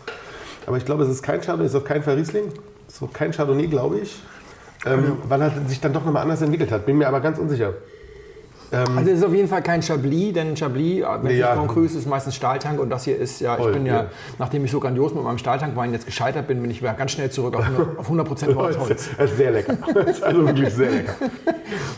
aber 0.69 0.77
ich 0.77 0.85
glaube, 0.85 1.03
es 1.03 1.09
ist 1.09 1.21
kein 1.23 1.41
Chardonnay, 1.41 1.65
es 1.65 1.73
ist 1.73 1.77
auf 1.77 1.83
keinen 1.83 2.03
Fall 2.03 2.15
Riesling, 2.15 2.45
es 2.87 2.95
ist 2.95 3.03
auch 3.03 3.11
kein 3.11 3.31
Chardonnay, 3.31 3.67
glaube 3.67 3.99
ich, 3.99 4.21
ähm, 4.85 5.17
weil 5.27 5.41
er 5.41 5.51
sich 5.67 5.81
dann 5.81 5.91
doch 5.93 6.05
nochmal 6.05 6.21
anders 6.23 6.41
entwickelt 6.41 6.71
hat. 6.71 6.85
Bin 6.85 6.97
mir 6.97 7.07
aber 7.07 7.19
ganz 7.19 7.37
unsicher. 7.37 7.73
Also 8.71 9.09
es 9.09 9.17
ist 9.17 9.23
auf 9.25 9.33
jeden 9.33 9.47
Fall 9.47 9.63
kein 9.63 9.81
Chablis, 9.81 10.31
denn 10.31 10.55
Chablis, 10.55 11.01
wenn 11.01 11.23
Nee, 11.23 11.33
es 11.33 11.39
ja. 11.39 11.55
Grand 11.55 11.71
Cru 11.71 11.81
ist, 11.81 11.95
ist 11.95 12.07
meistens 12.07 12.35
Stahltank 12.35 12.79
und 12.79 12.91
das 12.91 13.03
hier 13.03 13.17
ist 13.17 13.41
ja, 13.41 13.55
Voll, 13.55 13.71
ich 13.71 13.77
bin 13.77 13.87
ja, 13.87 14.03
ja. 14.03 14.09
nachdem 14.37 14.63
ich 14.63 14.69
so 14.69 14.79
grandios 14.79 15.11
mit 15.15 15.23
meinem 15.23 15.39
Stahltankwein 15.39 15.91
jetzt 15.91 16.05
gescheitert 16.05 16.45
bin, 16.47 16.61
bin 16.61 16.69
ich 16.69 16.79
wieder 16.79 16.93
ganz 16.93 17.09
schnell 17.13 17.31
zurück 17.31 17.55
auf 17.55 17.65
100%, 17.67 17.97
auf 17.97 18.05
100 18.05 18.53
neues 18.53 18.77
Holz. 18.77 19.09
Das 19.17 19.31
ist 19.31 19.37
sehr 19.37 19.49
lecker. 19.49 19.75
Das 19.95 20.05
ist 20.17 20.23
also 20.23 20.45
wirklich 20.45 20.71
sehr 20.71 20.91
lecker. 20.91 21.13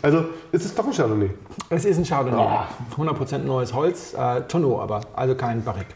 Also, 0.01 0.23
es 0.53 0.63
ist 0.63 0.79
doch 0.79 0.86
ein 0.88 0.93
Chardonnay. 0.93 1.31
Es 1.69 1.84
ist 1.84 1.97
ein 1.97 2.05
Chardonnay, 2.05 2.39
Ah. 2.41 2.67
100% 2.97 3.39
neues 3.39 3.73
Holz, 3.73 4.13
äh, 4.13 4.39
Tonneau 4.47 4.79
aber, 4.79 5.01
also 5.13 5.36
kein 5.36 5.62
Barrique. 5.65 5.88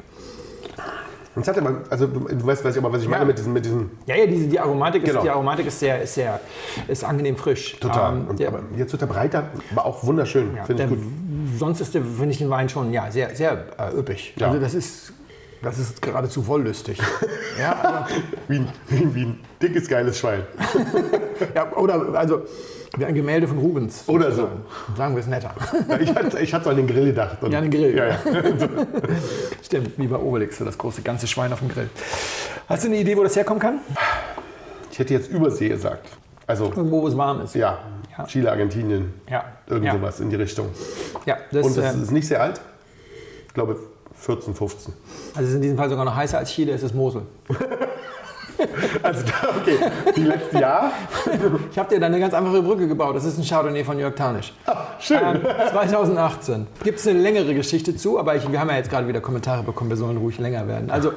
Es 1.41 1.47
hat 1.47 1.57
aber, 1.57 1.81
also 1.89 2.07
du 2.07 2.45
weißt, 2.45 2.63
weiß 2.63 2.75
ich 2.75 2.81
aber, 2.83 2.93
was 2.93 3.01
ich 3.01 3.07
meine 3.09 3.21
Ja. 3.23 3.27
mit 3.27 3.37
diesem, 3.37 3.53
mit 3.53 3.65
diesem 3.65 3.89
Ja, 4.05 4.15
ja, 4.15 4.25
diese, 4.25 4.47
die 4.47 4.59
Aromatik, 4.59 5.03
ist, 5.03 5.09
Genau. 5.09 5.21
die 5.23 5.29
Aromatik 5.29 5.67
ist 5.67 5.79
sehr, 5.79 6.01
ist 6.01 6.13
sehr, 6.13 6.39
ist 6.87 7.03
angenehm 7.03 7.35
frisch. 7.35 7.77
total. 7.79 8.13
Ähm, 8.15 8.27
Und, 8.29 8.39
der, 8.39 8.47
aber 8.49 8.61
jetzt 8.77 8.91
wird 8.93 9.01
er 9.01 9.07
breiter, 9.07 9.49
aber 9.71 9.85
auch 9.85 10.03
wunderschön. 10.05 10.55
ja, 10.55 10.63
Finde 10.63 10.83
ich 10.83 10.89
gut. 10.89 10.99
sonst 11.59 11.81
ist 11.81 11.93
der, 11.93 12.03
finde 12.03 12.29
ich 12.29 12.37
den 12.37 12.49
Wein 12.49 12.69
schon 12.69 12.91
ja, 12.93 13.11
sehr, 13.11 13.35
sehr 13.35 13.65
äh, 13.77 13.97
üppig. 13.97 14.33
Ja. 14.37 14.47
Also 14.47 14.59
das 14.59 14.73
ist, 14.73 15.13
das 15.61 15.77
ist 15.79 16.01
geradezu 16.01 16.47
wollüstig. 16.47 16.99
ja, 17.59 17.73
also, 17.73 18.15
Wie 18.47 18.57
ein, 18.59 18.67
wie, 18.87 19.15
wie 19.15 19.21
ein 19.23 19.39
dickes, 19.61 19.87
geiles 19.89 20.17
Schwein. 20.19 20.43
Ja, 21.53 21.71
oder 21.75 22.13
also 22.17 22.43
wie 22.97 23.05
ein 23.05 23.13
Gemälde 23.15 23.47
von 23.47 23.57
Rubens. 23.57 24.03
Oder 24.07 24.31
so. 24.31 24.43
sozusagen. 24.43 24.61
Sagen 24.97 25.15
wir 25.15 25.19
es 25.21 25.27
netter. 25.27 25.51
Ja, 25.89 25.99
Ich 25.99 26.15
hatte, 26.15 26.39
ich 26.39 26.53
hatte 26.53 26.63
so 26.65 26.69
an 26.69 26.77
den 26.77 26.87
Grill 26.87 27.05
gedacht. 27.07 27.37
Ja, 27.49 27.57
an 27.59 27.69
den 27.69 27.71
Grill. 27.71 27.95
Ja, 27.95 28.07
ja. 28.07 28.19
Stimmt, 29.63 29.97
wie 29.97 30.07
bei 30.07 30.17
Obelix, 30.17 30.57
das 30.59 30.77
große 30.77 31.01
ganze 31.01 31.27
Schwein 31.27 31.51
auf 31.51 31.59
dem 31.59 31.69
Grill. 31.69 31.89
Hast 32.69 32.83
du 32.83 32.87
eine 32.87 32.97
Idee, 32.97 33.17
wo 33.17 33.23
das 33.23 33.35
herkommen 33.35 33.59
kann? 33.59 33.79
Ich 34.91 34.99
hätte 34.99 35.13
jetzt 35.13 35.29
Übersee 35.29 35.69
gesagt. 35.69 36.07
Also, 36.47 36.65
Irgendwo, 36.65 37.01
wo 37.01 37.07
es 37.07 37.17
warm 37.17 37.41
ist. 37.41 37.55
ja. 37.55 37.79
Chile, 38.27 38.49
Argentinien, 38.49 39.13
Ja. 39.29 39.43
irgend 39.67 39.91
sowas 39.91 40.21
in 40.21 40.29
die 40.29 40.37
Richtung. 40.37 40.69
Ja, 41.25 41.35
das, 41.51 41.65
Und 41.65 41.75
das 41.77 41.95
ähm, 41.95 42.01
ist 42.03 42.11
nicht 42.11 42.27
sehr 42.27 42.41
alt. 42.41 42.61
Ich 43.47 43.53
glaube 43.53 43.75
14, 44.13 44.53
15. 44.55 44.93
also 45.33 45.41
es 45.43 45.49
ist 45.49 45.55
in 45.55 45.61
diesem 45.61 45.77
Fall 45.77 45.89
sogar 45.89 46.05
noch 46.05 46.15
heißer 46.15 46.37
als 46.37 46.49
Chile, 46.51 46.71
es 46.71 46.81
ist 46.83 46.95
Mosel. 46.95 47.23
Also, 49.03 49.23
okay, 49.61 49.77
die 50.15 50.23
letzten 50.23 50.57
Jahr. 50.57 50.91
Ich 51.71 51.77
habe 51.77 51.93
dir 51.93 51.99
da 51.99 52.07
eine 52.07 52.19
ganz 52.19 52.33
einfache 52.33 52.61
Brücke 52.61 52.87
gebaut. 52.87 53.15
Das 53.15 53.25
ist 53.25 53.37
ein 53.37 53.43
Chardonnay 53.43 53.83
von 53.83 53.99
Jörg 53.99 54.15
Tarnisch. 54.15 54.53
Schön. 54.99 55.19
Ähm, 55.21 55.41
2018. 55.69 56.67
Gibt 56.83 56.99
es 56.99 57.07
eine 57.07 57.19
längere 57.19 57.53
Geschichte 57.53 57.95
zu, 57.95 58.17
aber 58.19 58.35
ich, 58.35 58.51
wir 58.51 58.59
haben 58.59 58.69
ja 58.69 58.77
jetzt 58.77 58.89
gerade 58.89 59.07
wieder 59.07 59.21
Kommentare 59.21 59.63
bekommen, 59.63 59.89
wir 59.89 59.97
sollen 59.97 60.17
ruhig 60.17 60.39
länger 60.39 60.67
werden. 60.67 60.89
Also 60.89 61.13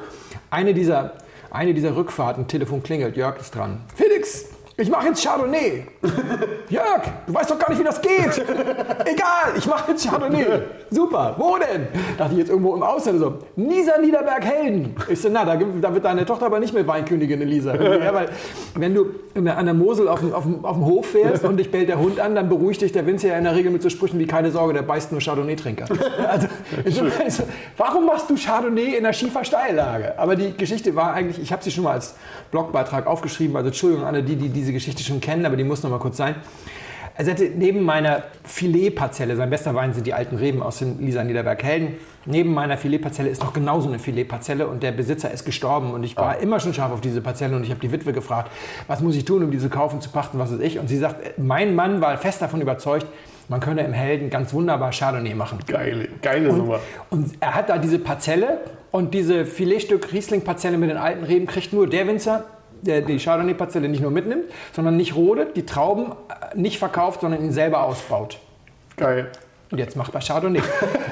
eine 0.51 0.73
dieser, 0.73 1.13
eine 1.51 1.73
dieser 1.73 1.95
Rückfahrten, 1.95 2.47
Telefon 2.47 2.83
klingelt, 2.83 3.17
Jörg 3.17 3.39
ist 3.39 3.55
dran. 3.55 3.81
Felix, 3.95 4.48
ich 4.79 4.89
mache 4.89 5.07
jetzt 5.07 5.21
Chardonnay. 5.21 5.83
Jörg, 6.69 7.01
du 7.27 7.33
weißt 7.33 7.51
doch 7.51 7.59
gar 7.59 7.69
nicht, 7.69 7.79
wie 7.79 7.83
das 7.83 8.01
geht. 8.01 8.45
Egal, 9.05 9.53
ich 9.57 9.65
mache 9.67 9.91
jetzt 9.91 10.07
Chardonnay. 10.07 10.45
Super, 10.89 11.35
wo 11.37 11.57
denn? 11.57 11.87
Dachte 12.17 12.33
ich 12.33 12.39
jetzt 12.39 12.49
irgendwo 12.49 12.75
im 12.75 12.83
Ausland 12.83 13.19
so. 13.19 13.39
Nisa 13.55 13.97
Niederberg 13.97 14.45
Helden. 14.45 14.95
Ich 15.09 15.21
so, 15.21 15.29
na, 15.29 15.43
da, 15.43 15.57
da 15.57 15.93
wird 15.93 16.05
deine 16.05 16.25
Tochter 16.25 16.45
aber 16.45 16.59
nicht 16.59 16.73
mit 16.73 16.87
Weinkönigin 16.87 17.41
Elisa. 17.41 17.75
Ja, 17.99 18.13
weil 18.13 18.29
wenn 18.75 18.93
du 18.93 19.07
der, 19.35 19.57
an 19.57 19.65
der 19.65 19.73
Mosel 19.73 20.07
auf 20.07 20.21
dem, 20.21 20.33
auf, 20.33 20.43
dem, 20.43 20.63
auf 20.63 20.75
dem 20.75 20.85
Hof 20.85 21.07
fährst 21.07 21.43
und 21.43 21.57
dich 21.57 21.69
bellt 21.69 21.89
der 21.89 21.99
Hund 21.99 22.19
an, 22.19 22.33
dann 22.33 22.47
beruhigt 22.47 22.81
dich 22.81 22.91
der 22.91 23.05
Winzer 23.05 23.29
ja 23.29 23.37
in 23.37 23.43
der 23.43 23.55
Regel 23.55 23.71
mit 23.71 23.81
so 23.81 23.89
Sprüchen 23.89 24.19
wie 24.19 24.25
keine 24.25 24.51
Sorge, 24.51 24.73
der 24.73 24.83
beißt 24.83 25.11
nur 25.11 25.21
Chardonnay-Trinker. 25.21 25.85
Also, 26.29 26.47
insofern 26.85 27.27
ist 27.27 27.37
so, 27.37 27.43
warum 27.75 28.05
machst 28.05 28.29
du 28.29 28.35
Chardonnay 28.35 28.95
in 28.95 29.03
der 29.03 29.13
Schiefersteillage? 29.13 30.17
Aber 30.17 30.35
die 30.35 30.55
Geschichte 30.55 30.95
war 30.95 31.13
eigentlich, 31.13 31.41
ich 31.41 31.51
habe 31.51 31.63
sie 31.63 31.71
schon 31.71 31.83
mal 31.83 31.93
als 31.93 32.15
Blogbeitrag 32.51 33.07
aufgeschrieben, 33.07 33.55
also 33.55 33.67
Entschuldigung 33.67 34.05
alle 34.05 34.21
die, 34.21 34.35
die 34.35 34.49
diese 34.49 34.68
Geschichte 34.73 35.03
schon 35.03 35.21
kennen, 35.21 35.45
aber 35.45 35.55
die 35.55 35.63
muss 35.63 35.83
noch 35.83 35.89
mal 35.89 35.99
kurz 35.99 36.17
sein. 36.17 36.35
Er 37.19 37.25
sagte, 37.25 37.51
neben 37.53 37.83
meiner 37.83 38.23
Filetparzelle, 38.45 39.35
sein 39.35 39.49
bester 39.49 39.75
Wein 39.75 39.93
sind 39.93 40.07
die 40.07 40.13
alten 40.13 40.37
Reben 40.37 40.63
aus 40.63 40.79
den 40.79 41.05
Lisa 41.05 41.21
Niederberg 41.21 41.61
Helden, 41.61 41.95
neben 42.25 42.53
meiner 42.53 42.77
Filetparzelle 42.77 43.27
ist 43.27 43.43
noch 43.43 43.51
genauso 43.51 43.89
eine 43.89 43.99
Filetparzelle 43.99 44.67
und 44.67 44.83
der 44.83 44.93
Besitzer 44.93 45.29
ist 45.29 45.43
gestorben 45.43 45.91
und 45.91 46.05
ich 46.05 46.15
war 46.15 46.39
immer 46.39 46.61
schon 46.61 46.73
scharf 46.73 46.93
auf 46.93 47.01
diese 47.01 47.19
Parzelle 47.19 47.57
und 47.57 47.63
ich 47.63 47.71
habe 47.71 47.81
die 47.81 47.91
Witwe 47.91 48.13
gefragt, 48.13 48.51
was 48.87 49.01
muss 49.01 49.17
ich 49.17 49.25
tun, 49.25 49.43
um 49.43 49.51
diese 49.51 49.69
zu 49.69 49.69
kaufen, 49.69 49.99
zu 49.99 50.09
pachten, 50.11 50.39
was 50.39 50.53
weiß 50.53 50.61
ich. 50.61 50.79
Und 50.79 50.87
sie 50.87 50.95
sagt, 50.95 51.37
mein 51.37 51.75
Mann 51.75 51.99
war 51.99 52.17
fest 52.17 52.41
davon 52.41 52.61
überzeugt, 52.61 53.07
man 53.49 53.59
könne 53.59 53.81
im 53.81 53.91
Helden 53.91 54.29
ganz 54.29 54.53
wunderbar 54.53 54.91
Chardonnay 54.91 55.33
machen. 55.33 55.59
Geile, 55.67 56.07
geile 56.21 56.53
Nummer. 56.53 56.79
Und 57.09 57.33
er 57.41 57.55
hat 57.55 57.67
da 57.67 57.79
diese 57.79 57.99
Parzelle 57.99 58.61
und 58.91 59.13
diese 59.13 59.45
Filetstück 59.45 60.13
Riesling-Parzelle 60.13 60.77
mit 60.77 60.89
den 60.89 60.97
alten 60.97 61.25
Reben 61.25 61.47
kriegt 61.47 61.73
nur 61.73 61.89
der 61.89 62.07
Winzer, 62.07 62.45
der 62.81 63.01
die 63.01 63.17
Chardonnay-Parzelle 63.17 63.89
nicht 63.89 64.01
nur 64.01 64.11
mitnimmt, 64.11 64.45
sondern 64.73 64.97
nicht 64.97 65.15
rodet, 65.15 65.55
die 65.57 65.65
Trauben 65.65 66.11
äh, 66.11 66.57
nicht 66.57 66.79
verkauft, 66.79 67.21
sondern 67.21 67.43
ihn 67.43 67.51
selber 67.51 67.83
ausbaut. 67.83 68.39
Geil. 68.97 69.31
Und 69.71 69.77
jetzt 69.77 69.95
macht 69.95 70.15
er 70.15 70.21
Chardonnay. 70.21 70.61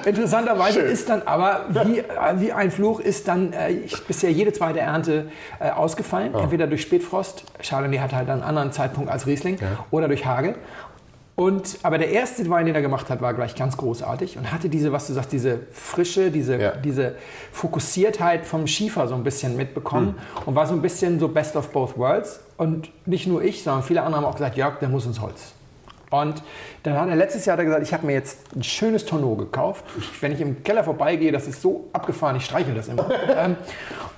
Interessanterweise 0.05 0.79
Schön. 0.79 0.89
ist 0.89 1.09
dann 1.09 1.21
aber, 1.23 1.65
wie, 1.69 1.99
äh, 1.99 2.03
wie 2.37 2.51
ein 2.51 2.71
Fluch, 2.71 2.99
ist 2.99 3.27
dann 3.27 3.53
äh, 3.53 3.69
ich, 3.69 4.03
bisher 4.05 4.31
jede 4.31 4.51
zweite 4.51 4.79
Ernte 4.79 5.29
äh, 5.59 5.69
ausgefallen. 5.69 6.33
Entweder 6.33 6.65
durch 6.65 6.81
Spätfrost, 6.81 7.43
Chardonnay 7.61 7.99
hat 7.99 8.13
halt 8.13 8.29
einen 8.29 8.41
anderen 8.41 8.71
Zeitpunkt 8.71 9.11
als 9.11 9.27
Riesling, 9.27 9.59
oder 9.91 10.07
durch 10.07 10.25
Hagel. 10.25 10.55
Und, 11.37 11.77
aber 11.83 11.99
der 11.99 12.09
erste 12.09 12.49
Wein, 12.49 12.65
den 12.65 12.73
er 12.73 12.81
gemacht 12.81 13.11
hat, 13.11 13.21
war 13.21 13.31
gleich 13.35 13.53
ganz 13.53 13.77
großartig 13.77 14.39
und 14.39 14.51
hatte 14.51 14.69
diese, 14.69 14.91
was 14.91 15.05
du 15.05 15.13
sagst, 15.13 15.31
diese 15.31 15.59
Frische, 15.71 16.31
diese, 16.31 16.59
Ja. 16.59 16.71
diese 16.71 17.13
Fokussiertheit 17.51 18.43
vom 18.43 18.65
Schiefer 18.65 19.07
so 19.07 19.13
ein 19.13 19.23
bisschen 19.23 19.55
mitbekommen 19.55 20.15
und 20.47 20.55
war 20.55 20.65
so 20.65 20.73
ein 20.73 20.81
bisschen 20.81 21.19
so 21.19 21.27
Best 21.27 21.55
of 21.55 21.69
Both 21.69 21.95
Worlds. 21.95 22.39
Und 22.57 22.89
nicht 23.05 23.27
nur 23.27 23.43
ich, 23.43 23.61
sondern 23.61 23.83
viele 23.83 24.01
andere 24.01 24.21
haben 24.21 24.27
auch 24.27 24.35
gesagt, 24.35 24.57
Jörg, 24.57 24.79
der 24.79 24.89
muss 24.89 25.05
ins 25.05 25.21
Holz. 25.21 25.53
Und 26.09 26.41
dann 26.81 26.97
hat 26.99 27.07
er 27.07 27.15
letztes 27.15 27.45
Jahr 27.45 27.55
gesagt, 27.57 27.83
ich 27.83 27.93
habe 27.93 28.07
mir 28.07 28.13
jetzt 28.13 28.39
ein 28.55 28.63
schönes 28.63 29.05
Tonneau 29.05 29.35
gekauft. 29.35 29.85
Ich, 29.99 30.19
wenn 30.23 30.31
ich 30.31 30.41
im 30.41 30.63
Keller 30.63 30.83
vorbeigehe, 30.83 31.31
das 31.31 31.47
ist 31.47 31.61
so 31.61 31.87
abgefahren, 31.93 32.37
ich 32.37 32.45
streichel 32.45 32.73
das 32.73 32.87
immer. 32.87 33.07
ähm, 33.37 33.57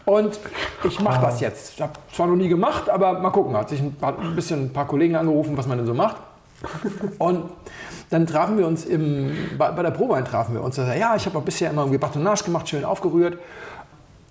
und 0.06 0.40
ich 0.86 1.02
mache 1.02 1.20
das 1.22 1.42
jetzt. 1.42 1.74
Ich 1.74 1.82
habe 1.82 1.92
zwar 2.14 2.28
noch 2.28 2.38
nie 2.38 2.48
gemacht, 2.48 2.90
aber 2.90 3.20
mal 3.20 3.32
gucken. 3.32 3.58
Hat 3.58 3.68
sich 3.68 3.82
ein, 3.82 3.94
paar, 3.96 4.18
ein 4.18 4.36
bisschen 4.38 4.68
ein 4.68 4.74
paar 4.74 4.88
Kollegen 4.88 5.18
angerufen, 5.18 5.58
was 5.58 5.68
man 5.68 5.80
denn 5.80 5.88
so 5.88 5.94
macht. 5.94 6.16
Und 7.18 7.50
dann 8.10 8.26
trafen 8.26 8.58
wir 8.58 8.68
uns 8.68 8.86
im, 8.86 9.36
bei, 9.58 9.72
bei 9.72 9.84
der 9.84 9.92
Probewein 9.92 10.26
trafen 10.26 10.56
wir 10.56 10.64
uns. 10.64 10.78
Er 10.78 10.86
sagt, 10.86 11.00
ja, 11.00 11.16
ich 11.16 11.26
habe 11.26 11.40
bisher 11.42 11.70
immer 11.70 11.82
irgendwie 11.82 12.00
Batonage 12.00 12.44
gemacht, 12.44 12.68
schön 12.68 12.84
aufgerührt. 12.84 13.38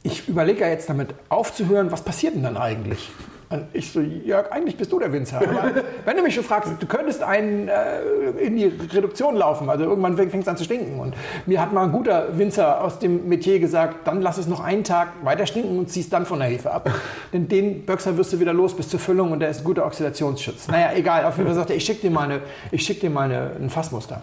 Ich 0.03 0.29
überlege 0.29 0.61
ja 0.61 0.69
jetzt 0.69 0.89
damit 0.89 1.15
aufzuhören, 1.29 1.91
was 1.91 2.03
passiert 2.03 2.35
denn 2.35 2.43
dann 2.43 2.57
eigentlich? 2.57 3.11
Und 3.51 3.65
ich 3.73 3.91
so, 3.91 4.01
Jörg, 4.01 4.53
eigentlich 4.53 4.77
bist 4.77 4.93
du 4.93 4.99
der 4.99 5.11
Winzer. 5.11 5.39
Aber 5.39 5.71
wenn 6.05 6.17
du 6.17 6.23
mich 6.23 6.35
schon 6.35 6.45
fragst, 6.45 6.71
du 6.79 6.87
könntest 6.87 7.23
einen 7.23 7.69
äh, 7.69 8.31
in 8.39 8.57
die 8.57 8.67
Reduktion 8.67 9.37
laufen, 9.37 9.71
also 9.71 9.85
irgendwann 9.85 10.17
fängt 10.17 10.35
es 10.35 10.49
an 10.49 10.57
zu 10.59 10.65
stinken. 10.65 11.01
Und 11.01 11.15
mir 11.47 11.61
hat 11.61 11.73
mal 11.73 11.85
ein 11.85 11.93
guter 11.93 12.37
Winzer 12.37 12.85
aus 12.85 12.99
dem 12.99 13.27
Metier 13.27 13.59
gesagt, 13.59 14.07
dann 14.07 14.21
lass 14.21 14.37
es 14.37 14.49
noch 14.49 14.61
einen 14.61 14.85
Tag 14.85 15.09
weiter 15.23 15.47
stinken 15.47 15.79
und 15.79 15.89
ziehst 15.89 16.13
dann 16.13 16.27
von 16.27 16.41
der 16.41 16.49
Hefe 16.49 16.71
ab. 16.71 16.91
Denn 17.33 17.49
den 17.49 17.87
Böxer 17.87 18.19
wirst 18.19 18.35
du 18.35 18.41
wieder 18.41 18.53
los 18.53 18.77
bis 18.77 18.91
zur 18.91 19.01
Füllung 19.01 19.33
und 19.33 19.41
der 19.41 19.49
ist 19.49 19.61
ein 19.61 19.65
guter 19.65 19.87
Oxidationsschutz. 19.87 20.69
Naja, 20.69 20.91
egal, 20.95 21.25
auf 21.25 21.37
jeden 21.39 21.47
Fall 21.47 21.57
sagt 21.57 21.71
er, 21.71 21.77
ich 21.77 21.85
schicke 21.85 22.03
dir 22.03 22.11
mal, 22.11 22.25
eine, 22.25 22.41
ich 22.71 22.83
schick 22.83 23.01
dir 23.01 23.09
mal 23.09 23.31
eine, 23.31 23.53
ein 23.59 23.71
Fassmuster. 23.71 24.21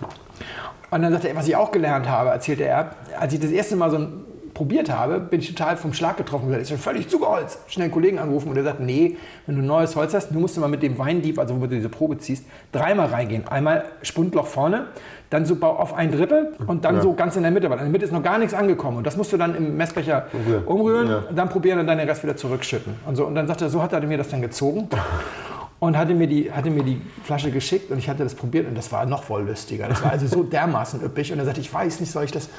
Und 0.91 1.01
dann 1.01 1.11
sagt 1.11 1.25
er, 1.25 1.35
was 1.35 1.47
ich 1.47 1.55
auch 1.55 1.71
gelernt 1.71 2.07
habe, 2.07 2.29
erzählte 2.29 2.65
er, 2.65 2.91
als 3.19 3.33
ich 3.33 3.39
das 3.39 3.49
erste 3.49 3.75
Mal 3.75 3.89
so 3.89 3.97
ein 3.97 4.24
probiert 4.55 4.89
habe, 4.89 5.19
bin 5.19 5.39
ich 5.41 5.53
total 5.53 5.77
vom 5.77 5.93
Schlag 5.93 6.17
getroffen. 6.17 6.49
Das 6.51 6.61
ist 6.63 6.69
schon 6.69 6.79
völlig 6.79 7.07
zugeholzt. 7.09 7.59
Schnell 7.67 7.83
einen 7.85 7.93
Kollegen 7.93 8.17
angerufen 8.17 8.49
und 8.49 8.55
der 8.55 8.63
sagt, 8.63 8.79
nee, 8.79 9.17
wenn 9.45 9.55
du 9.57 9.61
neues 9.61 9.95
Holz 9.95 10.15
hast, 10.15 10.29
du 10.31 10.39
musst 10.39 10.57
mal 10.57 10.67
mit 10.67 10.81
dem 10.81 10.97
Weindieb, 10.97 11.37
also 11.37 11.55
wo 11.57 11.67
du 11.67 11.75
diese 11.75 11.89
Probe 11.89 12.17
ziehst, 12.17 12.45
dreimal 12.71 13.07
reingehen. 13.07 13.47
Einmal 13.47 13.83
Spundloch 14.01 14.47
vorne, 14.47 14.87
dann 15.29 15.45
so 15.45 15.55
auf 15.61 15.93
ein 15.93 16.11
Drittel 16.11 16.53
und 16.65 16.85
dann 16.85 16.95
Ja. 16.95 17.01
so 17.01 17.13
ganz 17.13 17.35
in 17.35 17.43
der 17.43 17.51
Mitte. 17.51 17.69
Weil 17.69 17.77
in 17.79 17.83
der 17.83 17.91
Mitte 17.91 18.05
ist 18.05 18.11
noch 18.11 18.23
gar 18.23 18.37
nichts 18.39 18.53
angekommen. 18.55 18.97
Und 18.97 19.05
das 19.05 19.17
musst 19.17 19.31
du 19.33 19.37
dann 19.37 19.55
im 19.55 19.77
Messbecher 19.77 20.27
Umrühren. 20.65 21.09
Ja. 21.09 21.17
und 21.29 21.35
dann 21.37 21.49
probieren 21.49 21.79
und 21.79 21.87
dann 21.87 21.97
den 21.97 22.07
Rest 22.07 22.23
wieder 22.23 22.35
zurückschütten. 22.37 22.95
Und, 23.05 23.15
so. 23.17 23.25
und 23.25 23.35
dann 23.35 23.47
sagt 23.47 23.61
er, 23.61 23.69
so 23.69 23.83
hat 23.83 23.93
er 23.93 24.01
mir 24.01 24.17
das 24.17 24.29
dann 24.29 24.41
gezogen. 24.41 24.87
Und 25.79 25.97
hatte 25.97 26.13
mir, 26.13 26.27
die, 26.27 26.51
hatte 26.51 26.69
mir 26.69 26.83
die 26.83 27.01
Flasche 27.23 27.51
geschickt 27.51 27.91
und 27.91 27.97
ich 27.97 28.07
hatte 28.07 28.23
das 28.23 28.33
probiert 28.33 28.67
und 28.67 28.75
das 28.75 28.91
war 28.91 29.05
noch 29.05 29.29
wollüstiger. 29.29 29.89
Das 29.89 30.01
war 30.01 30.11
also 30.11 30.25
so 30.25 30.43
dermaßen 30.43 31.03
üppig. 31.03 31.33
Und 31.33 31.39
er 31.39 31.45
sagte, 31.45 31.59
ich 31.59 31.71
weiß 31.71 31.99
nicht, 31.99 32.11
soll 32.11 32.23
ich 32.23 32.31
das 32.31 32.49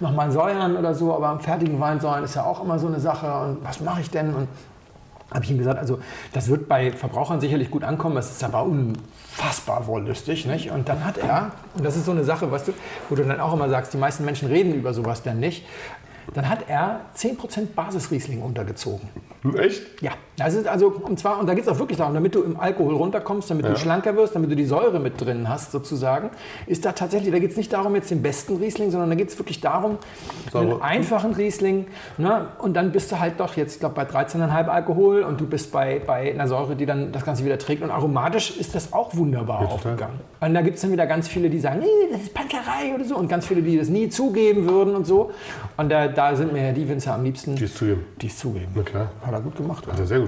nochmal 0.00 0.30
säuern 0.30 0.76
oder 0.76 0.94
so, 0.94 1.14
aber 1.14 1.28
am 1.28 1.40
fertigen 1.40 1.80
Wein 1.80 1.98
säuern 1.98 2.22
ist 2.24 2.34
ja 2.34 2.44
auch 2.44 2.62
immer 2.62 2.78
so 2.78 2.86
eine 2.86 3.00
Sache. 3.00 3.26
Und 3.26 3.64
was 3.64 3.80
mache 3.80 4.02
ich 4.02 4.10
denn? 4.10 4.34
Und 4.34 4.48
habe 5.32 5.44
ich 5.44 5.50
ihm 5.50 5.58
gesagt, 5.58 5.78
also 5.78 5.98
das 6.32 6.48
wird 6.48 6.68
bei 6.68 6.92
Verbrauchern 6.92 7.40
sicherlich 7.40 7.70
gut 7.70 7.84
ankommen, 7.84 8.16
es 8.16 8.30
ist 8.30 8.44
aber 8.44 8.62
unfassbar 8.62 9.86
wollüstig. 9.86 10.46
Nicht? 10.46 10.70
Und 10.70 10.88
dann 10.88 11.04
hat 11.04 11.18
er, 11.18 11.52
und 11.76 11.84
das 11.84 11.96
ist 11.96 12.06
so 12.06 12.12
eine 12.12 12.24
Sache, 12.24 12.50
weißt 12.50 12.68
du, 12.68 12.72
wo 13.08 13.14
du 13.14 13.24
dann 13.24 13.40
auch 13.40 13.52
immer 13.52 13.68
sagst, 13.68 13.92
die 13.92 13.98
meisten 13.98 14.24
Menschen 14.24 14.48
reden 14.48 14.74
über 14.74 14.94
sowas 14.94 15.22
denn 15.22 15.38
nicht, 15.38 15.66
dann 16.34 16.48
hat 16.48 16.68
er 16.68 17.00
10% 17.16 17.74
Basisriesling 17.74 18.42
untergezogen. 18.42 19.08
Echt? 19.56 20.02
Ja, 20.02 20.12
das 20.38 20.54
ist 20.54 20.66
also, 20.66 20.88
und 20.88 21.18
zwar, 21.18 21.38
und 21.38 21.46
da 21.48 21.54
geht 21.54 21.64
es 21.64 21.68
auch 21.68 21.78
wirklich 21.78 21.98
darum, 21.98 22.14
damit 22.14 22.34
du 22.34 22.42
im 22.42 22.58
Alkohol 22.58 22.94
runterkommst, 22.94 23.50
damit 23.50 23.66
du 23.66 23.76
schlanker 23.76 24.16
wirst, 24.16 24.34
damit 24.34 24.50
du 24.50 24.56
die 24.56 24.64
Säure 24.64 25.00
mit 25.00 25.20
drin 25.20 25.48
hast, 25.48 25.72
sozusagen, 25.72 26.30
ist 26.66 26.84
da 26.84 26.92
tatsächlich, 26.92 27.32
da 27.32 27.38
geht 27.38 27.50
es 27.50 27.56
nicht 27.56 27.72
darum, 27.72 27.94
jetzt 27.94 28.10
den 28.10 28.22
besten 28.22 28.56
Riesling, 28.56 28.90
sondern 28.90 29.10
da 29.10 29.16
geht 29.16 29.28
es 29.28 29.38
wirklich 29.38 29.60
darum, 29.60 29.98
einen 30.54 30.68
Säure. 30.68 30.82
einfachen 30.82 31.32
Riesling, 31.34 31.86
ne, 32.18 32.46
und 32.58 32.74
dann 32.74 32.92
bist 32.92 33.10
du 33.12 33.18
halt 33.18 33.40
doch 33.40 33.56
jetzt, 33.56 33.74
ich 33.74 33.80
glaube, 33.80 33.94
bei 33.94 34.04
13,5 34.04 34.66
Alkohol 34.68 35.22
und 35.22 35.40
du 35.40 35.46
bist 35.46 35.72
bei, 35.72 36.00
bei 36.04 36.32
einer 36.32 36.46
Säure, 36.48 36.76
die 36.76 36.86
dann 36.86 37.12
das 37.12 37.24
Ganze 37.24 37.44
wieder 37.44 37.58
trägt. 37.58 37.82
Und 37.82 37.90
aromatisch 37.90 38.56
ist 38.56 38.74
das 38.74 38.92
auch 38.92 39.14
wunderbar 39.16 39.60
total. 39.60 39.74
aufgegangen. 39.74 40.20
Und 40.40 40.54
da 40.54 40.62
gibt 40.62 40.76
es 40.76 40.82
dann 40.82 40.92
wieder 40.92 41.06
ganz 41.06 41.28
viele, 41.28 41.50
die 41.50 41.58
sagen, 41.58 41.80
nee, 41.80 41.86
das 42.12 42.22
ist 42.22 42.34
Pankerei 42.34 42.94
oder 42.94 43.04
so, 43.04 43.16
und 43.16 43.28
ganz 43.28 43.46
viele, 43.46 43.62
die 43.62 43.76
das 43.76 43.88
nie 43.88 44.08
zugeben 44.08 44.68
würden 44.68 44.94
und 44.94 45.06
so. 45.06 45.30
Und 45.76 45.88
da, 45.90 46.08
da 46.08 46.36
sind 46.36 46.52
mir 46.52 46.66
ja 46.68 46.72
die 46.72 46.88
Winzer 46.88 47.14
am 47.14 47.24
liebsten, 47.24 47.56
Die 47.56 47.64
ist 47.64 47.76
zugeben. 47.76 48.04
die 48.20 48.26
es 48.28 48.38
zugeben. 48.38 48.68
Na 48.74 48.82
klar. 48.82 49.08
Hat 49.24 49.32
er 49.32 49.40
gut 49.40 49.56
gemacht. 49.56 49.86
Hat 49.86 49.98
er 49.98 50.06
sehr 50.06 50.20
gut 50.20 50.27